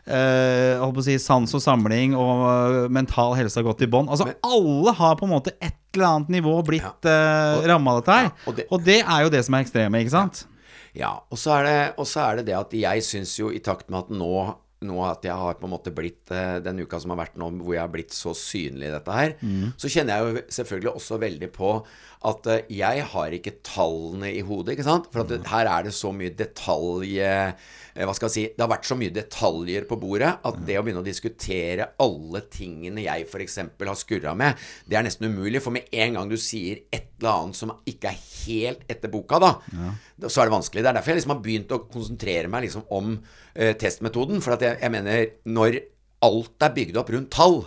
eh, 0.06 0.80
holdt 0.82 0.96
på 0.98 1.04
å 1.04 1.08
si 1.08 1.18
sans 1.22 1.54
og 1.58 1.64
samling, 1.64 2.16
og 2.18 2.46
eh, 2.48 2.88
mental 2.94 3.36
helse 3.40 3.60
har 3.60 3.68
gått 3.68 3.84
i 3.86 3.90
bånn. 3.92 4.10
Altså, 4.12 4.30
alle 4.46 4.94
har 4.98 5.18
på 5.20 5.28
en 5.28 5.34
måte 5.36 5.54
et 5.60 5.76
eller 5.94 6.08
annet 6.08 6.30
nivå 6.38 6.56
blitt 6.64 7.04
ja. 7.08 7.60
ramma 7.68 7.98
av 7.98 8.02
dette 8.02 8.16
her. 8.18 8.30
Ja, 8.32 8.48
og 8.48 8.56
det- 8.58 8.68
og 8.72 8.84
det 8.88 9.00
er 9.04 9.26
jo 9.26 9.30
det 9.34 9.44
som 9.46 9.56
er 9.58 9.66
ekstreme, 9.66 10.00
ikke 10.06 10.16
sant? 10.16 10.46
Ja, 10.96 11.14
og 11.32 11.38
så 11.40 11.54
er 11.60 11.64
det, 11.68 11.78
og 12.00 12.08
så 12.08 12.20
er 12.30 12.36
det 12.42 12.46
det 12.50 12.58
at 12.58 12.74
jeg 12.76 13.04
syns 13.08 13.38
jo 13.40 13.50
i 13.52 13.60
takt 13.64 13.90
med 13.92 14.06
at 14.06 14.10
nå, 14.12 14.32
nå 14.84 15.04
at 15.08 15.24
jeg 15.24 15.36
har 15.38 15.56
på 15.60 15.68
en 15.68 15.72
måte 15.76 15.92
blitt 15.94 16.32
eh, 16.34 16.58
Den 16.66 16.80
uka 16.82 17.00
som 17.00 17.12
har 17.14 17.20
vært 17.22 17.36
nå, 17.40 17.52
hvor 17.62 17.76
jeg 17.76 17.84
har 17.84 17.92
blitt 17.94 18.12
så 18.16 18.34
synlig 18.36 18.88
i 18.90 18.94
dette 18.96 19.12
her, 19.16 19.36
så 19.78 19.92
kjenner 19.92 20.18
jeg 20.18 20.26
jo 20.26 20.42
selvfølgelig 20.58 20.96
også 20.96 21.20
veldig 21.22 21.52
på 21.56 21.74
at 22.30 22.48
eh, 22.54 22.66
jeg 22.78 23.06
har 23.14 23.34
ikke 23.34 23.56
tallene 23.66 24.30
i 24.30 24.44
hodet, 24.46 24.76
ikke 24.76 24.86
sant? 24.86 25.08
For 25.14 25.24
at 25.24 25.32
det, 25.32 25.40
her 25.50 25.70
er 25.70 25.88
det 25.88 25.94
så 25.98 26.12
mye 26.14 26.34
detalj 26.38 27.16
eh, 27.26 27.70
Hva 27.98 28.14
skal 28.16 28.30
jeg 28.30 28.36
si 28.36 28.44
Det 28.54 28.62
har 28.62 28.70
vært 28.72 28.88
så 28.88 28.98
mye 29.00 29.14
detaljer 29.16 29.88
på 29.90 29.98
bordet 30.00 30.30
at 30.48 30.60
det 30.68 30.78
å 30.78 30.84
begynne 30.86 31.02
å 31.02 31.08
diskutere 31.08 31.90
alle 32.02 32.44
tingene 32.54 33.08
jeg 33.08 33.26
f.eks. 33.26 33.58
har 33.66 33.98
skurra 34.00 34.36
med, 34.38 34.62
det 34.86 35.00
er 35.00 35.08
nesten 35.08 35.32
umulig. 35.34 35.64
For 35.66 35.74
med 35.76 35.90
en 35.92 36.20
gang 36.20 36.30
du 36.30 36.38
sier 36.40 36.86
et 36.94 37.10
eller 37.20 37.34
annet 37.34 37.60
som 37.60 37.74
ikke 37.90 38.14
er 38.14 38.22
helt 38.46 38.86
etter 38.90 39.12
boka, 39.14 39.42
da, 39.42 39.52
ja. 39.74 39.92
så 40.28 40.42
er 40.42 40.50
det 40.50 40.56
vanskelig. 40.56 40.86
Det 40.86 40.92
er 40.92 40.98
derfor 40.98 41.14
jeg 41.14 41.22
liksom 41.22 41.36
har 41.36 41.44
begynt 41.44 41.76
å 41.76 41.84
konsentrere 41.92 42.50
meg 42.54 42.66
liksom 42.66 42.88
om 42.94 43.12
uh, 43.18 43.74
testmetoden. 43.82 44.42
For 44.42 44.56
at 44.56 44.66
jeg, 44.66 44.80
jeg 44.82 44.94
mener, 44.94 45.28
når 45.46 45.78
alt 46.26 46.66
er 46.66 46.74
bygd 46.78 46.98
opp 47.02 47.14
rundt 47.14 47.32
tall 47.34 47.62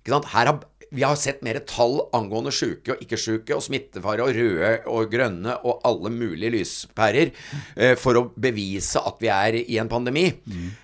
ikke 0.00 0.14
sant? 0.14 0.30
Her 0.32 0.48
har, 0.48 0.60
vi 0.90 1.02
har 1.06 1.14
sett 1.18 1.42
mer 1.46 1.60
tall 1.70 2.00
angående 2.16 2.50
sjuke 2.54 2.94
og 2.96 3.02
ikke-sjuke 3.04 3.54
og 3.54 3.62
smittefare 3.62 4.24
og 4.24 4.34
røde 4.34 4.70
og 4.90 5.10
grønne 5.12 5.54
og 5.62 5.84
alle 5.86 6.10
mulige 6.10 6.50
lyspærer 6.56 7.30
eh, 7.76 7.94
for 8.00 8.18
å 8.18 8.22
bevise 8.34 8.98
at 9.06 9.20
vi 9.22 9.30
er 9.30 9.58
i 9.62 9.78
en 9.78 9.90
pandemi. 9.90 10.24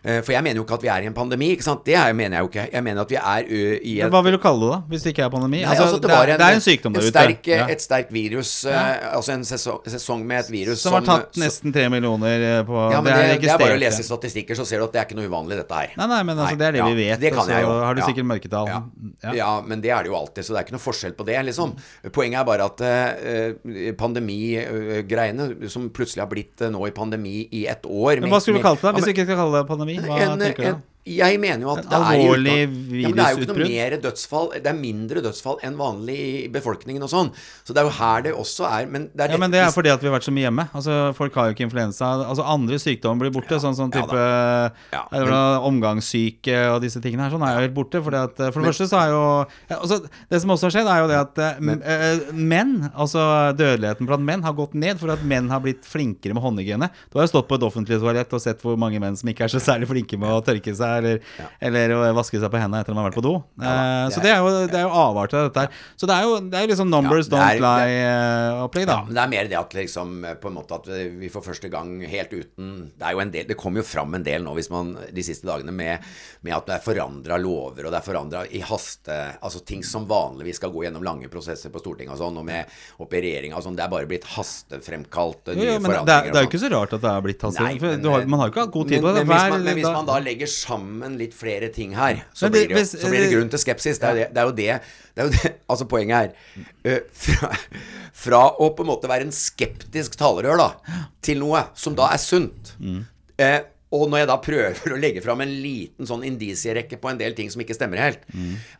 Eh, 0.06 0.20
for 0.22 0.30
jeg 0.36 0.44
mener 0.46 0.60
jo 0.60 0.66
ikke 0.66 0.78
at 0.78 0.84
vi 0.86 0.90
er 0.94 1.06
i 1.06 1.10
en 1.10 1.16
pandemi. 1.16 1.48
ikke 1.56 1.66
sant? 1.66 1.82
Det 1.86 1.96
er, 1.98 2.12
mener 2.14 2.38
jeg 2.38 2.46
jo 2.46 2.50
ikke. 2.52 2.66
Jeg 2.76 2.86
mener 2.86 3.02
at 3.02 3.10
vi 3.14 3.18
er 3.18 3.50
ø, 3.50 3.62
i 3.82 3.96
en 4.06 4.12
Hva 4.14 4.22
vil 4.26 4.36
du 4.36 4.40
kalle 4.42 4.62
det, 4.62 4.70
da? 4.76 4.78
Hvis 4.92 5.06
det 5.06 5.14
ikke 5.16 5.24
er 5.26 5.32
pandemi? 5.34 5.62
Nei, 5.64 5.72
altså, 5.74 5.88
altså, 5.88 6.00
det, 6.06 6.12
er, 6.14 6.32
det 6.38 6.46
er 6.46 6.58
en 6.60 6.64
sykdom 6.68 6.92
en 6.94 6.98
der 7.00 7.06
ute. 7.06 7.12
sterk, 7.14 7.50
Ja. 7.56 7.66
Et 7.74 7.82
sterkt 7.82 8.12
virus, 8.14 8.52
eh, 8.70 9.10
altså 9.10 9.34
en 9.34 9.44
sesong, 9.48 9.82
sesong 9.90 10.22
med 10.26 10.44
et 10.44 10.50
virus 10.54 10.82
Som 10.86 10.94
har 10.98 11.06
tatt 11.06 11.38
nesten 11.40 11.74
tre 11.74 11.88
millioner 11.92 12.62
på 12.68 12.78
ja, 12.94 13.00
men 13.02 13.10
Det 13.10 13.18
det, 13.18 13.26
er 13.26 13.42
det 13.42 13.52
er 13.56 13.60
bare 13.64 13.76
å 13.78 13.82
lese 13.82 14.06
statistikker, 14.06 14.54
så 14.58 14.66
ser 14.68 14.82
du 14.82 14.86
at 14.86 14.94
det 14.94 15.02
er 15.02 15.08
ikke 15.10 15.18
noe 15.18 15.26
uvanlig, 15.30 15.58
dette 15.64 15.82
her. 15.82 15.92
Nei, 15.98 16.08
nei, 16.14 16.22
men 16.30 16.38
altså, 16.38 16.54
Nei, 16.54 16.60
det 16.62 16.68
er 16.70 16.78
det 16.78 16.86
vi 16.86 16.96
vet. 17.02 17.20
det 17.26 17.34
kan 17.34 17.50
jeg 17.50 17.66
jo, 17.66 17.74
har 17.82 17.98
du 17.98 18.02
sikkert 18.06 18.30
mørketall. 18.30 18.70
Ja. 18.70 18.80
Ja. 19.26 19.34
Ja. 19.42 19.50
men 19.66 19.82
det 19.82 19.95
er 19.96 20.06
det 20.06 20.12
jo 20.12 20.18
alltid, 20.18 20.46
så 20.46 20.54
det 20.54 20.60
er 20.60 20.66
ikke 20.66 20.76
noe 20.76 20.84
forskjell 20.84 21.16
på 21.18 21.26
det, 21.28 21.38
liksom. 21.50 21.74
Poenget 22.14 22.40
er 22.40 22.48
bare 22.48 22.68
at 22.70 22.84
eh, 22.86 23.94
pandemigreiene, 23.98 25.48
som 25.72 25.88
plutselig 25.94 26.24
har 26.24 26.30
blitt 26.32 26.64
eh, 26.64 26.72
nå 26.72 26.84
i 26.88 26.94
pandemi 26.96 27.38
i 27.56 27.66
ett 27.70 27.86
år 27.86 28.22
Men 28.24 28.32
hva 28.32 28.42
skulle 28.42 28.60
du 28.60 28.66
kalt 28.66 28.82
det, 28.82 28.90
da? 28.90 28.94
Hvis 28.98 29.08
du 29.08 29.14
ikke 29.14 29.26
skal 29.28 29.40
kalle 29.42 29.62
det 29.62 29.70
pandemi? 29.70 29.98
Hva 30.04 30.20
en, 30.26 30.38
tenker 30.42 30.62
du? 30.62 30.68
en, 30.74 30.84
jeg 31.06 31.38
mener 31.40 31.62
jo 31.62 31.70
at 31.76 31.84
det 31.84 31.92
er 31.92 32.18
utgang- 32.34 32.90
ja, 33.00 33.08
men 33.08 33.16
Det 33.16 33.24
er 33.24 33.30
jo 33.30 33.42
ikke 33.44 33.56
noe 33.56 33.68
mer 33.68 33.96
dødsfall 34.02 34.48
Det 34.56 34.66
er 34.66 34.74
mindre 34.74 35.22
dødsfall 35.22 35.58
enn 35.62 35.76
vanlig 35.78 36.16
i 36.18 36.48
befolkningen 36.50 37.02
og 37.06 37.10
sånn. 37.12 37.30
Så 37.64 37.72
det 37.72 37.78
er 37.82 37.86
jo 37.86 37.94
her 37.94 38.22
det 38.26 38.32
også 38.34 38.66
er 38.66 38.86
Men 38.90 39.08
det 39.14 39.20
er, 39.28 39.30
Ja, 39.30 39.38
men 39.38 39.50
det 39.50 39.60
er 39.62 39.70
fordi 39.70 39.90
at 39.92 40.00
vi 40.02 40.08
har 40.08 40.16
vært 40.18 40.26
så 40.26 40.32
mye 40.34 40.46
hjemme. 40.50 40.68
Altså, 40.74 41.14
Folk 41.14 41.34
har 41.34 41.46
jo 41.50 41.54
ikke 41.54 41.66
influensa. 41.70 42.10
Altså 42.26 42.42
Andre 42.44 42.74
sykdommer 42.82 43.20
blir 43.26 43.32
borte, 43.38 43.54
sånn 43.62 43.76
sånn 43.78 43.92
type 43.94 44.18
Ja, 44.92 45.02
er 45.12 45.24
det 45.30 45.62
omgangssyke 45.66 46.56
og 46.74 46.80
disse 46.82 47.00
tingene 47.00 47.26
her. 47.26 47.30
Sånn 47.34 47.44
er 47.46 47.54
jo 47.56 47.62
helt 47.66 47.74
borte. 47.76 48.02
Fordi 48.02 48.18
at, 48.22 48.36
for 48.52 48.60
det 48.62 48.70
første 48.72 48.88
så 48.90 48.98
er 49.00 49.10
jo 49.14 49.46
altså, 49.78 50.00
Det 50.30 50.40
som 50.42 50.50
også 50.50 50.68
har 50.68 50.74
skjedd, 50.76 50.90
er 50.90 51.00
jo 51.02 51.08
det 51.10 51.18
at 51.20 51.38
eh, 51.38 51.60
m- 51.60 51.82
eh, 51.82 52.32
menn, 52.32 52.74
altså 52.96 53.22
dødeligheten 53.56 54.06
blant 54.08 54.24
menn, 54.26 54.42
har 54.46 54.52
gått 54.58 54.74
ned 54.74 54.98
for 55.00 55.10
at 55.14 55.22
menn 55.22 55.48
har 55.50 55.60
blitt 55.64 55.84
flinkere 55.86 56.34
med 56.34 56.42
håndhygiene. 56.42 56.90
Du 57.12 57.18
har 57.18 57.26
jo 57.26 57.32
stått 57.34 57.48
på 57.48 57.54
et 57.58 57.66
offentlig 57.66 58.00
toalett 58.02 58.32
og 58.36 58.40
sett 58.42 58.60
hvor 58.64 58.76
mange 58.80 59.00
menn 59.02 59.16
som 59.18 59.28
ikke 59.30 59.44
er 59.46 59.52
så 59.54 59.60
særlig 59.62 59.88
flinke 59.90 60.18
med 60.18 60.30
å 60.30 60.42
tørke 60.44 60.74
seg 60.76 60.95
eller, 60.98 61.20
eller 61.60 61.94
å 61.96 62.00
vaske 62.16 62.40
seg 62.40 62.50
på 62.52 62.60
hendene 62.60 62.80
etter 62.82 62.92
at 62.92 62.96
man 62.98 63.04
har 63.04 63.10
vært 63.12 63.18
på 63.20 63.24
do. 63.26 63.34
Ja, 63.60 63.74
det 64.06 64.14
så 64.14 64.20
er- 64.20 64.26
det 64.26 64.32
er 64.32 64.38
jo, 64.42 64.66
det 64.66 64.78
er 64.80 64.84
jo 64.86 64.92
avart 65.02 65.34
av 65.36 65.46
dette 65.50 65.64
her. 65.66 65.80
Så 65.96 66.06
det 66.10 66.16
er 66.16 66.22
jo, 66.28 66.38
det 66.40 66.60
er 66.62 66.70
liksom 66.72 66.90
numbers 66.90 67.28
Ja, 67.30 67.36
er- 67.36 67.60
don't 67.60 67.62
lie-opplegg, 67.66 68.86
da. 68.86 68.96
Ja, 68.96 69.04
men 69.06 69.14
det 69.16 69.22
er 69.24 69.32
mer 69.32 69.48
det 69.50 69.58
at 69.60 69.76
liksom 69.76 70.24
eh, 70.24 70.34
på 70.40 70.48
en 70.50 70.56
måte 70.58 70.78
at 70.80 70.86
vi 71.20 71.28
for 71.32 71.44
første 71.46 71.70
gang 71.72 72.00
helt 72.06 72.32
uten 72.32 72.72
Det 72.96 73.06
er 73.08 73.12
jo 73.16 73.20
en 73.22 73.30
del 73.34 73.46
Det 73.48 73.56
kommer 73.58 73.82
jo 73.82 73.86
fram 73.88 74.14
en 74.18 74.24
del 74.26 74.42
nå 74.44 74.54
hvis 74.56 74.70
man 74.72 74.94
de 75.12 75.22
siste 75.26 75.46
dagene 75.48 75.72
med, 75.74 76.04
med 76.46 76.54
at 76.56 76.66
det 76.68 76.74
er 76.78 76.84
forandra 76.84 77.38
lover, 77.40 77.86
og 77.86 77.92
det 77.94 78.00
er 78.00 78.06
forandra 78.06 78.44
i 78.50 78.60
haste 78.64 79.16
Altså 79.42 79.62
ting 79.66 79.82
som 79.86 80.06
vanligvis 80.08 80.56
skal 80.60 80.70
gå 80.74 80.84
gjennom 80.86 81.04
lange 81.06 81.28
prosesser 81.32 81.70
på 81.72 81.80
Stortinget 81.82 82.14
og 82.16 82.20
sånn, 82.20 82.36
og 82.40 82.44
med 82.46 82.66
opp 83.02 83.12
i 83.16 83.20
regjeringa 83.22 83.56
og 83.58 83.64
sånn. 83.66 83.76
Det 83.76 83.84
er 83.84 83.90
bare 83.92 84.08
blitt 84.08 84.24
hastefremkalt 84.36 85.50
eh, 85.52 85.56
Jo, 85.56 85.62
nye 85.62 85.72
jo, 85.76 85.80
men 85.84 85.90
det, 86.06 86.14
er, 86.14 86.30
det 86.32 86.38
er 86.40 86.46
jo 86.46 86.50
ikke 86.50 86.60
så 86.62 86.70
rart 86.72 86.94
at 86.96 87.02
det 87.04 87.10
er 87.12 87.24
blitt 87.26 87.42
haste. 87.46 87.62
Nei, 87.64 87.74
men, 87.82 88.04
har, 88.06 88.20
eh, 88.24 88.30
man 88.30 88.40
har 88.42 88.48
jo 88.48 88.54
ikke 88.54 88.64
hatt 88.66 88.74
god 88.76 88.90
tid 88.92 89.02
på 89.04 89.12
det. 89.16 89.22
men, 89.26 89.30
hvis 89.32 89.50
man, 89.52 89.64
men 89.66 89.78
hvis 89.80 89.90
man 89.98 90.08
da 90.10 90.16
legger 90.24 90.50
sammen 90.52 90.85
litt 91.18 91.34
flere 91.36 91.68
ting 91.74 91.94
her, 91.96 92.22
så, 92.32 92.48
det- 92.48 92.52
blir, 92.52 92.68
det 92.68 92.74
jo, 92.74 92.80
hvis- 92.80 92.94
så 93.02 93.10
blir 93.12 93.24
det 93.24 93.30
grunn 93.34 93.50
til 93.52 93.62
skepsis. 93.62 94.00
Det 94.02 94.08
er 94.08 94.16
jo 94.16 94.18
det, 94.22 94.28
det, 94.34 94.40
er 94.40 94.46
jo 94.46 94.56
det, 94.56 94.80
det, 95.14 95.22
er 95.22 95.24
jo 95.24 95.34
det 95.36 95.52
Altså, 95.70 95.86
poenget 95.90 96.34
er 96.86 96.96
uh, 96.96 97.00
fra, 97.12 97.52
fra 98.26 98.42
å 98.62 98.70
på 98.76 98.84
en 98.86 98.90
måte 98.94 99.08
være 99.10 99.26
en 99.28 99.32
skeptisk 99.34 100.18
talerør 100.20 100.60
da, 100.62 100.68
til 101.26 101.40
noe 101.42 101.66
som 101.74 101.96
da 101.98 102.10
er 102.14 102.22
sunt 102.22 102.76
uh, 102.80 103.62
og 103.96 104.08
når 104.10 104.18
jeg 104.24 104.28
da 104.28 104.34
prøver 104.42 104.92
å 104.92 104.96
legge 104.98 105.20
fram 105.22 105.40
en 105.44 105.52
liten 105.62 106.08
sånn 106.10 106.24
indisierekke 106.26 106.98
på 107.00 107.08
en 107.12 107.20
del 107.20 107.36
ting 107.38 107.46
som 107.52 107.62
ikke 107.62 107.76
stemmer 107.76 108.00
helt 108.02 108.24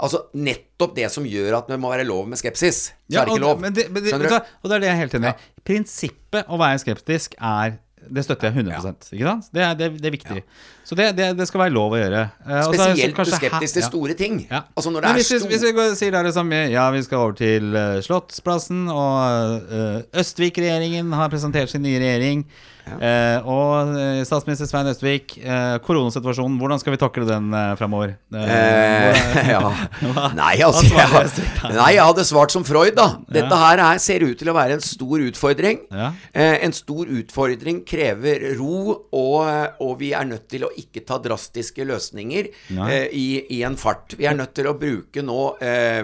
Altså 0.03 0.25
nettopp 0.35 0.97
det 0.99 1.07
som 1.15 1.25
gjør 1.31 1.61
at 1.61 1.71
det 1.71 1.79
må 1.81 1.93
være 1.93 2.05
lov 2.09 2.27
med 2.33 2.41
skepsis, 2.41 2.81
så 2.91 3.15
Ja, 3.15 3.23
er 3.23 3.31
det 3.31 3.37
ikke 3.37 3.45
lov. 3.45 3.61
Men 3.63 3.77
det, 3.77 3.87
men 3.95 4.03
det, 4.03 4.13
og 4.19 4.67
det 4.67 4.75
er 4.77 4.83
det 4.83 4.89
jeg 4.91 4.97
er 4.97 5.01
helt 5.05 5.15
enig 5.21 5.31
i. 5.31 5.51
Prinsippet 5.71 6.51
å 6.51 6.59
være 6.61 6.83
skeptisk 6.83 7.39
er 7.39 7.79
det 8.11 8.25
støtter 8.25 8.49
jeg 8.49 8.65
100 8.65 8.75
ikke 8.77 8.83
sant? 8.85 9.09
Det 9.55 9.63
er, 9.65 9.75
det, 9.79 9.89
det 10.01 10.09
er 10.11 10.15
viktig. 10.15 10.43
Så 10.87 10.95
det, 10.99 11.09
det, 11.19 11.47
skal 11.49 11.65
være 11.65 11.75
lov 11.75 11.97
å 11.97 11.99
gjøre. 11.99 12.23
Eh, 12.47 12.61
Spesielt 12.69 13.19
du 13.19 13.33
skeptisk 13.33 13.79
til 13.79 13.87
store 13.87 14.15
ting. 14.19 14.39
Ja. 14.51 14.63
Altså 14.77 14.93
når 14.95 15.03
det 15.03 15.11
Men 15.11 15.19
er 15.19 15.23
hvis, 15.23 15.47
hvis 15.51 15.67
vi 15.67 15.73
går, 15.75 15.97
sier 15.99 16.19
det 16.27 16.35
samme 16.37 16.63
Ja, 16.71 16.87
vi 16.95 17.03
skal 17.07 17.25
over 17.25 17.37
til 17.39 17.75
uh, 17.75 17.99
Slottsplassen, 18.07 18.87
og 18.93 19.67
uh, 19.73 20.21
Østvik-regjeringen 20.23 21.11
har 21.19 21.33
presentert 21.33 21.73
sin 21.73 21.83
nye 21.87 21.99
regjering. 22.03 22.47
Eh, 22.87 23.47
og 23.51 23.97
eh, 23.99 24.21
statsminister 24.27 24.69
Svein 24.71 24.87
Østvik, 24.87 25.33
eh, 25.43 25.77
koronasituasjonen, 25.83 26.55
hvordan 26.61 26.79
skal 26.79 26.95
vi 26.95 27.01
takle 27.03 27.25
den 27.27 27.49
eh, 27.57 27.73
framover? 27.81 28.13
Eh, 28.31 29.49
ja. 29.51 29.63
Nei, 30.39 30.53
altså 30.63 30.85
jeg, 30.87 31.47
Nei, 31.75 31.89
jeg 31.97 32.05
hadde 32.07 32.25
svart 32.29 32.55
som 32.55 32.65
Freud, 32.69 32.95
da. 32.97 33.09
Dette 33.33 33.59
her 33.59 33.83
er, 33.83 33.99
ser 34.03 34.23
ut 34.27 34.39
til 34.39 34.53
å 34.53 34.55
være 34.57 34.77
en 34.79 34.85
stor 34.87 35.25
utfordring. 35.27 35.81
Ja. 35.91 36.13
Eh, 36.31 36.61
en 36.67 36.77
stor 36.77 37.11
utfordring 37.11 37.83
krever 37.89 38.47
ro, 38.61 38.95
og, 39.11 39.83
og 39.83 39.93
vi 40.01 40.13
er 40.17 40.29
nødt 40.31 40.47
til 40.55 40.69
å 40.69 40.71
ikke 40.79 41.03
ta 41.09 41.19
drastiske 41.23 41.85
løsninger 41.91 42.53
eh, 42.87 43.09
i, 43.11 43.27
i 43.59 43.61
en 43.67 43.75
fart. 43.81 44.15
Vi 44.21 44.29
er 44.31 44.39
nødt 44.39 44.55
til 44.57 44.71
å 44.71 44.77
bruke 44.79 45.27
nå 45.27 45.41
eh, 45.59 46.03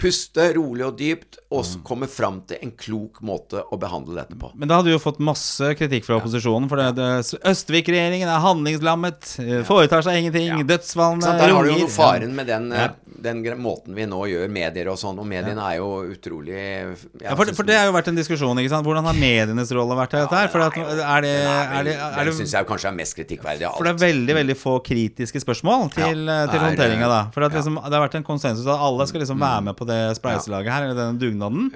puste 0.00 0.50
rolig 0.56 0.86
og 0.86 0.96
dypt, 1.02 1.42
og 1.50 1.64
s- 1.66 1.74
komme 1.86 2.06
fram 2.10 2.42
til 2.46 2.62
en 2.62 2.70
klok 2.78 3.18
måte 3.26 3.64
å 3.66 3.78
behandle 3.82 4.20
dette 4.22 4.38
på. 4.38 4.52
Men 4.54 4.70
da 4.70 4.78
hadde 4.78 4.92
du 4.92 4.94
jo 4.94 5.02
fått 5.02 5.18
masse 5.24 5.74
kritikk 5.74 6.06
fra 6.06 6.19
opposisjonen. 6.20 6.68
For 6.70 6.76
det, 6.80 6.88
det, 6.96 7.10
Østvik-regjeringen 7.50 8.28
er 8.30 8.40
handlingslammet, 8.44 9.34
eh, 9.42 9.62
foretar 9.66 10.02
seg 10.06 10.20
ingenting, 10.22 10.46
Ja. 10.50 10.62
dødsfallene 10.62 11.22
Sant? 11.22 11.38
Der 11.40 11.52
har 11.54 11.64
du 11.64 11.70
jo 11.72 11.78
noe 11.84 11.88
faren 11.92 12.34
med 12.34 12.46
den, 12.46 12.70
Ja. 12.70 12.84
eh, 12.84 12.90
den 13.20 13.42
måten 13.60 13.92
vi 13.94 14.06
nå 14.08 14.20
gjør 14.30 14.48
medier 14.48 14.88
og 14.88 14.96
sånn, 14.96 15.18
og 15.20 15.26
mediene 15.28 15.60
er 15.60 15.76
jo 15.76 15.88
utrolig 16.08 16.96
Ja, 17.20 17.34
for, 17.36 17.44
for 17.52 17.64
det 17.68 17.76
har 17.76 17.86
jo 17.86 17.92
vært 17.92 18.08
en 18.08 18.16
diskusjon. 18.16 18.56
ikke 18.62 18.70
sant? 18.72 18.86
Hvordan 18.86 19.04
har 19.04 19.12
medienes 19.14 19.70
rolle 19.76 19.94
vært 19.98 20.14
i 20.16 20.22
dette 20.22 20.38
her? 20.40 20.48
For 20.48 20.60
at, 20.64 20.76
er 20.78 21.20
det, 21.26 21.34
er 21.44 21.84
det, 21.84 21.96
er 22.00 22.24
det 22.24 22.34
syns 22.34 22.52
jeg 22.56 22.66
kanskje 22.66 22.88
er 22.88 22.96
mest 22.96 23.16
kritikkverdig 23.18 23.66
av 23.66 23.72
alt. 23.74 23.78
For 23.82 23.84
det 23.84 23.94
er 23.96 24.06
veldig 24.06 24.34
veldig 24.40 24.56
få 24.56 24.78
kritiske 24.86 25.42
spørsmål 25.44 25.90
til, 25.92 26.24
Ja, 26.26 26.44
eh, 26.44 26.50
til 26.50 26.60
er, 26.60 26.64
håndteringa. 26.64 27.08
da 27.12 27.20
For 27.34 27.44
at 27.44 27.52
ja. 27.52 27.58
liksom, 27.60 27.74
Det 27.84 27.92
har 27.92 28.08
vært 28.08 28.14
en 28.20 28.24
konsensus 28.24 28.66
at 28.66 28.78
alle 28.80 29.06
skal 29.06 29.20
liksom 29.20 29.38
være 29.38 29.62
med 29.68 29.76
på 29.76 29.86
det 29.86 30.00
spleiselaget 30.16 30.72
her, 30.72 30.82
eller 30.88 30.94
denne 30.94 31.18
dugnaden. 31.20 31.70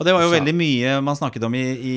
Og 0.00 0.06
det 0.08 0.14
var 0.16 0.24
jo 0.24 0.30
Så- 0.32 0.38
veldig 0.38 0.56
mye 0.56 0.96
man 1.04 1.16
snakket 1.18 1.44
om 1.44 1.54
i, 1.54 1.64
i, 1.76 1.96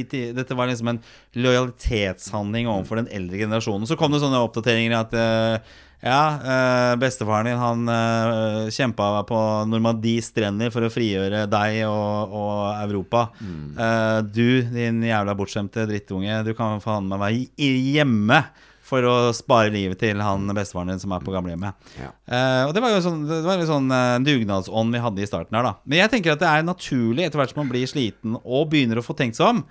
i 0.00 0.04
Dette 0.32 0.54
var 0.54 0.70
liksom 0.70 0.92
en 0.92 1.00
lojalitetshandling 1.34 2.70
overfor 2.70 3.02
den 3.02 3.10
eldre 3.10 3.42
generasjonen. 3.42 3.88
Så 3.90 3.98
kom 3.98 4.14
det 4.14 4.22
sånne 4.22 4.38
oppdateringer 4.38 4.94
at 5.00 5.16
uh, 5.18 5.72
ja, 6.00 6.20
eh, 6.40 6.94
bestefaren 6.96 7.50
din 7.50 7.58
han 7.60 7.82
uh, 7.90 8.70
kjempa 8.72 9.20
på 9.28 9.40
Normandies 9.68 10.30
strender 10.32 10.72
for 10.72 10.86
å 10.86 10.92
frigjøre 10.92 11.42
deg 11.50 11.82
og, 11.90 12.32
og 12.32 12.62
Europa. 12.86 13.26
Mm. 13.42 13.66
Eh, 13.76 14.18
du, 14.24 14.46
din 14.72 15.02
jævla 15.04 15.34
bortskjemte 15.36 15.84
drittunge, 15.90 16.40
du 16.46 16.54
kan 16.56 16.80
faen 16.80 17.10
meg 17.10 17.20
være 17.20 17.68
hjemme 17.98 18.40
for 18.90 19.06
å 19.06 19.16
spare 19.36 19.70
livet 19.74 20.00
til 20.02 20.20
han 20.24 20.48
bestefaren 20.56 20.90
din 20.92 21.02
som 21.02 21.14
er 21.14 21.22
på 21.24 21.34
gamlehjemmet. 21.34 21.90
Ja. 22.00 22.10
Uh, 22.26 22.62
og 22.68 22.74
det 22.76 22.82
var 22.84 22.96
jo 22.96 23.02
sånn, 23.04 23.20
det 23.28 23.42
var 23.46 23.60
jo 23.62 23.68
sånn 23.70 23.86
uh, 23.94 24.16
dugnadsånd 24.26 24.96
vi 24.96 25.04
hadde 25.04 25.22
i 25.22 25.28
starten 25.30 25.58
her, 25.58 25.68
da. 25.70 25.76
Men 25.86 26.02
jeg 26.02 26.12
tenker 26.16 26.34
at 26.34 26.42
det 26.42 26.50
er 26.50 26.66
naturlig 26.66 27.28
etter 27.28 27.40
hvert 27.42 27.54
som 27.54 27.62
man 27.62 27.70
blir 27.70 27.86
sliten 27.90 28.34
og 28.42 28.66
begynner 28.72 29.00
å 29.00 29.06
få 29.06 29.16
tenkt 29.18 29.38
seg 29.38 29.54
om, 29.54 29.62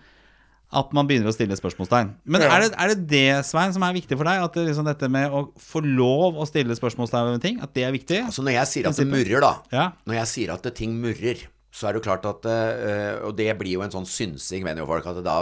at 0.69 0.91
man 0.93 1.08
begynner 1.10 1.32
å 1.32 1.34
stille 1.34 1.55
spørsmålstegn. 1.58 2.12
Men 2.29 2.43
Ja. 2.45 2.49
er, 2.53 2.62
det, 2.67 2.75
er 2.77 2.91
det 2.93 3.08
det, 3.10 3.45
Svein, 3.47 3.73
som 3.73 3.82
er 3.88 3.95
viktig 3.95 4.15
for 4.19 4.29
deg? 4.29 4.43
At 4.45 4.53
det 4.53 4.67
liksom 4.67 4.86
dette 4.86 5.10
med 5.10 5.34
å 5.34 5.47
få 5.58 5.82
lov 5.82 6.38
å 6.38 6.45
stille 6.45 6.77
spørsmålstegn 6.77 7.32
ved 7.34 7.41
ting, 7.41 7.58
at 7.65 7.73
det 7.73 7.88
er 7.88 7.95
viktig? 7.95 8.19
Altså 8.27 8.45
Når 8.45 8.53
jeg 8.60 8.69
sier 8.73 8.89
at 8.91 8.99
det 9.01 9.08
murrer, 9.10 9.41
da 9.41 9.53
Ja. 9.73 9.88
Når 10.05 10.19
jeg 10.21 10.29
sier 10.36 10.53
at 10.53 10.69
ting 10.77 10.93
murrer, 11.01 11.41
så 11.71 11.86
er 11.88 11.93
det 11.93 11.99
jo 11.99 12.05
klart 12.08 12.23
at 12.25 12.45
øh, 12.49 13.27
Og 13.27 13.36
det 13.38 13.45
blir 13.60 13.75
jo 13.75 13.82
en 13.86 13.91
sånn 13.93 14.05
synsing, 14.10 14.63
mener 14.65 14.82
jo 14.82 14.88
folk, 14.89 15.05
at 15.05 15.19
da 15.23 15.36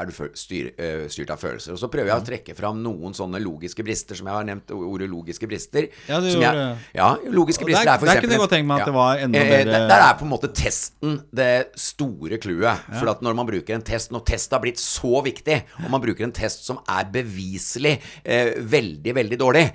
er 0.00 0.06
du 0.08 0.12
styr, 0.38 0.70
øh, 0.80 1.02
styrt 1.12 1.30
av 1.34 1.42
følelser. 1.42 1.74
Og 1.74 1.80
så 1.82 1.90
prøver 1.92 2.08
jeg 2.08 2.22
å 2.22 2.24
trekke 2.24 2.54
fram 2.56 2.78
noen 2.82 3.12
sånne 3.16 3.40
logiske 3.44 3.84
brister, 3.84 4.16
som 4.16 4.30
jeg 4.30 4.34
har 4.38 4.46
nevnt 4.48 4.72
ordet 4.72 5.10
logiske 5.12 5.46
brister. 5.50 5.90
Ja, 6.08 6.20
det 6.24 6.32
gjorde 6.32 6.52
jeg. 6.56 6.78
Ja, 6.96 7.08
logiske 7.28 7.68
brister 7.68 7.84
der- 7.84 7.94
er 7.94 7.98
for 8.00 8.06
der 8.08 8.14
eksempel 8.16 8.24
kunne 8.24 8.38
jeg 8.38 8.42
godt 8.44 8.54
tenke 8.56 8.70
meg 8.70 8.80
at 8.80 8.88
det 8.88 8.94
var 8.96 9.22
enda 9.26 9.42
bedre 9.50 9.74
der, 9.74 9.88
der 9.92 10.04
er 10.08 10.14
på 10.20 10.24
en 10.24 10.32
måte 10.32 10.50
testen 10.56 11.18
det 11.36 11.50
store 11.76 12.38
clouet. 12.40 12.88
For 13.00 13.12
at 13.12 13.20
når 13.26 13.36
man 13.42 13.46
bruker 13.52 13.74
en 13.76 13.84
test 13.84 14.10
Når 14.14 14.24
test 14.24 14.50
har 14.56 14.60
blitt 14.64 14.80
så 14.80 15.20
viktig, 15.24 15.58
og 15.84 15.90
man 15.92 16.00
bruker 16.00 16.24
en 16.24 16.32
test 16.32 16.64
som 16.64 16.78
er 16.88 17.04
beviselig 17.12 17.98
eh, 18.24 18.54
veldig, 18.60 19.14
veldig 19.20 19.38
dårlig, 19.40 19.66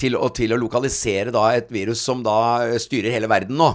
til, 0.00 0.16
å, 0.18 0.28
til 0.34 0.52
å 0.54 0.58
lokalisere 0.58 1.30
da 1.34 1.46
et 1.54 1.70
virus 1.72 2.02
som 2.02 2.22
da 2.26 2.36
eh, 2.66 2.78
styrer 2.82 3.14
hele 3.14 3.30
verden 3.30 3.56
nå, 3.58 3.70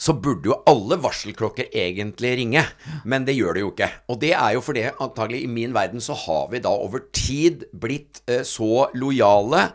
så 0.00 0.14
burde 0.16 0.50
jo 0.50 0.58
alle 0.66 0.96
varselklokker 1.26 1.68
egentlig 1.74 2.36
ringe. 2.38 2.62
Men 3.04 3.24
det 3.26 3.34
gjør 3.36 3.54
det 3.54 3.60
jo 3.64 3.72
ikke. 3.72 3.90
Og 4.08 4.20
det 4.20 4.32
er 4.34 4.54
jo 4.54 4.60
fordi 4.62 4.86
antagelig 5.00 5.42
i 5.44 5.46
min 5.50 5.74
verden 5.74 6.00
så 6.00 6.14
har 6.14 6.48
vi 6.50 6.58
da 6.60 6.68
over 6.70 7.00
tid 7.12 7.64
blitt 7.72 8.22
eh, 8.28 8.42
så 8.42 8.88
lojale 8.94 9.72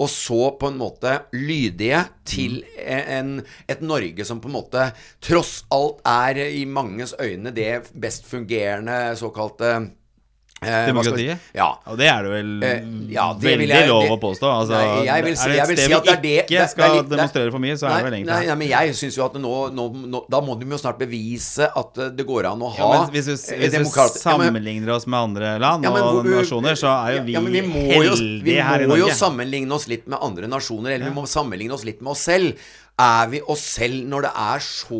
og 0.00 0.08
så 0.10 0.56
på 0.58 0.66
en 0.72 0.78
måte 0.80 1.20
lydige 1.32 2.00
til 2.26 2.64
en, 2.82 3.44
et 3.70 3.80
Norge 3.80 4.24
som 4.26 4.40
på 4.42 4.48
en 4.50 4.56
måte 4.56 4.88
tross 5.22 5.64
alt 5.70 6.00
er 6.04 6.40
i 6.48 6.64
manges 6.66 7.14
øyne 7.20 7.52
det 7.54 7.92
best 7.94 8.26
fungerende 8.26 9.14
såkalte 9.16 9.70
eh, 9.70 9.84
hva 9.84 9.84
skal 9.84 9.86
vi- 9.86 10.53
Demokratiet? 10.88 11.38
Ja. 11.54 11.68
Og 11.86 11.98
det 11.98 12.08
er 12.08 12.22
det 12.22 12.30
vel 12.32 12.50
Eh, 12.64 12.80
ja, 13.12 13.32
det 13.34 13.44
veldig 13.44 13.68
jeg- 13.68 13.88
lov 13.88 14.04
å 14.14 14.18
påstå. 14.20 14.46
Altså, 14.48 14.72
Nei, 14.74 15.04
jeg 15.04 15.24
vil 15.24 15.32
er 15.34 15.48
det 15.48 15.58
et 15.58 15.64
sted 15.64 15.78
si 15.78 15.88
vi 15.88 15.94
ikke 15.94 16.22
det- 16.22 16.46
det 16.48 16.70
skal 16.70 16.96
litt- 16.96 17.08
demonstrere 17.08 17.50
for 17.50 17.58
mye, 17.58 17.74
så 17.78 17.88
er 17.90 17.96
det 17.96 18.04
vel 18.04 18.12
egentlig 18.14 18.26
nei, 18.34 18.46
nei, 18.46 18.54
men 18.54 18.68
jeg 18.68 18.94
syns 18.94 19.16
jo 19.16 19.24
at 19.24 19.34
nå, 19.34 19.54
nå, 19.72 19.84
nå 20.08 20.24
Da 20.30 20.40
må 20.40 20.58
de 20.58 20.66
jo 20.66 20.76
snart 20.78 20.98
bevise 20.98 21.68
at 21.76 21.98
eh, 21.98 22.08
det 22.10 22.26
går 22.26 22.46
an 22.52 22.60
å 22.60 22.70
ha 22.74 22.92
ja, 22.94 23.06
Hvis 23.12 23.26
du, 23.26 23.32
eh, 23.32 23.58
hvis 23.58 23.72
du 23.72 23.84
sammenligner 24.18 24.94
oss 24.94 25.06
med 25.06 25.18
andre 25.18 25.58
land 25.58 25.84
Ja, 25.84 25.90
men 25.92 26.02
og 26.02 26.24
nasjoner, 26.24 26.74
så 26.78 26.88
er 27.06 27.18
jo 27.18 27.22
vi, 27.24 27.32
ja, 27.32 27.40
vi 27.40 27.60
heldige 27.60 28.04
jo, 28.04 28.42
vi 28.44 28.54
her 28.60 28.80
i 28.82 28.86
må 28.86 28.96
jo 28.98 29.08
sammenligne 29.08 29.72
oss 29.72 29.86
litt 29.88 30.06
med 30.08 30.18
andre 30.22 30.46
nasjoner, 30.48 30.94
eller 30.94 31.10
vi 31.10 31.14
må 31.14 31.26
sammenligne 31.26 31.72
oss 31.72 31.84
litt 31.84 32.00
med 32.02 32.10
oss 32.12 32.20
selv. 32.20 32.54
Er 32.94 33.26
vi 33.26 33.40
oss 33.50 33.58
selv 33.74 34.04
når 34.06 34.22
det 34.22 34.30
er 34.38 34.60
så 34.62 34.98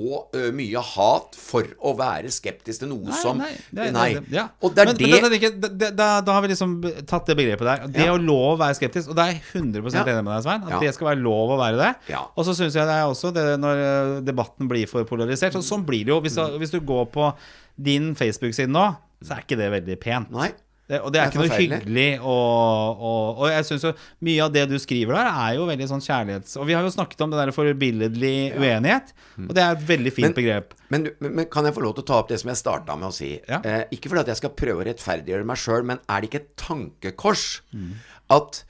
mye 0.52 0.80
hat 0.83 1.37
for 1.38 1.62
å 1.78 1.92
være 1.94 2.26
skeptisk 2.35 2.80
til 2.83 2.88
noe 2.90 3.12
som 3.14 3.38
Nei, 3.38 3.52
nei, 3.70 3.85
Nei. 3.94 4.07
det- 4.16 4.33
ja. 4.35 4.48
Og 4.66 4.74
det 4.74 4.83
er 4.83 4.87
men, 4.90 4.96
det 4.96 5.11
men 5.12 5.22
da, 5.22 5.28
tenker 5.30 5.61
da, 5.78 5.90
da, 5.94 6.09
da 6.26 6.33
har 6.33 6.42
vi 6.42 6.48
liksom 6.48 6.72
tatt 7.07 7.26
det 7.30 7.37
begrepet 7.38 7.61
der. 7.68 7.87
Det 7.87 8.07
Ja. 8.09 8.12
å 8.16 8.18
lov 8.18 8.59
å 8.59 8.61
være 8.64 8.74
skeptisk, 8.74 9.11
og 9.11 9.14
det 9.14 9.22
er 9.22 9.33
jeg 9.35 9.42
100 9.52 9.94
Ja. 9.94 10.02
enig 10.11 10.24
med 10.24 10.35
deg, 10.35 10.42
Svein, 10.42 10.64
at 10.72 10.80
det 10.80 10.94
skal 10.94 11.07
være 11.12 11.22
lov 11.22 11.54
å 11.54 11.61
være 11.62 11.78
det. 11.78 12.16
Og 12.37 12.44
så 12.44 12.50
syns 12.59 12.74
jeg 12.74 12.83
det 12.85 12.98
er 12.98 13.07
også 13.07 13.33
det 13.33 13.61
når 13.61 14.24
debatten 14.24 14.66
blir 14.68 14.88
for 14.88 15.04
polarisert. 15.04 15.54
Og 15.54 15.62
sånn 15.62 15.87
blir 15.87 16.02
det 16.04 16.09
jo. 16.09 16.20
Hvis 16.20 16.35
du, 16.35 16.59
hvis 16.59 16.70
du 16.72 16.80
går 16.80 17.07
på 17.12 17.33
din 17.80 18.14
Facebook-side 18.16 18.70
nå, 18.74 18.96
så 19.22 19.37
er 19.38 19.42
ikke 19.46 19.57
det 19.57 19.70
veldig 19.70 20.00
pent. 20.00 20.30
Nei. 20.33 20.50
Det, 20.85 20.99
og 21.01 21.12
det 21.14 21.20
er, 21.23 21.31
Det 21.33 21.38
er 21.38 21.44
ikke 21.44 21.49
noe 21.49 21.59
hyggelig. 21.62 22.09
Og, 22.20 22.99
og, 23.09 23.38
og 23.40 23.47
jeg 23.49 23.64
synes 23.64 23.85
jo 23.87 23.92
mye 24.29 24.42
av 24.44 24.51
det 24.53 24.64
du 24.68 24.75
skriver 24.83 25.16
der, 25.16 25.29
er 25.47 25.55
jo 25.57 25.64
veldig 25.70 25.87
sånn 25.88 26.03
kjærlighets... 26.05 26.59
Og 26.61 26.66
vi 26.68 26.75
har 26.77 26.85
jo 26.85 26.90
snakket 26.92 27.23
om 27.25 27.33
det 27.33 27.38
der 27.40 27.53
forbilledlig 27.57 28.35
uenighet, 28.61 29.14
og 29.47 29.55
det 29.57 29.62
er 29.64 29.79
et 29.79 29.87
veldig 29.88 30.12
fint 30.12 30.29
Men- 30.29 30.37
begrep. 30.37 30.75
Men, 30.92 31.09
men 31.25 31.47
kan 31.51 31.64
jeg 31.64 31.75
få 31.79 31.83
lov 31.87 31.94
til 31.97 32.05
å 32.05 32.09
ta 32.11 32.18
opp 32.20 32.29
det 32.29 32.37
som 32.42 32.53
jeg 32.53 32.61
starta 32.61 32.99
med 33.01 33.09
å 33.09 33.14
si? 33.16 33.31
Ja. 33.49 33.62
Eh, 33.64 33.87
ikke 33.97 34.12
fordi 34.12 34.27
at 34.27 34.35
jeg 34.35 34.42
skal 34.42 34.53
prøve 34.61 34.85
å 34.85 34.87
rettferdiggjøre 34.90 35.49
meg 35.49 35.62
sjøl, 35.64 35.88
men 35.88 36.03
er 36.05 36.20
det 36.20 36.29
ikke 36.31 36.42
et 36.44 36.53
tankekors 36.61 37.47
Mm. 37.73 37.94
at 38.37 38.61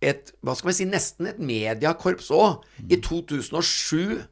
et 0.00 0.32
hva 0.46 0.54
skal 0.56 0.70
vi 0.70 0.76
si, 0.78 0.84
nesten 0.88 1.26
et 1.26 1.38
mediekorps 1.42 2.28
òg, 2.32 2.64
i 2.88 2.96
2007 3.02 4.22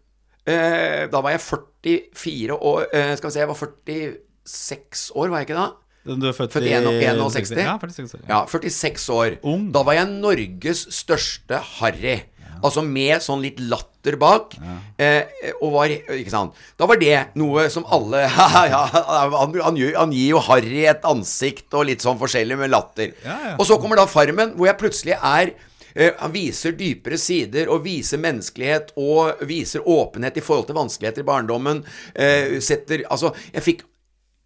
eh, 0.47 1.05
Da 1.11 1.21
var 1.21 1.35
jeg 1.35 1.43
44 1.43 2.55
år 2.59 2.85
eh, 2.95 3.13
Skal 3.19 3.29
vi 3.29 3.35
se, 3.35 3.41
jeg 3.43 3.51
var 3.51 3.59
46 3.59 5.11
år, 5.19 5.29
var 5.33 5.43
jeg 5.43 5.49
ikke 5.51 5.59
da? 5.59 5.67
Du 6.07 6.29
er 6.31 6.37
født, 6.37 6.55
Født 6.55 6.69
i 6.69 6.73
i 6.73 6.79
61? 6.79 7.59
Ja, 7.59 7.77
46 7.83 8.21
år. 8.21 8.25
Ja, 8.31 8.41
46 8.47 9.11
år. 9.17 9.37
Ung. 9.43 9.69
Da 9.75 9.83
var 9.87 9.99
jeg 9.99 10.15
Norges 10.15 10.87
største 10.95 11.61
harry. 11.77 12.21
Altså 12.65 12.83
med 12.85 13.23
sånn 13.25 13.43
litt 13.45 13.61
latter 13.69 14.17
bak. 14.21 14.57
Eh, 15.03 15.53
og 15.61 15.75
var 15.75 15.93
Ikke 15.93 16.33
sant. 16.33 16.57
Da 16.79 16.89
var 16.89 17.01
det 17.01 17.15
noe 17.39 17.67
som 17.73 17.87
alle 17.93 18.25
ja, 18.73 18.83
han, 18.93 19.57
han, 19.61 19.79
gir 20.15 20.31
jo 20.31 20.43
Harry 20.49 20.87
et 20.89 21.07
ansikt 21.09 21.75
og 21.77 21.89
litt 21.91 22.05
sånn 22.05 22.21
forskjellig 22.21 22.59
med 22.61 22.73
latter. 22.73 23.13
Ja, 23.25 23.39
ja. 23.51 23.55
Og 23.57 23.67
så 23.69 23.81
kommer 23.83 24.01
da 24.01 24.07
Farmen, 24.11 24.55
hvor 24.57 24.71
jeg 24.71 24.81
plutselig 24.81 25.17
er 25.19 25.53
eh, 25.95 26.15
han 26.21 26.33
viser 26.35 26.77
dypere 26.79 27.19
sider 27.21 27.71
og 27.73 27.85
viser 27.87 28.23
menneskelighet 28.23 28.95
og 29.01 29.45
viser 29.49 29.85
åpenhet 29.85 30.39
i 30.39 30.45
forhold 30.45 30.71
til 30.71 30.81
vanskeligheter 30.81 31.27
i 31.27 31.29
barndommen. 31.29 31.85
Eh, 32.15 32.57
setter 32.65 33.05
Altså, 33.11 33.35
jeg 33.53 33.67
fikk, 33.67 33.87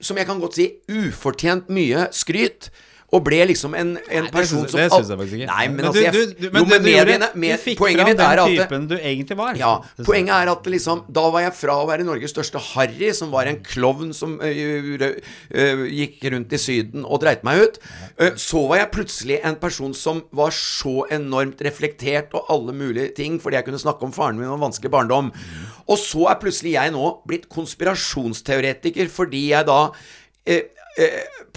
som 0.00 0.18
jeg 0.18 0.26
kan 0.28 0.40
godt 0.40 0.58
si, 0.58 0.66
ufortjent 0.90 1.70
mye 1.72 2.06
skryt. 2.16 2.70
Og 3.12 3.24
ble 3.26 3.40
liksom 3.50 3.72
en, 3.74 3.88
en 4.06 4.22
Nei, 4.26 4.30
person 4.30 4.68
som 4.70 4.78
det 4.78 4.84
syns 4.92 5.08
jeg 5.10 5.18
faktisk 5.18 5.38
ikke. 5.40 5.46
Nei, 5.50 5.64
men, 5.66 5.76
Men 5.80 5.86
altså 5.88 6.02
jeg, 6.04 6.12
du- 6.14 6.34
du- 6.44 6.50
men 6.52 6.60
Jo, 6.60 6.64
det 6.64 6.70
men 6.70 6.82
du 6.84 6.90
gjorde- 6.90 7.30
du 7.34 7.62
fikk 7.64 7.78
fram 7.80 7.96
den 8.06 8.16
den 8.16 8.38
at 8.38 8.50
typen 8.54 8.86
du 8.86 8.94
egentlig 8.98 9.36
var. 9.40 9.54
ja, 9.58 9.72
Poenget 10.06 10.34
er 10.36 10.50
at 10.52 10.62
liksom, 10.70 11.02
da 11.10 11.24
var 11.34 11.40
jeg 11.42 11.54
fra 11.58 11.74
å 11.82 11.88
være 11.88 12.04
Norges 12.06 12.30
største 12.30 12.60
harry, 12.60 13.10
som 13.12 13.32
var 13.32 13.46
en 13.50 13.58
klovn 13.66 14.12
som 14.14 14.36
uh, 14.38 14.46
uh, 14.46 15.82
gikk 15.90 16.22
rundt 16.30 16.52
i 16.54 16.56
Syden 16.62 17.04
og 17.04 17.20
dreit 17.24 17.42
meg 17.42 17.64
ut, 17.64 17.80
uh, 18.20 18.30
så 18.38 18.62
var 18.70 18.76
jeg 18.84 18.92
plutselig 18.94 19.40
en 19.42 19.56
person 19.56 19.92
som 19.92 20.22
var 20.32 20.50
så 20.54 21.02
enormt 21.10 21.60
reflektert 21.66 22.30
og 22.38 22.46
alle 22.48 22.72
mulige 22.72 23.10
ting, 23.16 23.40
fordi 23.42 23.56
jeg 23.58 23.64
kunne 23.64 23.82
snakke 23.82 24.06
om 24.06 24.12
faren 24.14 24.38
min 24.38 24.46
og 24.46 24.54
en 24.60 24.68
vanskelig 24.70 24.90
barndom. 24.94 25.32
Og 25.90 25.98
så 25.98 26.28
er 26.30 26.38
plutselig 26.38 26.76
jeg 26.78 26.92
nå 26.94 27.10
blitt 27.26 27.48
konspirasjonsteoretiker 27.50 29.10
fordi 29.10 29.48
jeg 29.50 29.66
da 29.66 29.80
eh, 30.46 30.62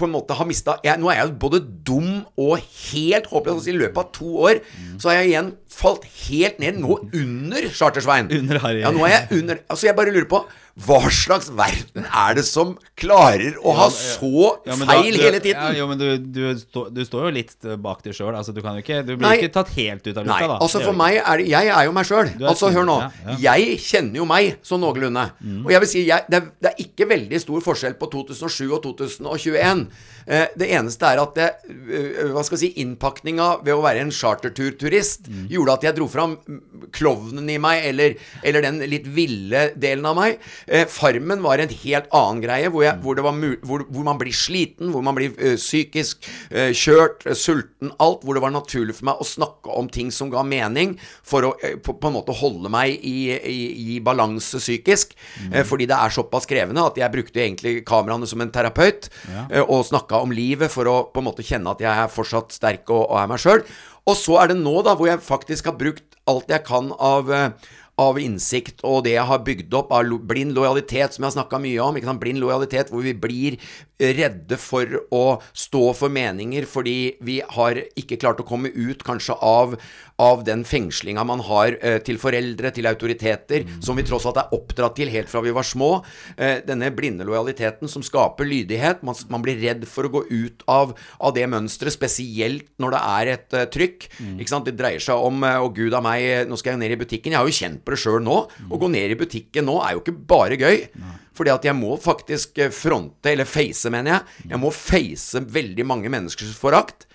på 0.04 0.10
en 0.10 0.16
måte 0.16 0.36
har 0.38 0.50
mista 0.50 0.78
Nå 1.00 1.10
er 1.12 1.22
jeg 1.24 1.36
både 1.42 1.62
dum 1.88 2.24
og 2.38 2.58
helt 2.60 3.30
håpløs. 3.32 3.56
Altså, 3.60 3.72
I 3.74 3.80
løpet 3.82 4.02
av 4.04 4.12
to 4.20 4.34
år 4.50 4.60
så 5.02 5.10
har 5.12 5.22
jeg 5.22 5.32
igjen 5.34 5.54
falt 5.74 6.04
helt 6.30 6.60
ned, 6.62 6.76
nå 6.84 7.00
under 7.18 7.64
Chartersveien. 7.74 8.28
Under 8.30 8.60
Harry. 8.62 8.84
Ja, 8.84 8.92
nå 8.94 9.08
er 9.08 9.16
jeg 9.16 9.40
under 9.40 9.64
Altså, 9.66 9.88
jeg 9.90 9.96
bare 9.98 10.14
lurer 10.14 10.30
på 10.30 10.44
hva 10.84 10.98
slags 11.14 11.52
verden 11.54 12.06
er 12.10 12.34
det 12.34 12.44
som 12.48 12.72
klarer 12.98 13.60
å 13.62 13.74
ha 13.78 13.88
så 13.94 14.30
Ja, 14.66 14.74
men 14.76 14.88
da- 14.88 14.96
feil 14.96 15.14
du- 15.14 15.22
hele 15.22 15.40
tiden? 15.42 15.62
Ja, 15.62 15.72
jo, 15.78 15.86
men 15.92 16.00
du, 16.02 16.08
du, 16.18 16.40
stå, 16.58 16.88
du 16.94 17.02
står 17.06 17.28
jo 17.28 17.32
litt 17.36 17.68
bak 17.82 18.02
deg 18.06 18.14
sjøl. 18.18 18.34
Altså, 18.38 18.54
du 18.56 18.62
kan 18.66 18.78
jo 18.78 18.82
ikke 18.82 19.02
Du 19.06 19.12
blir 19.16 19.28
Nei. 19.28 19.36
ikke 19.38 19.52
tatt 19.54 19.70
helt 19.78 20.02
ut 20.08 20.18
av 20.18 20.26
lufta, 20.26 20.40
Nei, 20.40 20.48
da. 20.50 20.58
altså 20.66 20.82
for 20.82 20.98
meg 20.98 21.20
er 21.22 21.38
det 21.44 21.48
Jeg 21.52 21.68
er 21.74 21.86
jo 21.86 21.94
meg 21.94 22.06
sjøl. 22.10 22.32
Altså, 22.42 22.72
hør 22.74 22.86
nå. 22.90 22.98
Jeg 23.42 23.78
kjenner 23.86 24.22
jo 24.22 24.26
meg 24.30 24.58
sånn 24.66 24.82
noenlunde. 24.82 25.28
Og 25.66 25.70
jeg 25.74 25.80
vil 25.86 25.92
si 25.94 26.06
jeg, 26.08 26.26
det, 26.30 26.42
er, 26.42 26.50
det 26.62 26.72
er 26.74 26.82
ikke 26.88 27.10
veldig 27.10 27.42
stor 27.46 27.62
forskjell 27.70 27.94
på 28.02 28.10
2007 28.14 28.74
og 28.74 28.82
2021. 28.90 29.86
Eh, 30.26 30.46
det 30.56 30.70
eneste 30.72 31.04
er 31.04 31.20
at 31.20 31.34
det, 31.36 31.48
eh, 31.92 32.30
hva 32.32 32.40
skal 32.48 32.56
jeg 32.56 32.62
si, 32.62 32.82
innpakninga 32.82 33.58
ved 33.66 33.74
å 33.76 33.82
være 33.84 34.06
en 34.06 34.12
charterturturist 34.16 35.28
Mm. 35.28 35.48
gjorde 35.52 35.74
at 35.74 35.84
jeg 35.84 35.96
dro 35.98 36.08
fram 36.08 36.38
mm, 36.48 36.60
klovnen 36.96 37.50
i 37.50 37.58
meg, 37.60 37.84
eller, 37.90 38.16
eller 38.44 38.62
den 38.64 38.78
litt 38.90 39.06
ville 39.08 39.66
delen 39.76 40.06
av 40.06 40.16
meg. 40.16 40.38
Eh, 40.68 40.86
farmen 40.88 41.42
var 41.44 41.60
en 41.60 41.68
helt 41.70 42.08
annen 42.16 42.42
greie, 42.44 42.70
hvor, 42.72 42.84
jeg, 42.86 43.00
hvor, 43.04 43.16
det 43.20 43.24
var 43.26 43.36
mu 43.36 43.50
hvor, 43.64 43.84
hvor 43.90 44.04
man 44.08 44.20
blir 44.22 44.32
sliten, 44.36 44.92
hvor 44.94 45.04
man 45.04 45.16
blir 45.18 45.34
ø, 45.38 45.56
psykisk 45.60 46.24
ø, 46.52 46.70
kjørt, 46.72 47.26
eh, 47.28 47.36
sulten, 47.36 47.92
alt. 48.00 48.24
Hvor 48.24 48.38
det 48.38 48.44
var 48.46 48.54
naturlig 48.56 48.96
for 48.96 49.10
meg 49.10 49.20
å 49.20 49.28
snakke 49.28 49.76
om 49.76 49.90
ting 49.92 50.12
som 50.12 50.32
ga 50.32 50.44
mening, 50.48 50.96
for 51.24 51.50
å 51.50 51.54
ø, 51.60 51.74
på, 51.84 51.98
på 52.00 52.08
en 52.12 52.16
måte 52.16 52.36
holde 52.40 52.72
meg 52.72 52.96
i, 53.04 53.32
i, 53.36 53.60
i 53.98 54.00
balanse 54.04 54.62
psykisk. 54.64 55.16
Eh, 55.52 55.64
fordi 55.68 55.88
det 55.92 55.98
er 56.00 56.16
såpass 56.16 56.48
krevende 56.48 56.86
at 56.88 57.00
jeg 57.02 57.12
brukte 57.12 57.44
egentlig 57.44 57.76
kameraene 57.88 58.28
som 58.30 58.40
en 58.44 58.52
terapeut, 58.54 59.10
eh, 59.50 59.64
og 59.74 59.86
snakka 59.88 60.22
om 60.22 60.34
livet 60.36 60.72
for 60.74 60.90
å 60.90 60.98
på 61.10 61.22
en 61.22 61.30
måte 61.32 61.46
kjenne 61.46 61.74
at 61.74 61.82
jeg 61.82 61.92
er 61.92 62.12
fortsatt 62.14 62.54
sterk 62.54 62.86
og, 62.94 63.08
og 63.08 63.20
er 63.22 63.32
meg 63.32 63.42
sjøl. 63.42 63.64
Og 64.06 64.20
så 64.20 64.38
er 64.42 64.52
det 64.52 64.60
nå, 64.60 64.76
da, 64.86 64.98
hvor 65.00 65.10
jeg 65.10 65.24
faktisk 65.24 65.72
har 65.72 65.80
brukt 65.80 66.20
alt 66.30 66.52
jeg 66.52 66.64
kan 66.68 66.92
av 67.02 67.32
eh, 67.34 67.72
av 68.02 68.18
innsikt 68.18 68.82
og 68.90 69.04
det 69.06 69.14
jeg 69.14 69.26
har 69.30 69.42
bygd 69.46 69.76
opp 69.78 69.92
av 69.94 70.10
blind 70.26 70.56
lojalitet, 70.58 71.14
som 71.14 71.22
jeg 71.22 71.30
har 71.30 71.36
snakka 71.36 71.60
mye 71.62 71.82
om. 71.84 71.98
Ikke 71.98 72.10
sant? 72.10 72.22
Blind 72.24 72.42
lojalitet 72.42 72.90
hvor 72.90 73.06
vi 73.06 73.14
blir 73.14 73.58
redde 74.02 74.58
for 74.58 74.98
å 75.14 75.24
stå 75.54 75.84
for 75.98 76.14
meninger 76.14 76.66
fordi 76.70 77.16
vi 77.24 77.40
har 77.46 77.78
ikke 78.00 78.18
klart 78.22 78.42
å 78.42 78.48
komme 78.48 78.74
ut 78.74 79.06
kanskje 79.06 79.38
av, 79.38 79.78
av 80.22 80.44
den 80.46 80.62
fengslinga 80.68 81.24
man 81.26 81.42
har 81.48 81.78
eh, 81.82 81.98
til 82.06 82.20
foreldre, 82.22 82.70
til 82.76 82.88
autoriteter, 82.90 83.66
som 83.84 83.98
vi 83.98 84.06
tross 84.06 84.28
alt 84.30 84.40
er 84.44 84.54
oppdratt 84.56 84.98
til 85.00 85.12
helt 85.14 85.32
fra 85.32 85.42
vi 85.44 85.54
var 85.56 85.66
små. 85.68 85.92
Eh, 86.38 86.62
denne 86.68 86.92
blinde 86.94 87.26
lojaliteten 87.28 87.90
som 87.90 88.06
skaper 88.06 88.48
lydighet. 88.48 89.02
Man, 89.06 89.18
man 89.34 89.46
blir 89.46 89.60
redd 89.62 89.88
for 89.90 90.06
å 90.06 90.14
gå 90.14 90.24
ut 90.30 90.64
av, 90.70 90.94
av 91.20 91.34
det 91.36 91.48
mønsteret, 91.50 91.96
spesielt 91.96 92.70
når 92.82 92.96
det 92.96 93.02
er 93.14 93.34
et 93.34 93.58
uh, 93.58 93.66
trykk. 93.74 94.08
Sant? 94.50 94.68
Det 94.68 94.76
dreier 94.78 95.02
seg 95.02 95.18
om 95.18 95.44
eh, 95.48 95.60
Å, 95.64 95.72
gud 95.74 95.96
a 95.96 96.02
meg, 96.04 96.46
nå 96.50 96.58
skal 96.60 96.76
jeg 96.76 96.84
ned 96.84 96.96
i 96.96 97.02
butikken. 97.02 97.34
Jeg 97.34 97.42
har 97.42 97.50
jo 97.50 97.58
kjent 97.58 97.84
på 97.84 97.96
det 97.96 98.02
sjøl 98.04 98.22
nå. 98.24 98.38
Å 98.70 98.80
gå 98.80 98.90
ned 98.92 99.16
i 99.16 99.20
butikken 99.20 99.68
nå 99.70 99.80
er 99.82 99.96
jo 99.96 100.04
ikke 100.04 100.18
bare 100.34 100.60
gøy. 100.60 100.86
Fordi 101.34 101.54
at 101.54 101.66
jeg 101.66 101.78
må 101.78 101.96
faktisk 102.02 102.62
eh, 102.62 102.74
fronte, 102.74 103.32
eller 103.32 103.50
face, 103.50 103.90
mener 103.94 104.18
jeg. 104.18 104.48
Jeg 104.54 104.62
må 104.62 104.70
face 104.76 105.42
veldig 105.42 105.88
mange 105.90 106.12
menneskers 106.14 106.54
forakt. 106.60 107.08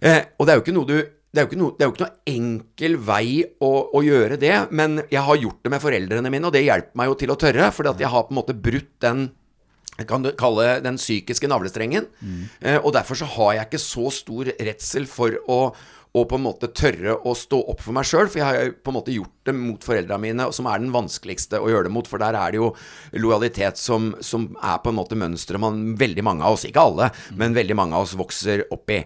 Eh, 0.00 0.22
og 0.36 0.46
det 0.46 0.52
er 0.52 0.58
jo 0.58 0.64
ikke 0.64 0.76
noe 0.76 0.88
du 0.88 0.96
det 1.36 1.44
er 1.44 1.58
noe, 1.60 1.74
det 1.76 1.84
er 1.84 1.90
jo 1.90 1.94
ikke 1.94 2.06
noe 2.06 2.32
enkel 2.32 2.94
vei 3.06 3.30
å, 3.62 3.72
å 3.92 4.00
gjøre 4.04 4.38
det, 4.40 4.54
men 4.76 5.02
jeg 5.12 5.24
har 5.26 5.42
gjort 5.42 5.60
det 5.64 5.72
med 5.74 5.82
foreldrene 5.82 6.32
mine, 6.32 6.48
og 6.48 6.54
det 6.56 6.64
hjelper 6.64 6.98
meg 6.98 7.10
jo 7.10 7.18
til 7.20 7.34
å 7.34 7.40
tørre, 7.40 7.68
at 7.68 8.00
jeg 8.00 8.12
har 8.12 8.24
på 8.26 8.34
en 8.34 8.40
måte 8.40 8.56
brutt 8.56 8.94
den 9.04 9.28
jeg 9.96 10.08
kan 10.10 10.26
kalle 10.36 10.80
den 10.84 10.98
psykiske 11.00 11.48
navlestrengen. 11.48 12.08
Eh, 12.60 12.76
og 12.82 12.92
derfor 12.96 13.16
så 13.16 13.28
har 13.36 13.54
jeg 13.56 13.68
ikke 13.70 13.80
så 13.80 14.10
stor 14.12 14.50
redsel 14.52 15.06
for 15.08 15.38
å, 15.48 15.60
å 16.12 16.24
på 16.28 16.36
en 16.36 16.44
måte 16.44 16.68
tørre 16.76 17.14
å 17.16 17.32
stå 17.36 17.62
opp 17.72 17.80
for 17.84 17.96
meg 17.96 18.04
sjøl. 18.08 18.28
For 18.28 18.42
jeg 18.42 18.46
har 18.46 18.74
på 18.76 18.92
en 18.92 18.98
måte 18.98 19.14
gjort 19.14 19.48
det 19.48 19.54
mot 19.56 19.88
foreldra 19.88 20.18
mine, 20.20 20.50
som 20.52 20.68
er 20.68 20.82
den 20.82 20.92
vanskeligste 20.92 21.62
å 21.62 21.70
gjøre 21.72 21.88
det 21.88 21.94
mot. 21.96 22.10
For 22.10 22.20
der 22.20 22.36
er 22.36 22.52
det 22.52 22.60
jo 22.60 22.74
lojalitet 23.16 23.80
som, 23.80 24.12
som 24.20 24.50
er 24.60 24.82
på 24.84 24.92
en 24.92 25.00
måte 25.00 25.16
mønsteret 25.16 25.64
man 25.64 25.96
veldig 25.96 26.26
mange 26.28 26.44
av 26.44 26.58
oss, 26.58 26.68
ikke 26.68 26.84
alle, 26.90 27.08
men 27.40 27.56
veldig 27.56 27.80
mange 27.80 27.96
av 27.96 28.04
oss 28.04 28.16
vokser 28.20 28.66
opp 28.76 28.92
i. 28.92 29.00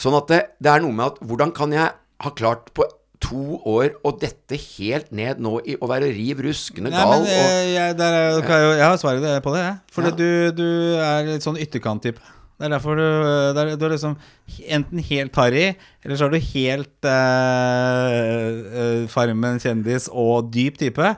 Sånn 0.00 0.16
at 0.16 0.30
det, 0.32 0.40
det 0.62 0.72
er 0.72 0.80
noe 0.84 0.96
med 0.96 1.12
at 1.12 1.20
hvordan 1.20 1.52
kan 1.56 1.74
jeg 1.76 1.92
ha 2.24 2.32
klart 2.36 2.72
på 2.76 2.86
to 3.20 3.58
år 3.68 3.98
å 4.08 4.14
dette 4.16 4.56
helt 4.56 5.10
ned 5.12 5.42
nå 5.44 5.58
i 5.68 5.74
å 5.76 5.88
være 5.90 6.08
riv 6.16 6.40
ruskende 6.46 6.88
Nei, 6.88 6.96
gal 6.96 7.10
men 7.12 7.26
og 7.28 7.28
jeg, 7.74 7.96
der 7.98 8.16
er, 8.16 8.38
jeg, 8.40 8.68
jeg 8.80 8.86
har 8.86 9.00
svaret 9.02 9.44
på 9.44 9.52
det, 9.52 9.64
jeg. 9.66 9.74
For 9.92 10.08
Ja. 10.08 10.12
du, 10.16 10.28
du 10.56 10.68
er 11.04 11.28
litt 11.34 11.44
sånn 11.44 11.60
ytterkant-type. 11.60 12.20
Det 12.60 12.66
er 12.68 12.72
derfor 12.74 12.96
du, 12.96 13.04
det 13.56 13.60
er, 13.60 13.68
du 13.80 13.84
er 13.86 13.92
liksom 13.94 14.16
enten 14.68 15.00
helt 15.08 15.36
harry, 15.40 15.66
eller 16.04 16.18
så 16.20 16.26
er 16.26 16.34
du 16.34 16.40
helt 16.44 17.08
eh, 17.08 18.48
eh, 18.80 19.04
Farmen 19.08 19.60
kjendis 19.62 20.08
og 20.12 20.50
dyp 20.52 20.76
type. 20.80 21.12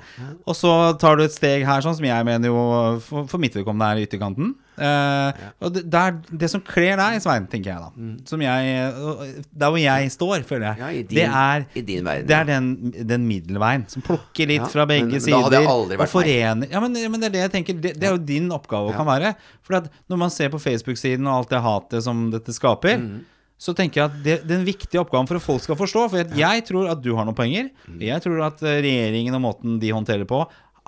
Og 0.46 0.54
så 0.58 0.72
tar 1.02 1.18
du 1.18 1.24
et 1.26 1.34
steg 1.34 1.64
her, 1.66 1.82
sånn 1.82 1.96
som 1.98 2.06
jeg 2.06 2.28
mener 2.28 2.50
jo 2.52 2.62
for, 3.06 3.26
for 3.30 3.42
mitt 3.42 3.56
vedkommende 3.58 3.90
er 3.94 4.04
ytterkanten. 4.06 4.54
Eh, 4.78 5.40
og 5.60 5.74
det, 5.74 5.82
det 5.92 6.00
er 6.00 6.14
det 6.42 6.48
som 6.48 6.62
kler 6.64 6.96
deg, 6.96 7.18
Svein, 7.20 7.44
tenker 7.52 7.74
jeg 7.74 7.82
da. 7.82 7.90
Som 8.24 8.40
jeg 8.40 8.86
Der 9.52 9.68
hvor 9.68 9.78
jeg 9.82 10.10
står, 10.14 10.44
føler 10.48 10.70
jeg. 10.70 10.76
Mm. 10.78 10.82
Ja, 10.82 10.92
din- 10.92 11.18
det 11.18 11.26
er, 11.28 11.66
din 11.90 12.04
verden, 12.06 12.26
det 12.30 12.36
er 12.38 12.44
den, 12.48 12.68
den 13.12 13.26
middelveien 13.28 13.84
som 13.92 14.02
plukker 14.06 14.48
litt 14.48 14.62
Ja, 14.64 14.70
fra 14.72 14.86
begge 14.88 15.10
men- 15.12 15.20
sider. 15.20 15.66
og 15.68 16.08
forener 16.08 16.70
Ja, 16.72 16.80
men, 16.80 16.92
men 16.94 17.20
det 17.20 17.28
er 17.28 17.34
det 17.36 17.42
jeg 17.44 17.52
tenker. 17.58 17.80
Det, 17.82 17.92
det 18.00 18.08
er 18.08 18.16
jo 18.16 18.22
din 18.32 18.48
oppgave 18.50 18.94
kan 18.96 19.06
være. 19.06 19.34
For 19.62 19.82
når 20.08 20.16
man 20.24 20.30
ser 20.32 20.48
på 20.48 20.58
Facebook-siden 20.62 21.26
og 21.28 21.42
alt 21.42 21.50
det 21.52 21.60
hatet 21.62 22.02
som 22.08 22.30
dette 22.32 22.52
skaper, 22.56 22.96
Mm. 23.02 23.20
så 23.62 23.74
tenker 23.76 24.00
jeg 24.00 24.04
at 24.10 24.16
det, 24.24 24.36
den 24.48 24.64
viktige 24.66 24.98
oppgaven 25.04 25.28
for 25.28 25.36
at 25.36 25.42
folk 25.44 25.62
skal 25.62 25.76
forstå 25.78 26.08
For 26.10 26.24
jeg 26.34 26.64
tror 26.66 26.88
at 26.90 27.00
du 27.02 27.14
har 27.14 27.24
noen 27.28 27.36
poenger. 27.36 27.68
Mm. 27.86 28.00
Jeg 28.00 28.20
tror 28.24 28.40
at 28.48 28.62
eh, 28.62 28.80
regjeringen 28.82 29.34
og 29.38 29.42
måten 29.44 29.78
de 29.78 29.92
håndterer 29.94 30.24
på, 30.26 30.40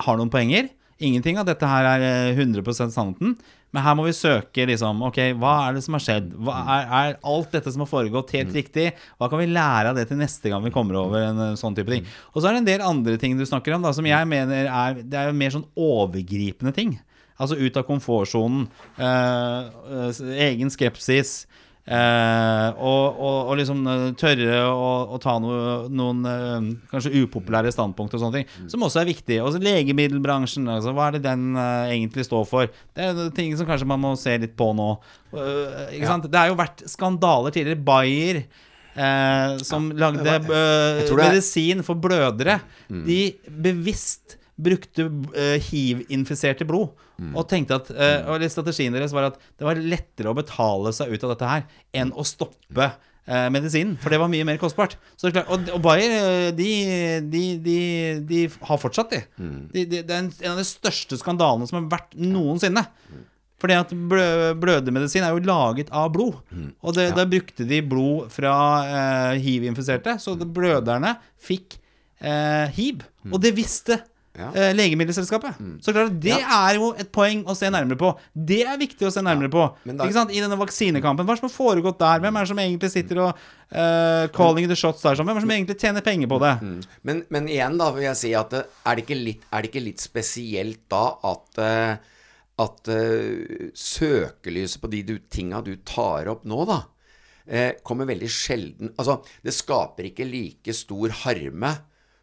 har 0.04 0.16
noen 0.18 0.30
poenger. 0.32 0.68
Ingenting 1.00 1.38
av 1.40 1.46
dette 1.48 1.66
her 1.66 1.84
er 1.96 2.04
eh, 2.30 2.36
100% 2.38 2.92
sannheten. 2.94 3.34
Men 3.74 3.82
her 3.82 3.96
må 3.98 4.04
vi 4.06 4.12
søke 4.14 4.62
liksom 4.70 5.00
Ok, 5.02 5.16
hva 5.34 5.54
er 5.68 5.74
det 5.74 5.80
som 5.82 5.96
har 5.96 6.02
skjedd? 6.04 6.28
Mm. 6.38 6.50
er, 6.54 6.84
er 7.00 7.16
alt 7.26 7.50
dette 7.56 7.72
som 7.74 7.82
har 7.82 7.88
foregått, 7.90 8.30
helt 8.36 8.52
riktig? 8.54 8.92
Hva 9.18 9.26
kan 9.32 9.40
vi 9.42 9.48
lære 9.50 9.90
av 9.90 9.96
det 9.98 10.04
til 10.12 10.20
neste 10.20 10.52
gang 10.52 10.62
vi 10.62 10.70
kommer 10.70 11.00
over 11.00 11.24
en 11.26 11.40
eh, 11.48 11.56
sånn 11.58 11.74
type 11.74 11.90
Mm. 11.90 11.96
ting? 11.96 12.06
Og 12.34 12.38
så 12.42 12.46
er 12.48 12.52
det 12.54 12.62
en 12.62 12.70
del 12.70 12.84
andre 12.86 13.16
ting 13.18 13.34
du 13.36 13.42
snakker 13.44 13.74
om, 13.74 13.82
da, 13.82 13.90
som 13.92 14.06
jeg 14.06 14.28
mener 14.30 14.70
er 14.70 15.02
Det 15.02 15.18
er 15.24 15.32
mer 15.34 15.50
sånn 15.50 15.66
overgripende 15.74 16.72
ting. 16.76 16.94
Altså 17.34 17.58
ut 17.58 17.76
av 17.76 17.82
komfortsonen. 17.88 18.68
eh, 18.96 19.60
eh, 19.90 20.22
egen 20.52 20.70
skepsis. 20.70 21.46
Eh, 21.86 22.68
og, 22.80 23.18
og, 23.20 23.38
og 23.50 23.58
liksom 23.60 23.80
eh, 23.90 24.04
tørre 24.20 24.58
å, 24.70 24.90
å 25.14 25.18
ta 25.22 25.36
no, 25.42 25.54
noen 25.92 26.20
eh, 26.30 26.68
kanskje 26.92 27.12
upopulære 27.24 27.72
standpunkt 27.74 28.16
og 28.16 28.22
sånne 28.22 28.40
ting. 28.42 28.68
Som 28.72 28.86
også 28.86 29.02
er 29.02 29.10
viktig. 29.10 29.40
Og 29.44 29.58
legemiddelbransjen. 29.62 30.68
Altså, 30.72 30.94
hva 30.96 31.08
er 31.10 31.18
det 31.18 31.24
den 31.28 31.50
eh, 31.56 31.94
egentlig 31.96 32.26
står 32.28 32.46
for? 32.50 32.70
Det 32.96 33.08
er 33.10 33.24
ting 33.36 33.52
som 33.58 33.68
kanskje 33.68 33.88
man 33.90 34.02
må 34.04 34.14
se 34.20 34.36
litt 34.40 34.56
på 34.58 34.70
nå. 34.76 34.90
Ikke 35.34 36.08
sant? 36.08 36.30
Det 36.30 36.38
har 36.40 36.52
jo 36.52 36.60
vært 36.60 36.84
skandaler 36.90 37.54
tidligere. 37.54 37.82
Bayer. 37.84 38.44
Eh, 38.94 39.56
som 39.66 39.88
lagde 39.98 40.22
er- 40.38 41.14
medisin 41.18 41.82
for 41.82 41.98
blødere. 41.98 42.60
De 42.88 43.34
bevisst 43.50 44.38
brukte 44.54 45.08
uh, 45.08 45.56
hiv-infiserte 45.70 46.66
blod. 46.68 46.92
Og 47.34 47.46
tenkte 47.50 47.78
at 47.78 47.90
uh, 47.94 48.34
og 48.34 48.44
strategien 48.50 48.94
deres 48.94 49.14
var 49.14 49.28
at 49.28 49.40
det 49.58 49.66
var 49.66 49.78
lettere 49.78 50.30
å 50.30 50.36
betale 50.36 50.92
seg 50.94 51.12
ut 51.14 51.26
av 51.26 51.34
dette 51.34 51.50
her 51.50 51.66
enn 51.94 52.10
å 52.14 52.24
stoppe 52.26 52.88
uh, 52.90 53.48
medisinen. 53.54 53.96
For 54.02 54.14
det 54.14 54.20
var 54.22 54.30
mye 54.32 54.46
mer 54.46 54.58
kostbart. 54.62 54.96
Så 55.16 55.28
det 55.28 55.36
klart, 55.36 55.50
og, 55.50 55.68
og 55.74 55.82
Bayer 55.84 56.54
de, 56.54 56.70
de, 57.30 57.44
de, 57.62 57.76
de 58.30 58.40
har 58.70 58.82
fortsatt, 58.82 59.14
de. 59.14 59.22
de, 59.74 59.86
de 59.90 60.02
det 60.02 60.10
er 60.10 60.24
en, 60.24 60.32
en 60.42 60.56
av 60.56 60.62
de 60.62 60.66
største 60.68 61.18
skandalene 61.20 61.70
som 61.70 61.80
har 61.80 61.90
vært 61.98 62.18
noensinne. 62.18 62.86
Fordi 63.62 63.78
at 63.78 63.94
blø, 64.10 64.26
blødemedisin 64.60 65.24
er 65.24 65.32
jo 65.32 65.46
laget 65.46 65.90
av 65.94 66.10
blod. 66.12 66.42
Og 66.84 66.98
det, 66.98 67.12
da 67.16 67.24
brukte 67.26 67.64
de 67.66 67.78
blod 67.86 68.26
fra 68.34 68.54
hiv-infiserte, 69.40 70.18
så 70.20 70.34
det, 70.36 70.50
bløderne 70.52 71.14
fikk 71.40 71.78
hiv. 72.76 73.06
Og 73.30 73.38
det 73.40 73.54
visste 73.56 74.02
Ja. 74.34 74.48
eh, 74.50 74.72
legemiddelselskapet. 74.74 75.58
Så 75.80 75.92
klart, 75.94 76.16
det 76.20 76.34
er 76.40 76.74
jo 76.74 76.88
et 76.98 77.12
poeng 77.14 77.44
å 77.46 77.54
se 77.54 77.68
nærmere 77.70 77.96
på. 78.00 78.08
Det 78.34 78.62
er 78.66 78.76
viktig 78.80 79.06
å 79.06 79.12
se 79.14 79.22
nærmere 79.22 79.50
på. 79.52 79.66
da- 79.86 80.04
ikke 80.08 80.12
sant? 80.16 80.32
I 80.34 80.40
denne 80.42 80.58
vaksinekampen. 80.58 81.24
Hva 81.24 81.32
er 81.34 81.38
det 81.38 81.42
som 81.44 81.50
har 81.50 81.58
foregått 81.58 81.98
der? 82.02 82.18
Hvem 82.24 82.36
er 82.36 82.40
det 82.40 82.48
som 82.50 82.58
egentlig 82.58 82.90
sitter 82.90 83.20
og 83.22 83.36
uh, 83.74 84.26
calling 84.34 84.66
the 84.66 84.74
shots 84.74 85.02
der? 85.02 85.14
sånn? 85.14 85.26
Hvem 85.28 85.36
er 85.36 85.40
det 85.40 85.46
som 85.46 85.54
egentlig 85.54 85.78
tjener 85.78 86.02
penger 86.02 86.26
på 86.34 86.40
det? 86.42 86.54
Men, 87.04 87.22
men 87.30 87.46
igjen 87.48 87.78
da 87.78 87.92
vil 87.94 88.08
jeg 88.08 88.16
si 88.16 88.32
at 88.34 88.52
er 88.58 88.96
det 88.96 89.04
ikke 89.06 89.20
litt, 89.22 89.46
er 89.52 89.62
det 89.62 89.70
ikke 89.70 89.84
litt 89.86 90.00
spesielt 90.02 90.82
da 90.90 91.04
at 91.30 91.58
eh, 91.62 91.96
at 92.58 92.86
uh, 92.86 93.70
søkelyset 93.74 94.80
på 94.82 94.90
de 94.92 95.02
du, 95.02 95.14
tinga 95.30 95.62
du 95.64 95.74
tar 95.86 96.28
opp 96.30 96.44
nå, 96.46 96.60
da, 96.68 96.80
eh, 97.46 97.72
kommer 97.82 98.06
veldig 98.06 98.28
sjelden 98.30 98.92
Altså, 98.98 99.20
det 99.42 99.54
skaper 99.56 100.06
ikke 100.10 100.26
like 100.28 100.74
stor 100.74 101.08
harme 101.24 101.72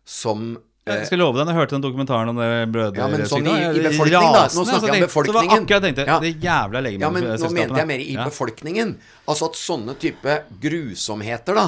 som 0.07 0.53
eh, 0.55 0.61
Jeg 0.99 1.07
skal 1.09 1.19
love 1.21 1.37
deg, 1.37 1.45
når 1.47 1.53
jeg 1.53 1.59
hørte 1.61 1.75
den 1.77 1.83
dokumentaren 1.85 2.29
om 2.33 2.35
det 2.41 2.49
brødre... 2.73 2.97
Ja, 3.01 3.07
men 3.07 3.21
sånn 3.29 3.47
i- 3.47 3.57
i 3.79 3.83
befolkningen, 3.85 4.33
da. 4.35 4.43
Nå 4.51 4.65
snakker 4.67 4.71
jeg 4.71 4.79
om 4.81 4.81
så 4.81 5.01
Så 5.01 5.07
befolkningen. 5.07 5.41
det 5.41 5.51
var 5.51 5.59
akkurat 5.61 5.71
jeg 5.71 5.83
tenkte. 5.87 6.05
Ja. 6.07 6.19
Det 6.19 6.31
jævla 6.41 6.81
Ja, 6.81 7.09
men 7.09 7.23
nå 7.23 7.27
legemiddelselskapene. 7.27 7.59
mente 7.59 7.81
jeg 7.81 7.87
mer 7.91 7.99
i 8.05 8.15
befolkningen. 8.29 8.95
Altså 9.27 9.45
at 9.51 9.55
sånne 9.61 9.95
type 10.01 10.37
grusomheter 10.61 11.53
da 11.55 11.65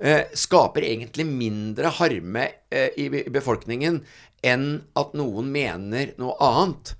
eh, 0.00 0.24
skaper 0.34 0.82
egentlig 0.86 1.26
mindre 1.26 1.90
harme 1.98 2.46
eh, 2.70 2.88
i, 2.96 3.08
befolkningen 3.30 4.00
enn 4.44 4.66
at 5.00 5.14
noen 5.16 5.46
mener 5.52 6.12
noe 6.20 6.34
annet. 6.44 6.94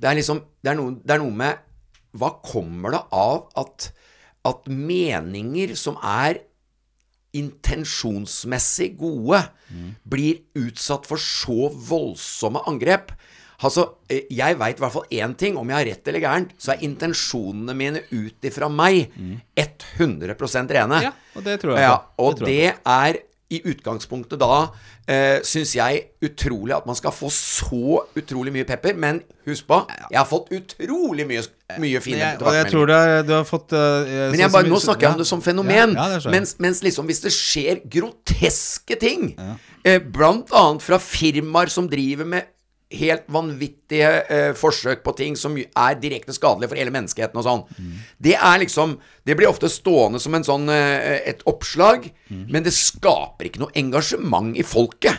Det 0.00 0.08
er 0.08 0.14
liksom 0.16 0.40
det 0.64 0.72
er, 0.72 0.78
noe, 0.78 0.96
det 1.04 1.12
er 1.14 1.20
noe 1.20 1.30
med 1.36 1.58
Hva 2.16 2.30
kommer 2.40 2.94
det 2.94 3.02
av 3.12 3.42
at, 3.60 3.90
at 4.48 4.64
meninger 4.72 5.74
som 5.76 5.98
er 6.00 6.38
intensjonsmessig 7.36 8.96
gode, 9.00 9.42
blir 10.08 10.42
utsatt 10.58 11.06
for 11.08 11.20
så 11.22 11.70
voldsomme 11.72 12.62
angrep. 12.68 13.12
Altså, 13.64 13.86
eh, 14.12 14.26
Jeg 14.30 14.58
veit 14.60 14.76
i 14.76 14.82
hvert 14.84 14.92
fall 14.92 15.06
én 15.10 15.36
ting. 15.36 15.56
Om 15.56 15.68
jeg 15.70 15.76
har 15.78 15.86
rett 15.88 16.08
eller 16.08 16.20
gærent, 16.20 16.50
så 16.60 16.74
er 16.74 16.84
intensjonene 16.84 17.74
mine 17.74 18.02
ut 18.12 18.44
ifra 18.44 18.68
meg 18.68 19.10
100% 19.56 20.74
rene. 20.76 21.02
Ja, 21.06 21.12
og 21.34 21.44
det 21.46 21.60
tror 21.62 21.76
jeg 21.76 21.86
Ja, 21.86 21.96
og 22.18 22.36
Det 22.38 22.46
det, 22.46 22.74
er 22.84 23.18
i 23.52 23.60
utgangspunktet 23.70 24.40
da 24.40 24.66
eh, 25.06 25.38
syns 25.46 25.76
jeg 25.76 26.00
utrolig 26.26 26.74
at 26.74 26.86
man 26.88 26.96
skal 26.98 27.14
få 27.14 27.28
så 27.30 28.00
utrolig 28.18 28.52
mye 28.54 28.66
pepper. 28.66 28.96
Men 28.98 29.20
husk 29.46 29.68
på, 29.68 29.78
jeg 30.10 30.18
har 30.18 30.26
fått 30.26 30.50
utrolig 30.56 31.26
mye, 31.28 31.44
mye 31.82 32.02
fine 32.02 32.22
Jeg, 32.24 32.40
og 32.42 32.56
jeg 32.56 32.70
tror 32.72 32.90
er, 32.96 33.22
du 33.26 33.32
har 33.36 33.46
fått 33.46 33.76
eh, 33.76 34.26
men 34.32 34.42
jeg 34.42 34.52
bare, 34.54 34.70
nå 34.70 34.80
snakker 34.82 35.06
jeg 35.06 35.14
om 35.14 35.22
det 35.22 35.28
som 35.30 35.44
fenomen. 35.44 35.94
Ja, 35.94 36.08
ja, 36.16 36.18
det 36.24 36.34
mens, 36.34 36.56
mens 36.62 36.82
liksom 36.86 37.06
hvis 37.06 37.22
det 37.22 37.34
skjer 37.36 37.84
groteske 37.86 38.98
ting, 38.98 39.30
eh, 39.86 40.00
blant 40.02 40.50
annet 40.50 40.82
fra 40.82 40.98
firmaer 41.02 41.70
som 41.72 41.90
driver 41.90 42.26
med 42.36 42.50
helt 42.94 43.24
vanvittige 43.32 44.10
eh, 44.30 44.52
forsøk 44.54 45.02
på 45.02 45.14
ting 45.18 45.34
som 45.38 45.56
er 45.58 45.96
direkte 45.98 46.34
skadelige 46.36 46.70
for 46.70 46.78
hele 46.78 46.92
menneskeheten 46.94 47.40
og 47.40 47.46
sånn. 47.46 47.64
Det 48.22 48.36
er 48.38 48.60
liksom 48.62 48.98
Det 49.26 49.34
blir 49.34 49.48
ofte 49.50 49.66
stående 49.68 50.20
som 50.22 50.34
en 50.34 50.44
sånn 50.46 50.68
eh, 50.70 51.18
et 51.26 51.42
oppslag, 51.50 52.12
men 52.30 52.62
det 52.62 52.72
skaper 52.72 53.48
ikke 53.48 53.64
noe 53.64 53.74
engasjement 53.74 54.54
i 54.56 54.62
folket. 54.62 55.18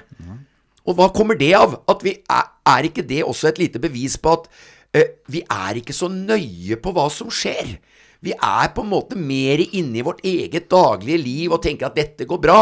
Og 0.88 0.96
hva 0.96 1.10
kommer 1.12 1.36
det 1.36 1.52
av? 1.54 1.82
At 1.92 2.04
vi 2.04 2.16
er, 2.32 2.46
er 2.66 2.88
ikke 2.88 3.04
det 3.04 3.24
også 3.28 3.50
et 3.50 3.60
lite 3.60 3.80
bevis 3.84 4.16
på 4.16 4.38
at 4.38 4.48
eh, 4.96 5.20
vi 5.28 5.44
er 5.44 5.82
ikke 5.82 5.94
så 5.94 6.08
nøye 6.08 6.80
på 6.80 6.94
hva 6.96 7.10
som 7.12 7.28
skjer? 7.28 7.76
Vi 8.24 8.32
er 8.32 8.72
på 8.74 8.82
en 8.82 8.94
måte 8.96 9.20
mer 9.20 9.60
inne 9.68 10.00
i 10.00 10.06
vårt 10.08 10.24
eget 10.26 10.70
daglige 10.72 11.20
liv 11.20 11.52
og 11.52 11.62
tenker 11.62 11.90
at 11.90 12.00
dette 12.00 12.26
går 12.26 12.40
bra. 12.42 12.62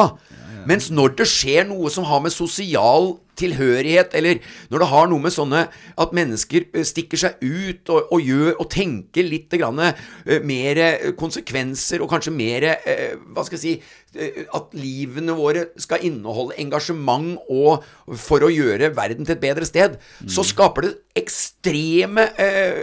Mens 0.66 0.90
når 0.90 1.14
det 1.22 1.28
skjer 1.30 1.68
noe 1.70 1.92
som 1.94 2.08
har 2.10 2.24
med 2.26 2.34
sosial 2.34 3.14
tilhørighet, 3.40 4.16
eller 4.18 4.42
når 4.72 4.84
det 4.84 4.90
har 4.92 5.10
noe 5.12 5.24
med 5.24 5.34
sånne 5.36 5.66
At 6.02 6.16
mennesker 6.16 6.68
eh, 6.72 6.86
stikker 6.88 7.20
seg 7.20 7.42
ut 7.44 7.92
og, 7.94 8.12
og 8.16 8.24
gjør 8.24 8.60
og 8.62 8.70
tenker 8.72 9.28
litt 9.28 9.54
grann, 9.56 9.80
uh, 9.80 10.40
mer 10.46 10.82
konsekvenser 11.20 12.04
og 12.04 12.12
kanskje 12.12 12.34
mer 12.36 12.68
uh, 12.74 13.16
Hva 13.36 13.46
skal 13.48 13.60
jeg 13.60 13.64
si 13.64 14.20
uh, 14.20 14.42
At 14.58 14.76
livene 14.78 15.36
våre 15.38 15.68
skal 15.82 16.06
inneholde 16.08 16.58
engasjement 16.62 17.36
og 17.52 17.86
for 18.22 18.46
å 18.46 18.52
gjøre 18.52 18.94
verden 18.96 19.26
til 19.26 19.36
et 19.36 19.44
bedre 19.44 19.68
sted, 19.68 19.98
mm. 19.98 20.30
så 20.32 20.46
skaper 20.46 20.88
det 20.88 20.94
ekstreme 21.18 22.28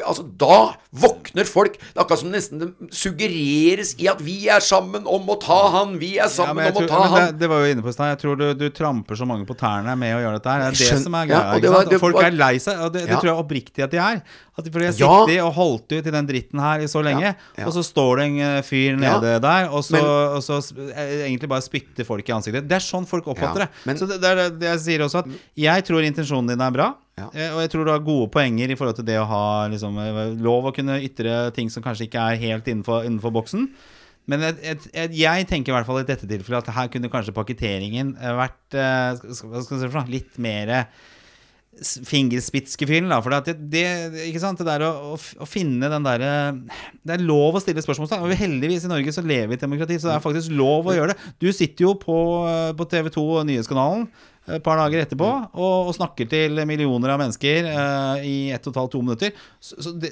Altså, 0.02 0.24
da 0.24 0.74
våkner 0.92 1.48
folk. 1.48 1.78
Det 1.80 1.96
er 1.96 2.02
akkurat 2.02 2.20
som 2.20 2.32
nesten 2.32 2.60
det 2.60 2.68
suggereres 2.92 3.94
i 4.02 4.08
at 4.12 4.20
vi 4.24 4.36
er 4.52 4.60
sammen 4.64 5.06
om 5.08 5.30
å 5.32 5.38
ta 5.40 5.58
han, 5.76 5.94
vi 6.00 6.14
er 6.20 6.28
sammen 6.32 6.66
ja, 6.66 6.72
om 6.72 6.76
tror, 6.76 6.88
å 6.88 6.92
ta 6.92 7.02
han. 7.06 7.26
Det, 7.30 7.40
det, 7.40 7.48
var 7.52 7.62
jo 7.62 7.72
inne 7.72 7.84
på 7.84 7.94
stad. 7.94 8.12
Jeg 8.12 8.20
tror 8.20 8.40
du, 8.40 8.46
du, 8.58 8.66
tramper 8.74 9.18
så 9.18 9.28
mange 9.28 9.48
på 9.48 9.56
tærne 9.58 9.94
med 9.98 10.18
å 10.18 10.20
gjøre 10.26 10.41
dette 10.42 10.52
her. 10.52 10.62
Det 10.74 10.86
er 10.86 10.96
det 10.96 11.02
som 11.04 11.14
er 11.16 11.28
greia. 11.30 11.58
Ja, 11.62 11.72
var, 11.72 11.92
Folk 12.02 12.18
var, 12.18 12.26
er 12.26 12.34
lei 12.36 12.56
seg, 12.62 12.80
og 12.82 12.90
det, 12.94 13.04
det, 13.06 13.14
tror 13.16 13.30
jeg 13.30 13.44
oppriktig 13.44 13.84
at 13.86 13.92
de 13.94 14.00
er. 14.02 14.18
At 14.52 14.66
de, 14.66 14.72
har 14.74 14.92
sittet 14.92 15.38
og 15.40 15.52
holdt 15.56 15.94
ut 15.94 16.08
i 16.10 16.12
den 16.12 16.26
dritten 16.28 16.60
her 16.60 16.82
i 16.84 16.88
så 16.90 17.00
lenge, 17.04 17.30
og 17.64 17.70
så 17.76 17.84
står 17.86 18.20
det 18.20 18.26
en 18.26 18.40
eh, 18.48 18.58
fyr 18.66 18.98
nede 19.00 19.36
der, 19.44 19.70
og 19.70 19.86
så, 19.86 19.96
men, 19.96 20.10
og 20.36 20.42
så, 20.44 20.58
eh, 20.90 21.22
egentlig 21.28 21.48
bare 21.54 21.64
spytter 21.64 22.08
folk 22.08 22.28
i 22.28 22.34
ansiktet. 22.36 22.66
Det 22.68 22.76
er 22.76 22.84
sånn 22.84 23.08
folk 23.08 23.30
oppfatter 23.32 23.64
det. 23.64 23.70
Men, 23.88 24.00
så 24.00 24.10
det, 24.10 24.20
er 24.20 24.42
det 24.50 24.68
jeg 24.74 24.82
sier 24.88 25.06
også, 25.06 25.22
at 25.24 25.56
jeg 25.62 25.86
tror 25.88 26.04
intensjonen 26.04 26.52
din 26.52 26.66
er 26.66 26.74
bra. 26.74 26.90
Ja. 27.16 27.30
Eh, 27.30 27.54
og 27.54 27.62
jeg 27.64 27.72
tror 27.72 27.88
du 27.88 27.94
har 27.94 28.04
gode 28.04 28.28
poenger 28.34 28.72
i 28.72 28.76
forhold 28.76 28.98
til 29.00 29.08
det 29.08 29.18
å 29.22 29.28
ha 29.30 29.46
liksom, 29.72 29.96
lov 30.42 30.68
å 30.68 30.76
kunne 30.76 31.00
ytre 31.04 31.46
ting 31.56 31.72
som 31.72 31.84
kanskje 31.84 32.10
ikke 32.10 32.28
er 32.34 32.44
helt 32.44 32.68
innenfor, 32.68 33.06
innenfor 33.08 33.34
boksen. 33.34 33.70
Men 34.30 34.44
jeg, 34.46 34.78
jeg, 34.92 35.14
jeg, 35.18 35.48
tenker 35.50 35.72
i 35.72 35.76
hvert 35.76 35.88
fall 35.88 36.02
i 36.02 36.06
dette 36.06 36.28
tilfellet 36.30 36.68
at 36.68 36.76
her 36.76 36.92
kunne 36.92 37.10
kanskje 37.10 37.34
pakketteringen 37.34 38.14
vært 38.38 38.76
uh, 38.78 39.18
skal 39.34 39.82
si, 39.82 39.90
litt 40.12 40.38
mer 40.42 40.76
fingerspitzgefühlen, 41.80 43.08
da. 43.08 43.18
For 43.24 43.32
det, 43.32 43.54
det, 43.72 43.84
ikke 44.28 44.42
sant? 44.42 44.60
det 44.60 44.68
der 44.68 44.84
å, 44.84 45.14
å, 45.14 45.16
å 45.16 45.48
finne 45.48 45.88
den 45.88 46.04
derre 46.04 46.32
Det 47.00 47.14
er 47.16 47.24
lov 47.24 47.56
å 47.56 47.62
stille 47.64 47.82
spørsmål. 47.84 48.10
Og 48.20 48.34
heldigvis 48.36 48.84
i 48.86 48.92
Norge 48.92 49.14
så 49.14 49.24
lever 49.24 49.48
vi 49.50 49.56
i 49.56 49.60
et 49.60 49.64
demokrati, 49.64 49.96
så 49.98 50.10
det 50.10 50.18
er 50.18 50.26
faktisk 50.26 50.52
lov 50.58 50.90
å 50.90 50.96
gjøre 50.96 51.14
det. 51.14 51.32
Du 51.42 51.48
sitter 51.50 51.88
jo 51.88 51.94
på, 52.00 52.18
på 52.76 52.88
TV 52.92 53.08
2 53.16 53.24
og 53.38 53.48
Nyhetskanalen 53.48 54.06
et 54.50 54.62
par 54.64 54.78
dager 54.80 55.04
etterpå 55.04 55.26
og, 55.54 55.88
og 55.88 55.92
snakker 55.94 56.26
til 56.30 56.58
millioner 56.66 57.12
av 57.14 57.20
mennesker 57.20 57.68
uh, 57.68 58.24
i 58.26 58.50
ett 58.50 58.64
og 58.66 58.72
et 58.72 58.80
halvt, 58.80 58.92
to 58.94 59.02
minutter. 59.04 59.44
Så, 59.62 59.78
så 59.86 59.92
det, 60.02 60.10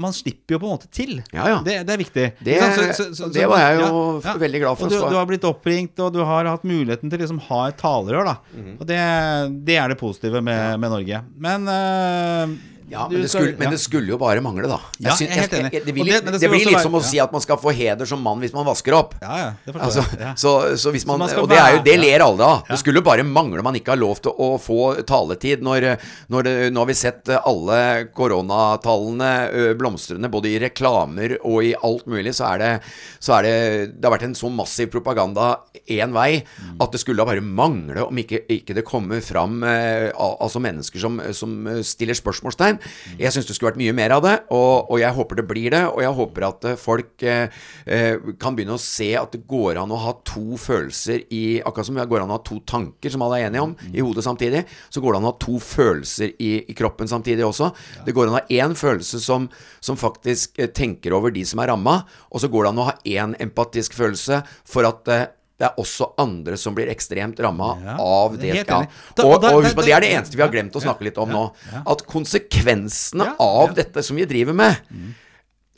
man 0.00 0.14
slipper 0.16 0.56
jo 0.56 0.60
på 0.62 0.68
en 0.68 0.76
måte 0.78 0.88
til. 0.88 1.18
Ja, 1.34 1.50
ja. 1.52 1.58
Det, 1.66 1.74
det, 1.84 1.96
er 1.96 2.00
viktig. 2.00 2.26
Det, 2.40 2.56
så, 2.96 3.28
det 3.34 3.44
var 3.50 3.60
jeg 3.66 3.82
jo 3.82 3.90
ja, 4.24 4.36
veldig 4.40 4.62
glad 4.64 4.80
for. 4.80 4.88
Og 4.88 4.94
du, 4.94 4.96
du, 5.12 5.18
har 5.18 5.28
blitt 5.28 5.44
oppringt, 5.48 6.00
og 6.00 6.14
du 6.16 6.22
har 6.24 6.48
hatt 6.48 6.64
muligheten 6.64 7.12
til 7.12 7.20
å 7.20 7.24
liksom 7.26 7.42
ha 7.50 7.60
et 7.68 7.76
talerør. 7.82 8.30
Da. 8.30 8.36
Mm 8.54 8.64
-hmm. 8.64 8.80
Og 8.80 8.86
det, 8.88 9.76
er 9.76 9.88
det 9.88 10.00
positive 10.00 10.40
med, 10.40 10.80
med 10.80 10.90
Norge. 10.90 11.22
Men 11.36 11.68
uh, 11.68 12.56
ja, 12.88 13.08
men 13.10 13.22
det, 13.22 13.28
skulle, 13.28 13.56
men 13.58 13.70
det, 13.70 13.78
skulle, 13.82 14.06
jo 14.12 14.16
bare 14.20 14.38
mangle, 14.44 14.68
da. 14.70 14.76
Jeg 14.94 15.08
ja, 15.08 15.14
synes, 15.18 15.32
jeg, 15.34 15.50
jeg, 15.74 15.82
det, 15.88 15.92
vil, 15.94 16.06
det, 16.06 16.38
det 16.38 16.50
blir 16.52 16.68
litt 16.68 16.84
som 16.84 16.94
å 16.94 17.00
si 17.02 17.18
at 17.18 17.32
man 17.34 17.42
skal 17.42 17.58
få 17.58 17.72
heder 17.74 18.06
som 18.06 18.20
mann 18.22 18.38
hvis 18.38 18.52
man 18.54 18.66
vasker 18.68 18.94
opp. 18.94 19.16
Ja, 19.18 19.38
ja, 19.40 19.48
det 19.64 19.74
altså, 19.74 20.04
så, 20.38 20.52
så, 20.78 20.92
hvis 20.94 21.06
man, 21.08 21.18
man 21.18 21.32
Og 21.42 21.48
det, 21.50 21.58
er 21.58 21.74
jo, 21.74 21.80
det 21.82 21.96
ler 21.98 22.22
alle 22.22 22.46
av. 22.46 22.62
Det 22.68 22.78
skulle 22.78 23.02
bare 23.02 23.24
mangle 23.26 23.64
man 23.66 23.74
ikke 23.74 23.96
har 23.96 23.98
lov 23.98 24.20
til 24.22 24.38
å 24.38 24.52
få 24.62 25.02
taletid 25.08 25.64
når, 25.66 25.88
når 26.30 26.50
Nå 26.70 26.84
har 26.84 26.90
vi 26.92 26.96
sett 26.98 27.32
alle 27.36 27.80
koronatallene 28.14 29.74
blomstrende, 29.80 30.30
både 30.30 30.52
i 30.52 30.62
reklamer 30.62 31.36
og 31.40 31.66
i 31.66 31.74
alt 31.74 32.06
mulig, 32.10 32.36
så 32.38 32.52
er 32.52 32.62
det, 32.62 32.70
så 33.18 33.38
er 33.40 33.48
det 33.48 33.56
Det 33.96 34.06
har 34.06 34.14
vært 34.14 34.28
en 34.28 34.38
så 34.38 34.52
massiv 34.52 34.92
propaganda 34.94 35.56
én 35.90 36.14
vei 36.14 36.38
mm. 36.38 36.78
at 36.86 36.94
det 36.94 37.02
skulle 37.02 37.26
bare 37.26 37.42
mangle 37.42 38.06
om 38.06 38.22
ikke, 38.22 38.44
ikke 38.52 38.78
det 38.78 38.86
kommer 38.86 39.18
fram 39.26 39.58
altså 39.66 40.62
mennesker 40.62 41.02
som, 41.02 41.18
som 41.34 41.58
stiller 41.86 42.14
spørsmålstegn 42.14 42.75
Trondheim. 42.76 43.18
Jeg 43.20 43.32
syns 43.34 43.48
det 43.48 43.56
skulle 43.56 43.72
vært 43.72 43.80
mye 43.80 43.94
mer 43.96 44.14
av 44.16 44.24
det, 44.24 44.34
og, 44.54 44.90
og, 44.90 44.96
jeg 45.00 45.14
håper 45.16 45.40
det 45.40 45.46
blir 45.48 45.70
det. 45.74 45.82
Og 45.90 46.02
jeg 46.02 46.16
håper 46.18 46.46
at 46.48 46.66
eh, 46.68 46.78
folk 46.80 47.24
eh, 47.26 47.60
eh, 47.86 48.32
kan 48.40 48.56
begynne 48.56 48.76
å 48.76 48.82
se 48.82 49.12
at 49.18 49.32
det 49.34 49.42
går 49.48 49.80
an 49.80 49.94
å 49.94 50.00
ha 50.00 50.14
to 50.26 50.58
følelser 50.60 51.24
i 51.34 51.44
Akkurat 51.66 51.88
som 51.88 51.98
det 51.98 52.06
går 52.08 52.22
an 52.22 52.32
å 52.32 52.38
ha 52.38 52.44
to 52.46 52.60
tanker, 52.68 53.10
som 53.12 53.24
alle 53.24 53.40
er 53.40 53.48
enige 53.48 53.64
om, 53.64 53.74
i 53.92 54.02
hodet 54.04 54.24
samtidig, 54.26 54.64
så 54.92 55.02
går 55.02 55.14
det 55.14 55.20
an 55.20 55.28
å 55.28 55.32
ha 55.32 55.40
to 55.42 55.56
følelser 55.62 56.34
i, 56.42 56.52
i 56.70 56.76
kroppen 56.76 57.10
samtidig 57.10 57.46
også. 57.46 57.70
Det 58.06 58.14
går 58.16 58.28
an 58.28 58.36
å 58.36 58.38
ha 58.38 58.60
én 58.62 58.76
følelse 58.78 59.20
som, 59.22 59.48
som 59.80 59.98
faktisk 60.00 60.60
eh, 60.60 60.70
tenker 60.70 61.16
over 61.16 61.34
de 61.34 61.44
som 61.48 61.62
er 61.62 61.72
ramma, 61.72 62.00
og 62.30 62.42
så 62.42 62.50
går 62.52 62.66
det 62.66 62.74
an 62.74 62.82
å 62.82 62.88
ha 62.90 62.96
én 63.16 63.36
empatisk 63.42 63.96
følelse 63.96 64.42
for 64.68 64.86
at 64.88 65.35
det 65.56 65.64
er 65.64 65.78
også 65.80 66.10
andre 66.20 66.58
som 66.60 66.74
blir 66.76 66.90
ekstremt 66.92 67.38
ramma 67.40 67.70
ja, 67.80 67.94
av 68.02 68.34
det. 68.36 68.52
Ja. 68.58 68.80
Og, 69.24 69.38
og 69.40 69.62
husk 69.64 69.78
på, 69.78 69.84
det 69.86 69.94
er 69.96 70.04
det 70.04 70.10
eneste 70.12 70.36
vi 70.36 70.44
har 70.44 70.52
glemt 70.52 70.76
å 70.76 70.82
snakke 70.84 71.06
litt 71.06 71.20
om 71.20 71.32
nå. 71.32 71.44
At 71.80 72.04
konsekvensene 72.08 73.32
av 73.40 73.72
dette 73.76 74.04
som 74.04 74.20
vi 74.20 74.28
driver 74.28 74.56
med 74.56 74.76
mm. 74.90 75.14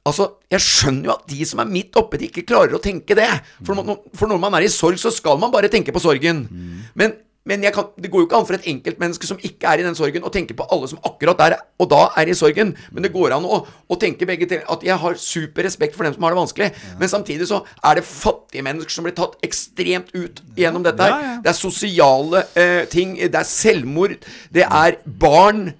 Altså, 0.09 0.25
Jeg 0.49 0.65
skjønner 0.65 1.11
jo 1.11 1.13
at 1.13 1.25
de 1.29 1.45
som 1.45 1.61
er 1.61 1.69
midt 1.69 1.97
oppe, 2.01 2.17
de 2.17 2.31
ikke 2.31 2.47
klarer 2.49 2.79
å 2.79 2.81
tenke 2.81 3.13
det. 3.19 3.29
For, 3.61 3.77
mm. 3.77 3.91
for 4.17 4.31
når 4.31 4.39
man 4.41 4.55
er 4.57 4.65
i 4.65 4.71
sorg, 4.73 4.97
så 4.97 5.13
skal 5.13 5.37
man 5.43 5.53
bare 5.53 5.69
tenke 5.69 5.93
på 5.93 6.01
sorgen. 6.01 6.47
Mm. 6.49 6.79
Men 6.97 7.13
men 7.49 7.65
kan, 7.73 7.89
det 7.97 8.11
går 8.13 8.23
jo 8.23 8.29
ikke 8.29 8.39
an 8.39 8.47
for 8.49 8.59
et 8.59 8.67
enkeltmenneske 8.69 9.29
som 9.29 9.41
ikke 9.41 9.71
er 9.71 9.81
i 9.81 9.87
den 9.87 9.97
sorgen, 9.97 10.27
å 10.27 10.33
tenke 10.33 10.57
på 10.57 10.67
alle 10.69 10.91
som 10.91 11.01
akkurat 11.09 11.39
der 11.41 11.57
og 11.81 11.89
da 11.89 12.03
er 12.21 12.29
i 12.29 12.37
sorgen. 12.37 12.75
Men 12.93 13.07
det 13.07 13.13
går 13.15 13.33
an 13.39 13.47
å, 13.49 13.63
å 13.65 13.99
tenke 14.01 14.29
begge 14.29 14.49
til 14.51 14.61
at 14.61 14.85
jeg 14.85 15.01
har 15.01 15.19
super 15.23 15.65
respekt 15.65 15.97
for 15.97 16.05
dem 16.05 16.17
som 16.17 16.27
har 16.27 16.35
det 16.35 16.41
vanskelig. 16.43 16.71
Ja. 16.75 16.97
Men 17.01 17.13
samtidig 17.13 17.49
så 17.49 17.63
er 17.81 17.99
det 17.99 18.05
fattige 18.09 18.67
mennesker 18.67 18.93
som 18.93 19.09
blir 19.09 19.17
tatt 19.17 19.39
ekstremt 19.47 20.13
ut 20.13 20.43
gjennom 20.59 20.85
dette 20.85 21.07
her. 21.07 21.15
Ja, 21.15 21.33
ja. 21.33 21.39
Det 21.45 21.53
er 21.53 21.59
sosiale 21.59 22.45
eh, 22.59 22.83
ting. 22.93 23.17
Det 23.17 23.41
er 23.41 23.49
selvmord. 23.49 24.19
Det 24.53 24.67
er 24.69 25.01
barn. 25.25 25.71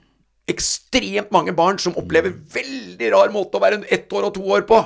Ekstremt 0.49 1.35
mange 1.35 1.53
barn 1.53 1.77
som 1.83 1.97
opplever 2.01 2.33
veldig 2.55 3.13
rar 3.13 3.35
måte 3.35 3.61
å 3.61 3.65
være 3.67 3.83
ett 3.93 4.09
år 4.17 4.31
og 4.31 4.39
to 4.39 4.47
år 4.57 4.65
på. 4.71 4.81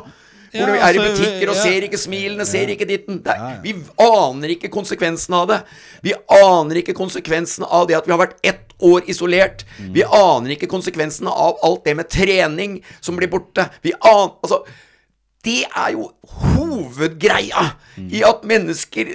Hvor 0.53 0.61
ja, 0.61 0.67
du 0.69 0.73
er 0.75 0.81
i 0.81 1.01
altså, 1.01 1.05
butikker 1.09 1.51
og 1.51 1.57
ja. 1.57 1.63
ser 1.65 1.87
ikke 1.87 2.01
smilene, 2.01 2.45
ser 2.49 2.73
ikke 2.75 2.89
ditten. 2.89 3.23
Vi 3.65 3.73
aner 4.05 4.53
ikke 4.53 4.69
konsekvensen 4.73 5.37
av 5.39 5.49
det. 5.49 5.59
Vi 6.05 6.13
aner 6.37 6.83
ikke 6.83 6.97
konsekvensen 6.97 7.65
av 7.65 7.89
det 7.89 7.97
at 7.97 8.09
vi 8.09 8.13
har 8.13 8.21
vært 8.21 8.37
ett 8.45 8.75
år 8.85 9.09
isolert. 9.09 9.65
Mm. 9.79 9.93
Vi 9.97 10.05
aner 10.05 10.57
ikke 10.57 10.69
konsekvensen 10.69 11.31
av 11.33 11.57
alt 11.65 11.85
det 11.89 11.97
med 11.97 12.11
trening 12.13 12.81
som 13.01 13.17
blir 13.17 13.33
borte. 13.33 13.71
Vi 13.81 13.95
aner 13.97 14.37
Altså 14.43 14.63
det 15.43 15.65
er 15.67 15.89
jo 15.97 16.05
hovedgreia 16.39 17.65
i 17.99 18.21
at 18.25 18.45
mennesker 18.47 19.09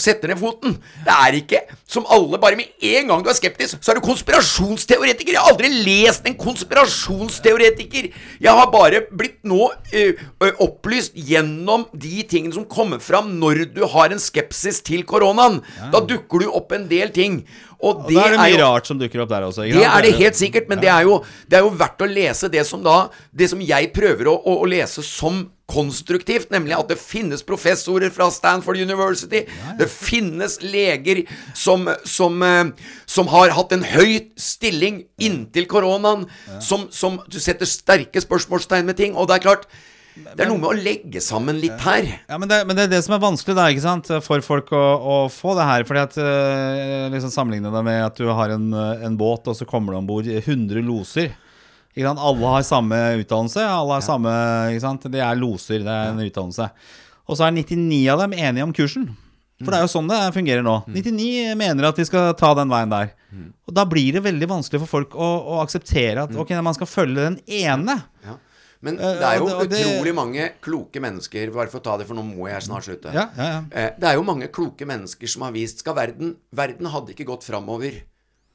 setter 0.00 0.32
ned 0.32 0.40
foten. 0.40 0.74
Det 1.06 1.14
er 1.14 1.36
ikke 1.38 1.60
som 1.86 2.08
alle 2.10 2.40
bare 2.42 2.58
med 2.58 2.72
en 2.82 3.10
gang 3.12 3.22
du 3.22 3.30
er 3.30 3.36
skeptisk, 3.38 3.78
så 3.78 3.92
er 3.92 4.00
du 4.00 4.04
konspirasjonsteoretiker. 4.04 5.36
Jeg 5.36 5.40
har 5.40 5.52
aldri 5.52 5.70
lest 5.86 6.26
en 6.26 6.34
konspirasjonsteoretiker. 6.40 8.10
Jeg 8.42 8.58
har 8.58 8.72
bare 8.72 9.04
blitt 9.14 9.44
nå 9.46 9.68
uh, 9.70 10.24
opplyst 10.64 11.14
gjennom 11.14 11.86
de 11.92 12.24
tingene 12.26 12.56
som 12.56 12.66
kommer 12.66 12.98
fram 12.98 13.36
når 13.38 13.68
du 13.76 13.84
har 13.94 14.10
en 14.10 14.22
skepsis 14.22 14.82
til 14.84 15.06
koronaen. 15.06 15.62
Da 15.94 16.02
dukker 16.02 16.42
du 16.42 16.50
opp 16.50 16.74
en 16.74 16.88
del 16.90 17.14
ting. 17.14 17.44
Og, 17.84 18.04
og 18.04 18.10
da 18.10 18.26
er 18.26 18.34
det 18.34 18.40
mye 18.40 18.50
er 18.50 18.54
jo, 18.56 18.60
rart 18.64 18.88
som 18.88 19.00
dukker 19.00 19.24
opp 19.24 19.32
der 19.32 19.48
også. 19.48 19.66
Det 19.68 19.84
er 19.84 20.06
det 20.06 20.14
helt 20.18 20.38
sikkert, 20.38 20.70
men 20.70 20.80
det, 20.80 20.90
er 20.92 21.04
jo, 21.08 21.18
det, 21.46 21.58
er 21.58 21.66
jo, 21.66 21.74
verdt 21.78 22.04
å 22.04 22.08
lese 22.08 22.50
det 22.52 22.64
som 22.68 22.82
da 22.84 23.08
Det 23.34 23.50
som 23.52 23.60
jeg 23.62 23.90
prøver 23.94 24.30
å, 24.30 24.38
å, 24.38 24.60
å 24.64 24.70
lese 24.70 25.04
som 25.04 25.44
konstruktivt, 25.70 26.50
nemlig 26.52 26.74
at 26.76 26.90
det 26.92 26.98
finnes 27.00 27.40
professorer 27.46 28.12
fra 28.12 28.26
Stanford 28.32 28.76
University. 28.76 29.46
Det 29.78 29.88
finnes 29.88 30.58
leger 30.60 31.22
som, 31.56 31.88
som, 32.04 32.36
eh, 32.44 32.90
som, 33.08 33.30
har 33.32 33.54
hatt 33.56 33.72
en 33.72 33.86
høy 33.94 34.28
stilling 34.36 35.04
inntil 35.16 35.68
koronaen, 35.70 36.26
som, 36.60 36.86
som 36.92 37.16
setter 37.32 37.68
sterke 37.68 38.20
spørsmålstegn 38.20 38.84
med 38.90 39.00
ting. 39.00 39.16
Og 39.16 39.30
det 39.30 39.38
er 39.38 39.46
klart 39.48 39.68
det 40.14 40.44
er 40.44 40.50
noe 40.50 40.60
med 40.62 40.68
å 40.70 40.78
legge 40.78 41.18
sammen 41.24 41.56
litt 41.58 41.80
her. 41.82 42.06
Ja, 42.28 42.38
Men 42.38 42.50
det, 42.50 42.60
men 42.68 42.78
det 42.78 42.84
er 42.86 42.92
det 42.92 43.00
som 43.06 43.16
er 43.16 43.22
vanskelig 43.24 43.56
da, 43.58 43.64
ikke 43.72 43.82
sant? 43.82 44.10
for 44.22 44.44
folk 44.46 44.70
å, 44.76 44.82
å 44.98 45.16
få 45.32 45.56
det 45.58 45.66
her. 45.66 45.86
Fordi 45.88 46.02
at 46.04 46.18
uh, 46.20 47.08
liksom 47.14 47.32
Sammenligne 47.34 47.72
det 47.74 47.82
med 47.86 47.98
at 48.04 48.20
du 48.20 48.28
har 48.30 48.54
en, 48.54 48.68
en 48.74 49.16
båt, 49.18 49.50
og 49.50 49.58
så 49.58 49.66
kommer 49.66 49.94
det 49.94 50.02
om 50.02 50.12
bord 50.12 50.28
100 50.30 50.84
loser. 50.86 51.34
Ikke 51.94 52.06
sant? 52.06 52.22
Alle 52.30 52.54
har 52.56 52.66
samme 52.66 53.00
utdannelse. 53.22 53.66
Alle 53.66 53.98
har 53.98 54.04
ja. 54.04 54.06
samme, 54.06 54.36
ikke 54.70 54.86
sant? 54.86 55.10
De 55.10 55.22
er 55.22 55.38
loser. 55.38 55.82
Det 55.82 55.98
er 55.98 56.14
en 56.14 56.22
ja. 56.22 56.30
utdannelse. 56.30 56.70
Og 57.24 57.38
så 57.38 57.46
er 57.46 57.54
99 57.56 58.00
av 58.12 58.24
dem 58.24 58.38
enige 58.38 58.66
om 58.66 58.74
kursen. 58.76 59.10
For 59.62 59.70
det 59.70 59.78
er 59.78 59.84
jo 59.86 59.92
sånn 59.92 60.08
det 60.10 60.18
fungerer 60.34 60.64
nå. 60.66 60.80
99 60.90 61.12
mm. 61.14 61.60
mener 61.60 61.86
at 61.88 61.98
vi 61.98 62.06
skal 62.08 62.32
ta 62.38 62.50
den 62.58 62.72
veien 62.72 62.90
der. 62.90 63.12
Mm. 63.30 63.52
Og 63.66 63.76
da 63.76 63.84
blir 63.88 64.16
det 64.16 64.24
veldig 64.24 64.48
vanskelig 64.50 64.82
for 64.82 64.90
folk 64.98 65.14
å, 65.14 65.28
å 65.54 65.60
akseptere 65.62 66.26
at 66.26 66.34
mm. 66.34 66.40
ok, 66.42 66.52
man 66.66 66.76
skal 66.76 66.90
følge 66.90 67.28
den 67.30 67.38
ene. 67.46 68.00
Ja. 68.26 68.34
Men 68.84 68.98
eh, 69.00 69.18
det 69.20 69.28
er 69.28 69.38
jo 69.40 69.50
det, 69.64 69.80
utrolig 69.80 70.14
mange 70.16 70.48
kloke 70.64 71.00
mennesker 71.02 71.52
Bare 71.54 71.72
for 71.72 71.80
å 71.80 71.84
ta 71.84 71.98
det, 72.00 72.08
for 72.08 72.18
nå 72.18 72.24
må 72.26 72.48
jeg 72.50 72.66
snart 72.66 72.88
slutte. 72.88 73.14
Ja, 73.14 73.28
ja, 73.38 73.46
ja. 73.54 73.62
Eh, 73.70 73.92
det 74.00 74.10
er 74.10 74.18
jo 74.18 74.26
mange 74.26 74.50
kloke 74.54 74.88
mennesker 74.88 75.30
som 75.30 75.46
har 75.46 75.54
vist 75.56 75.84
Skal 75.84 75.96
verden 75.96 76.36
Verden 76.54 76.90
hadde 76.92 77.16
ikke 77.16 77.28
gått 77.32 77.46
framover 77.48 78.02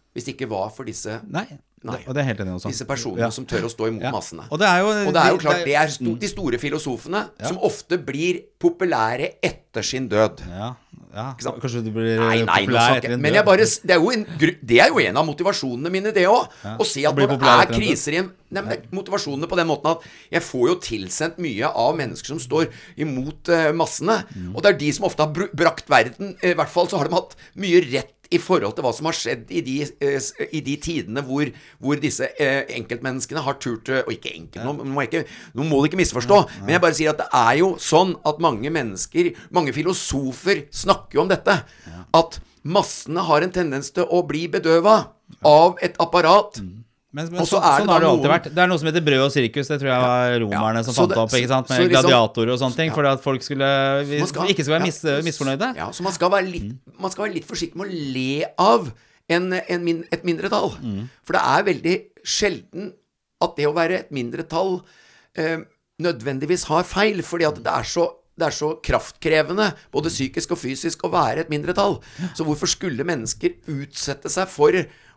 hvis 0.09 0.25
det 0.25 0.33
ikke 0.33 0.47
var 0.49 0.71
for 0.73 0.89
disse 0.89 1.19
Nei. 1.29 1.45
Nei. 1.85 1.99
Og 2.09 2.15
det 2.15 2.23
er 2.23 2.27
helt 2.33 2.41
enig 2.43 2.57
også. 2.57 2.71
Disse 2.73 2.85
personene 2.87 3.23
ja. 3.23 3.29
som 3.31 3.45
tør 3.47 3.69
å 3.69 3.71
stå 3.71 3.87
imot 3.87 4.03
ja. 4.03 4.11
massene. 4.11 4.43
Og 4.51 4.59
det 4.59 4.67
er 4.67 4.81
jo, 4.83 4.89
det 5.15 5.21
er 5.21 5.29
jo 5.31 5.39
klart, 5.39 5.61
det 5.63 5.75
er 5.79 5.93
de 6.19 6.29
store 6.31 6.59
filosofene 6.59 7.21
ja. 7.29 7.45
som 7.47 7.61
ofte 7.63 8.01
blir 8.03 8.41
populære 8.59 9.29
etter 9.45 9.85
sin 9.85 10.09
død. 10.11 10.43
Ja. 10.49 10.73
Ja? 11.09 11.31
Kanskje 11.39 11.81
du 11.85 11.89
blir 11.93 12.19
Nei, 12.21 12.41
nei, 12.45 12.63
populær 12.67 12.99
etter 12.99 13.15
en 13.15 13.23
død. 13.23 13.37
bare, 13.47 13.65
det, 13.65 13.95
er 13.95 14.09
en, 14.13 14.25
det 14.69 14.81
er 14.83 14.91
jo 14.91 14.99
en 15.01 15.21
av 15.21 15.25
motivasjonene 15.25 15.91
mine, 15.93 16.13
det 16.15 16.27
òg. 16.29 16.59
Å 16.77 16.85
se 16.87 17.05
at 17.09 17.17
når 17.17 17.33
det 17.33 17.55
er 17.55 17.73
kriser 17.73 18.17
i 18.17 18.21
en 18.23 18.35
Nei, 18.49 18.63
men 18.65 18.85
motivasjonene 18.97 19.45
på 19.45 19.57
den 19.59 19.67
måten 19.69 19.91
at 19.91 20.05
jeg 20.33 20.41
får 20.41 20.63
jo 20.71 20.77
tilsendt 20.81 21.35
mye 21.37 21.69
av 21.69 21.91
mennesker 21.99 22.31
som 22.31 22.39
står 22.41 22.71
imot 22.97 23.51
eh, 23.53 23.67
massene. 23.77 24.23
Mm. 24.33 24.55
Og 24.55 24.63
det 24.65 24.71
er 24.71 24.79
de 24.79 24.89
som 24.97 25.05
ofte 25.05 25.21
har 25.21 25.51
brakt 25.53 25.85
verden 25.91 26.33
I 26.41 26.55
hvert 26.57 26.73
fall 26.73 26.89
så 26.89 26.97
har 26.97 27.05
de 27.05 27.13
hatt 27.13 27.35
mye 27.61 27.83
rett 27.85 28.15
i 28.29 28.39
forhold 28.41 28.75
til 28.77 28.85
hva 28.85 28.91
som 28.93 29.07
har 29.09 29.17
skjedd 29.17 29.49
i 29.53 29.61
de, 29.65 29.75
eh, 30.05 30.29
i 30.53 30.61
de 30.65 30.75
tidene 30.81 31.23
hvor, 31.25 31.49
hvor 31.81 32.01
disse 32.01 32.27
eh, 32.37 32.61
enkeltmenneskene 32.77 33.43
har 33.45 33.57
turt 33.61 33.89
eh, 33.89 34.03
Og 34.05 34.13
ikke 34.15 34.33
enkelt, 34.35 34.65
nå, 34.65 34.89
må 34.93 35.05
ikke, 35.07 35.23
nå 35.57 35.65
må 35.67 35.79
du 35.79 35.89
ikke 35.89 36.01
misforstå, 36.01 36.41
men 36.63 36.75
jeg 36.75 36.83
bare 36.83 36.97
sier 36.97 37.13
at 37.13 37.23
det 37.23 37.29
er 37.35 37.55
jo 37.61 37.71
sånn 37.81 38.15
at 38.29 38.41
mange 38.43 38.69
mennesker, 38.73 39.31
mange 39.55 39.73
filosofer, 39.75 40.67
snakker 40.73 41.19
jo 41.19 41.23
om 41.25 41.31
dette. 41.31 41.55
At 42.15 42.39
massene 42.63 43.23
har 43.25 43.45
en 43.45 43.53
tendens 43.55 43.89
til 43.95 44.05
å 44.05 44.21
bli 44.27 44.45
bedøva 44.51 44.99
av 45.45 45.79
et 45.85 45.97
apparat. 46.01 46.61
Men, 47.11 47.25
men 47.33 47.41
så 47.41 47.57
er 47.57 47.81
sånn 47.81 47.89
har 47.89 48.03
det 48.03 48.07
alltid 48.07 48.25
noen- 48.27 48.33
vært. 48.35 48.47
Det 48.53 48.61
er 48.61 48.67
noe 48.69 48.77
som 48.77 48.87
heter 48.91 49.01
brød 49.01 49.21
og 49.25 49.31
sirkus. 49.33 49.67
Det 49.71 49.79
tror 49.81 49.89
jeg 49.89 50.01
var 50.03 50.33
romerne 50.43 50.75
Ja, 50.77 50.83
som 50.85 50.93
fant 50.93 51.09
det- 51.09 51.17
opp. 51.17 51.31
ikke 51.33 51.47
sant? 51.49 51.69
Med 51.69 51.79
liksom- 51.79 51.93
gladiatorer 52.05 52.51
og 52.53 52.59
sånne 52.61 52.75
ting. 52.75 52.91
For 52.93 53.05
at 53.09 53.23
folk 53.23 53.41
skulle 53.41 53.69
vi, 54.05 54.19
skal- 54.27 54.47
ikke 54.53 54.61
skulle 54.63 54.77
være 54.77 54.85
mis, 54.85 55.01
ja, 55.03 55.15
misfornøyde. 55.25 55.75
Ja, 55.75 55.87
så 55.89 56.01
man 56.05 56.13
skal 56.13 56.29
være 56.29 56.51
litt, 56.51 56.75
man 56.99 57.09
skal 57.11 57.25
være 57.25 57.33
litt 57.33 57.47
forsiktig 57.49 57.75
med 57.75 57.87
å 57.89 58.13
le 58.13 58.45
av 58.59 58.91
en, 59.29 59.53
en 59.53 59.83
min, 59.83 60.05
et 60.11 60.23
mindretall. 60.23 60.69
For 61.23 61.33
det 61.33 61.41
er 61.41 61.63
veldig 61.63 61.97
sjelden 62.23 62.93
at 63.41 63.55
det 63.55 63.65
å 63.65 63.73
være 63.73 63.99
et 64.05 64.11
mindretall 64.11 64.83
eh, 65.35 65.57
nødvendigvis 65.99 66.65
har 66.65 66.83
feil, 66.83 67.21
fordi 67.25 67.47
at 67.47 67.55
det 67.63 67.73
er 67.73 67.83
så 67.83 68.11
det 68.39 68.47
er 68.47 68.51
så 68.55 68.69
kraftkrevende, 68.81 69.73
både 69.91 70.07
psykisk 70.07 70.51
og 70.55 70.59
fysisk, 70.61 71.01
å 71.03 71.11
være 71.11 71.39
et 71.39 71.49
mindretall. 71.49 71.97
Så 72.33 72.45
hvorfor 72.47 72.69
skulle 72.71 73.03
mennesker 73.03 73.51
utsette 73.67 74.29
seg 74.31 74.47
for 74.47 74.71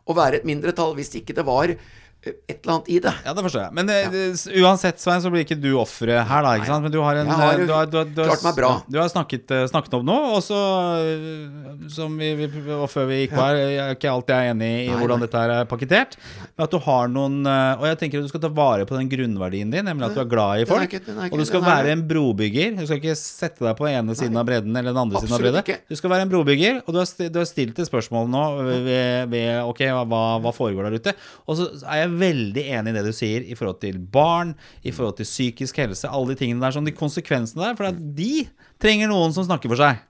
å 0.06 0.16
være 0.16 0.40
et 0.40 0.48
mindretall 0.48 0.96
hvis 0.98 1.12
ikke 1.18 1.36
det 1.36 1.46
var 1.46 1.74
et 2.22 2.60
eller 2.62 2.74
annet 2.76 2.88
i 2.94 2.98
det? 3.02 3.12
Ja, 3.26 3.32
det 3.34 3.42
forstår 3.42 3.62
jeg. 3.64 3.72
Men 3.74 3.88
ja. 3.90 4.08
det- 4.12 4.62
uansett, 4.62 5.00
Svein, 5.02 5.20
så 5.24 5.30
blir 5.32 5.42
ikke 5.42 5.56
du 5.58 5.72
offeret 5.74 6.22
her, 6.28 6.42
da. 6.46 6.52
ikke 6.54 6.68
sant? 6.70 6.84
Men 6.86 6.92
du 6.94 7.00
har 7.02 7.16
en 7.18 7.26
Jeg 7.26 7.34
har 7.40 7.54
eh, 7.58 7.66
du 7.66 7.72
har, 7.74 7.86
du 7.90 7.96
har, 7.98 8.04
du 8.06 8.20
har, 8.22 8.28
klart 8.30 8.44
meg 8.46 8.54
bra. 8.60 8.70
Du 8.86 8.98
har 9.00 9.08
snakket, 9.10 9.50
eh, 9.50 9.64
snakket 9.66 9.96
om 9.98 10.04
noe, 10.06 10.28
og 10.36 10.42
så 10.46 10.60
eh, 11.02 11.88
Som 11.90 12.14
vi, 12.20 12.28
vi 12.38 12.46
Og 12.76 12.86
før 12.92 13.08
vi 13.10 13.18
gikk 13.24 13.34
på 13.34 13.42
her, 13.42 13.58
jeg 13.58 13.80
er 13.82 13.96
ikke 13.96 14.12
alltid 14.12 14.34
enig 14.52 14.70
i 14.84 14.90
Nei, 14.92 15.00
hvordan 15.00 15.24
dette 15.24 15.42
her 15.42 15.54
er 15.56 15.66
pakketert. 15.70 16.14
Men 16.54 16.66
at 16.68 16.70
du 16.70 16.78
har 16.86 17.10
noen 17.10 17.40
eh, 17.46 17.82
Og 17.82 17.86
jeg 17.90 17.98
tenker 18.04 18.22
at 18.22 18.28
du 18.28 18.32
skal 18.32 18.44
ta 18.46 18.52
vare 18.54 18.86
på 18.86 18.96
den 18.98 19.10
grunnverdien 19.10 19.74
din, 19.74 19.84
nemlig 19.90 20.06
at 20.10 20.14
du 20.14 20.22
er 20.22 20.30
glad 20.30 20.62
i 20.62 20.68
folk. 20.70 20.86
ikke- 20.86 21.02
ikke- 21.02 21.32
Og 21.32 21.38
du 21.42 21.44
skal 21.48 21.64
være 21.66 21.90
en 21.96 22.06
brobygger. 22.06 22.76
Du 22.78 22.86
skal 22.86 23.00
ikke 23.02 23.16
sette 23.18 23.66
deg 23.66 23.74
på 23.76 23.88
ene 23.90 24.14
siden 24.14 24.36
av 24.38 24.46
bredden 24.46 24.70
eller 24.76 24.92
den 24.94 25.02
andre 25.02 25.18
siden 25.18 25.32
av 25.34 25.40
Absolutt 25.40 25.58
bredden. 25.58 25.74
ikke. 25.82 25.88
Du 25.90 25.96
skal 25.98 26.10
være 26.14 26.22
en 26.28 26.32
brobygger, 26.36 26.82
og 26.86 26.94
du 26.94 26.98
har, 27.02 27.06
du 27.34 27.38
har 27.42 27.50
stilt 27.50 27.78
et 27.82 27.88
spørsmål 27.90 28.30
nå 28.30 28.44
ved, 28.86 29.28
ved 29.32 29.50
Ok, 29.66 29.82
hva, 29.90 30.38
hva 30.38 30.52
foregår 30.54 30.86
der 30.90 30.98
ute? 31.02 31.14
Og 31.48 31.56
så 31.58 31.66
er 31.82 32.04
jeg 32.06 32.11
veldig 32.18 32.64
enig 32.78 32.92
i 32.92 32.96
det 32.98 33.04
du 33.06 33.12
sier 33.16 33.44
i 33.46 33.56
forhold 33.58 33.80
til 33.82 33.98
barn, 34.12 34.54
i 34.84 34.92
forhold 34.94 35.16
til 35.20 35.26
psykisk 35.28 35.76
helse, 35.82 36.08
alle 36.08 36.32
de 36.34 36.38
tingene 36.42 36.62
der, 36.62 36.74
sånn 36.76 36.86
de 36.88 36.94
konsekvensene 36.96 37.64
der. 37.64 37.76
For 37.78 37.88
at 37.90 37.98
de 38.16 38.46
trenger 38.82 39.10
noen 39.12 39.34
som 39.34 39.46
snakker 39.48 39.72
for 39.72 39.80
seg. 39.80 40.02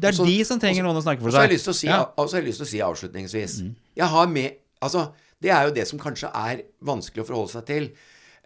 Det 0.00 0.08
er 0.08 0.14
også, 0.16 0.26
de 0.26 0.44
som 0.48 0.60
trenger 0.62 0.86
noen 0.86 0.96
å 0.96 1.02
snakke 1.04 1.20
for 1.20 1.28
Og 1.28 1.34
så 1.34 1.42
har 1.42 1.46
seg. 1.46 1.50
jeg 1.50 1.58
lyst 1.58 1.68
til 1.68 1.74
å 1.74 1.80
si, 1.80 1.86
Ja. 1.90 1.98
jeg 2.16 2.44
lyst 2.46 2.62
til 2.62 2.66
å 2.66 2.70
si 2.70 2.78
avslutningsvis 2.80 3.58
Jeg 3.96 4.08
har 4.08 4.26
med 4.26 4.56
Altså, 4.82 5.12
det 5.42 5.50
er 5.50 5.66
jo 5.68 5.74
det 5.76 5.86
som 5.88 5.98
kanskje 5.98 6.30
er 6.32 6.62
vanskelig 6.82 7.20
å 7.22 7.26
forholde 7.28 7.52
seg 7.52 7.66
til. 7.66 7.90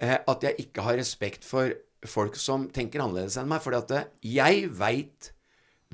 Eh, 0.02 0.18
at 0.26 0.40
jeg 0.42 0.56
ikke 0.58 0.82
har 0.82 0.96
respekt 0.98 1.44
for 1.44 1.70
folk 2.04 2.34
som 2.34 2.68
tenker 2.68 2.98
annerledes 3.00 3.36
enn 3.38 3.46
meg. 3.46 3.62
At 3.62 3.90
eh, 3.94 4.04
jeg 4.22 4.68
veit 4.74 5.30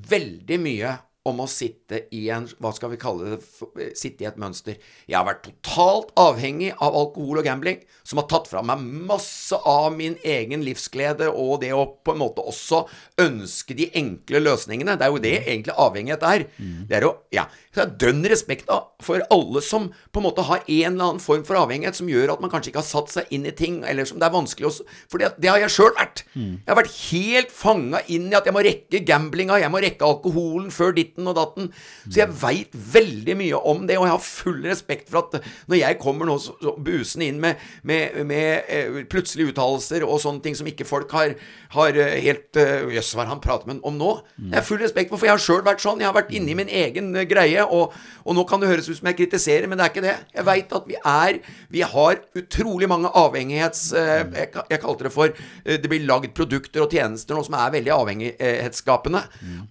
veldig 0.00 0.58
mye 0.60 0.94
om 1.31 1.41
å 1.45 1.49
sitte 1.51 2.03
i 2.16 2.26
en 2.35 2.47
Hva 2.61 2.72
skal 2.76 2.93
vi 2.93 2.99
kalle 3.01 3.33
det? 3.37 3.41
eh, 3.81 3.93
Sitte 3.99 4.24
i 4.24 4.28
et 4.28 4.37
mønster. 4.41 4.76
Jeg 5.09 5.16
har 5.16 5.26
vært 5.28 5.47
totalt 5.49 6.12
avhengig 6.20 6.72
av 6.76 6.95
alkohol 6.95 7.41
og 7.41 7.47
gambling, 7.47 7.81
som 8.05 8.18
har 8.20 8.28
tatt 8.31 8.49
fra 8.51 8.62
meg 8.66 8.83
masse 9.09 9.57
av 9.66 9.93
min 9.97 10.16
egen 10.26 10.64
livsglede 10.66 11.28
og 11.31 11.61
det 11.62 11.72
å 11.76 11.87
på 12.05 12.12
en 12.14 12.20
måte 12.22 12.43
også 12.45 12.85
ønske 13.22 13.74
de 13.78 13.89
enkle 13.99 14.41
løsningene. 14.45 14.97
Det 14.99 15.07
er 15.07 15.14
jo 15.14 15.22
det 15.22 15.35
egentlig 15.47 15.76
avhengighet 15.81 16.22
er. 16.26 16.47
Det 16.59 16.97
er 17.01 17.09
jo 17.09 17.16
Ja. 17.33 17.47
Har 17.76 17.87
dønn 17.87 18.24
respekt 18.26 18.66
da, 18.66 18.81
for 19.01 19.22
alle 19.31 19.61
som 19.62 19.93
på 20.12 20.18
en 20.18 20.24
måte 20.26 20.43
har 20.43 20.64
en 20.66 20.93
eller 20.93 21.05
annen 21.05 21.20
form 21.22 21.45
for 21.47 21.55
avhengighet 21.55 21.95
som 21.95 22.09
gjør 22.11 22.33
at 22.33 22.41
man 22.43 22.51
kanskje 22.51 22.72
ikke 22.72 22.81
har 22.83 22.89
satt 22.89 23.12
seg 23.12 23.26
inn 23.31 23.47
i 23.47 23.53
ting, 23.55 23.85
eller 23.87 24.05
som 24.05 24.18
det 24.18 24.26
er 24.26 24.35
vanskelig 24.35 24.66
å 24.66 24.72
For 25.09 25.18
det, 25.22 25.28
det 25.39 25.49
har 25.53 25.61
jeg 25.62 25.70
sjøl 25.76 25.93
vært. 25.95 26.24
Jeg 26.35 26.66
har 26.66 26.76
vært 26.81 26.97
helt 27.12 27.51
fanga 27.55 28.01
inn 28.09 28.26
i 28.33 28.35
at 28.35 28.45
jeg 28.45 28.55
må 28.57 28.64
rekke 28.66 29.05
gamblinga, 29.07 29.61
jeg 29.62 29.70
må 29.70 29.78
rekke 29.85 30.03
alkoholen 30.05 30.70
før 30.74 30.93
ditten 30.97 31.19
og 31.28 31.36
datten. 31.36 31.68
Så 32.06 32.22
jeg 32.22 32.34
veit 32.40 32.74
veldig 32.94 33.36
mye 33.40 33.60
om 33.70 33.86
det, 33.88 33.98
og 33.98 34.06
jeg 34.06 34.14
har 34.14 34.24
full 34.24 34.60
respekt 34.64 35.10
for 35.10 35.24
at 35.24 35.48
når 35.70 35.80
jeg 35.80 35.98
kommer 36.00 36.28
nå 36.28 36.36
så, 36.42 36.54
busende 36.80 37.28
inn 37.28 37.40
med, 37.42 37.60
med, 37.86 38.20
med 38.28 38.70
eh, 38.70 39.00
plutselige 39.10 39.52
uttalelser 39.52 40.04
og 40.06 40.20
sånne 40.22 40.44
ting 40.44 40.56
som 40.58 40.68
ikke 40.70 40.86
folk 40.88 41.12
har, 41.16 41.34
har 41.76 41.98
eh, 41.98 42.18
helt 42.24 42.58
eh, 42.60 42.88
Jøss, 42.96 43.12
hva 43.16 43.24
er 43.24 43.32
han 43.32 43.42
prater 43.42 43.70
med 43.70 43.82
om 43.86 43.98
nå? 43.98 44.10
Jeg 44.48 44.58
har 44.58 44.66
full 44.66 44.80
respekt 44.82 45.12
for, 45.12 45.20
for 45.20 45.28
jeg 45.28 45.36
har 45.36 45.44
sjøl 45.44 45.64
vært 45.66 45.84
sånn. 45.84 46.02
Jeg 46.02 46.10
har 46.10 46.16
vært 46.16 46.32
inni 46.36 46.56
min 46.58 46.70
egen 46.70 47.12
greie, 47.30 47.64
og, 47.64 47.94
og 48.24 48.36
nå 48.36 48.46
kan 48.48 48.62
det 48.62 48.70
høres 48.70 48.88
ut 48.90 48.98
som 48.98 49.10
jeg 49.10 49.20
kritiserer, 49.20 49.68
men 49.70 49.78
det 49.78 49.86
er 49.86 49.94
ikke 49.94 50.06
det. 50.06 50.16
Jeg 50.36 50.48
veit 50.48 50.74
at 50.80 50.88
vi 50.88 50.98
er 51.00 51.40
Vi 51.70 51.82
har 51.86 52.20
utrolig 52.38 52.88
mange 52.90 53.10
avhengighets... 53.16 53.90
jeg, 53.94 54.48
jeg 54.70 54.80
kalte 54.82 55.06
det 55.06 55.12
for 55.14 55.34
Det 55.64 55.90
blir 55.90 56.06
lagd 56.08 56.32
produkter 56.36 56.84
og 56.84 56.92
tjenester 56.94 57.36
nå 57.36 57.44
som 57.46 57.56
er 57.58 57.72
veldig 57.74 57.92
avhengighetsskapende. 57.94 59.22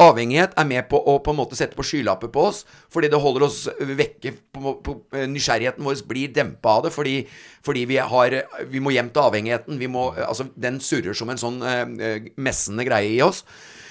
Avhengighet 0.02 0.56
er 0.60 0.68
med 0.70 0.88
på 0.92 1.00
å 1.00 1.18
på 1.30 1.36
en 1.36 1.40
måte 1.40 1.58
sette 1.60 1.78
på 1.78 1.86
skylapper 1.86 2.32
på 2.34 2.50
oss, 2.50 2.64
fordi 2.92 3.12
det 3.14 3.22
holder 3.22 3.46
oss 3.48 3.62
vekke 3.80 4.34
på, 4.56 4.76
på, 4.86 4.98
Nysgjerrigheten 5.30 5.86
vår 5.86 6.04
blir 6.10 6.34
dempa 6.34 6.78
av 6.80 6.88
det, 6.88 6.94
fordi, 6.96 7.18
fordi 7.66 7.86
vi 7.90 8.00
har 8.02 8.40
Vi 8.70 8.82
må 8.82 8.94
hjem 8.94 9.12
til 9.14 9.24
avhengigheten. 9.24 9.80
Må, 9.90 10.10
altså, 10.18 10.50
den 10.58 10.80
surrer 10.84 11.18
som 11.18 11.30
en 11.30 11.42
sånn 11.42 11.62
eh, 11.66 12.32
messende 12.42 12.86
greie 12.88 13.14
i 13.14 13.22
oss. 13.26 13.44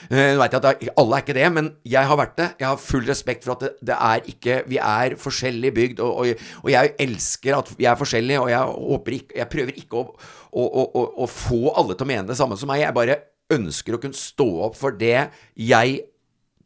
Eh, 0.08 0.34
Nå 0.34 0.42
vet 0.42 0.54
jeg 0.54 0.62
at 0.62 0.98
alle 1.00 1.18
er 1.18 1.24
ikke 1.24 1.36
det, 1.36 1.46
men 1.54 1.70
jeg 1.86 2.10
har 2.10 2.18
vært 2.20 2.36
det. 2.38 2.48
Jeg 2.62 2.68
har 2.68 2.82
full 2.82 3.06
respekt 3.08 3.46
for 3.46 3.56
at 3.56 3.64
det, 3.66 3.72
det 3.90 3.96
er 3.96 4.28
ikke 4.32 4.58
Vi 4.70 4.78
er 4.82 5.16
forskjellig 5.20 5.72
bygd, 5.74 6.04
og, 6.04 6.20
og, 6.22 6.44
og 6.62 6.70
jeg 6.72 6.94
elsker 7.06 7.58
at 7.58 7.72
vi 7.78 7.88
er 7.88 7.98
forskjellige, 7.98 8.42
og 8.44 8.52
jeg 8.52 9.18
ikke 9.18 9.40
Jeg 9.42 9.52
prøver 9.54 9.82
ikke 9.82 10.02
å, 10.02 10.04
å, 10.52 10.68
å, 10.84 11.08
å 11.24 11.30
få 11.30 11.74
alle 11.74 11.96
til 11.96 12.06
å 12.06 12.12
mene 12.12 12.30
det 12.30 12.38
samme 12.38 12.58
som 12.58 12.70
meg. 12.70 12.84
Jeg 12.84 12.96
bare 12.96 13.20
ønsker 13.52 13.96
å 13.96 14.02
kunne 14.02 14.16
stå 14.16 14.48
opp 14.68 14.76
for 14.78 14.96
det 14.96 15.28
jeg 15.56 16.00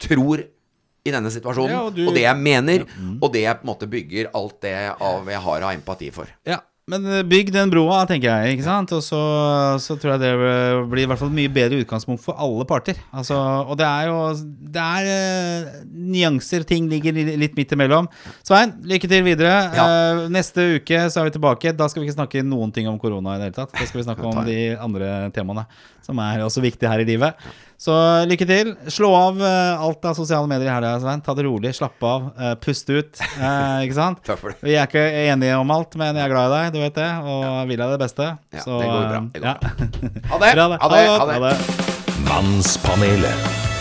tror 0.02 0.42
i 1.02 1.14
denne 1.14 1.30
situasjonen, 1.34 1.72
Ja, 1.72 1.84
og 1.88 1.98
og, 1.98 2.12
det 2.14 2.26
jeg 2.26 2.38
mener, 2.38 2.84
og 3.18 3.32
det 3.34 3.46
jeg 3.46 3.58
på 3.58 3.66
en 3.66 3.72
måte 3.72 3.88
bygger 3.90 4.30
alt 4.38 4.60
det 4.62 4.76
av 4.92 5.30
jeg 5.30 5.42
har 5.46 5.66
av 5.66 5.74
empati 5.74 6.12
for. 6.14 6.30
Ja, 6.46 6.60
men 6.90 7.04
eh, 7.06 7.22
bygg 7.22 7.52
den 7.54 7.70
broa, 7.70 8.00
tenker 8.10 8.26
jeg. 8.26 8.56
ikke 8.56 8.66
sant? 8.66 8.90
Og 8.96 9.04
så, 9.06 9.20
så 9.82 9.94
tror 10.00 10.16
jeg 10.16 10.22
det 10.24 10.32
blir 10.90 11.04
i 11.04 11.08
hvert 11.10 11.20
fall 11.20 11.30
mye 11.34 11.50
bedre 11.52 11.78
utgangspunkt 11.84 12.24
for 12.24 12.38
alle 12.42 12.66
parter. 12.66 12.98
Altså, 13.14 13.38
og 13.38 13.78
det 13.78 13.86
er 13.86 14.10
jo 14.10 14.16
Det 14.74 14.82
er 14.82 15.10
uh, 15.12 15.84
nyanser, 16.12 16.66
ting 16.66 16.88
ligger 16.90 17.14
litt 17.14 17.54
midt 17.58 17.74
imellom. 17.76 18.10
Svein, 18.42 18.74
lykke 18.88 19.10
til 19.10 19.22
videre. 19.26 19.54
Ja. 19.78 19.86
Uh, 19.86 20.24
neste 20.34 20.66
uke 20.80 21.04
så 21.06 21.22
er 21.22 21.30
vi 21.30 21.36
tilbake. 21.38 21.74
Da 21.78 21.86
skal 21.86 22.02
vi 22.02 22.10
ikke 22.10 22.18
snakke 22.18 22.46
noen 22.46 22.74
ting 22.74 22.90
om 22.90 22.98
korona 22.98 23.36
i 23.36 23.42
det 23.42 23.52
hele 23.52 23.60
tatt. 23.60 23.76
Da 23.78 23.86
skal 23.86 24.02
vi 24.02 24.08
snakke 24.08 24.26
om 24.32 24.42
de 24.48 24.60
andre 24.74 25.12
temaene 25.36 25.68
som 26.02 26.18
er 26.18 26.42
også 26.42 26.64
viktige 26.64 26.90
her 26.90 27.04
i 27.04 27.06
livet. 27.06 27.38
Så 27.82 27.94
lykke 28.30 28.46
til. 28.46 28.74
Slå 28.94 29.10
av 29.16 29.40
eh, 29.42 29.82
alt 29.82 30.06
av 30.06 30.14
sosiale 30.14 30.46
medier 30.46 30.68
i 30.70 30.74
helga, 30.74 30.94
Svein. 31.02 31.22
Ta 31.24 31.34
det 31.34 31.46
rolig, 31.48 31.72
slapp 31.74 32.04
av, 32.06 32.28
uh, 32.38 32.52
pust 32.62 32.86
ut. 32.92 33.18
Uh, 33.40 33.82
ikke 33.82 33.96
sant? 33.98 34.22
Takk 34.28 34.38
for 34.38 34.54
det. 34.54 34.62
Vi 34.62 34.76
er 34.76 34.86
ikke 34.86 35.02
enige 35.24 35.58
om 35.58 35.74
alt, 35.74 35.98
men 35.98 36.14
jeg 36.14 36.28
er 36.28 36.34
glad 36.34 36.52
i 36.52 36.60
deg, 36.60 36.70
du 36.76 36.80
vet 36.84 37.00
det, 37.00 37.10
og 37.26 37.66
vil 37.72 37.82
deg 37.82 37.96
det 37.96 38.00
beste. 38.04 38.30
Ja, 38.54 38.62
Så, 38.62 38.78
det 38.78 38.92
går 38.92 39.10
bra, 39.10 39.24
det 39.34 39.42
går 39.42 39.50
ja. 39.50 39.58
Ha 40.30 40.40
det. 40.46 40.54
Bra, 40.54 40.70
Ha 40.76 40.94
det. 40.94 41.04
Ha 41.10 41.26
det. 41.26 41.42
Ha 41.42 41.50
det. 41.50 42.22
Mannspanelet. 42.30 43.71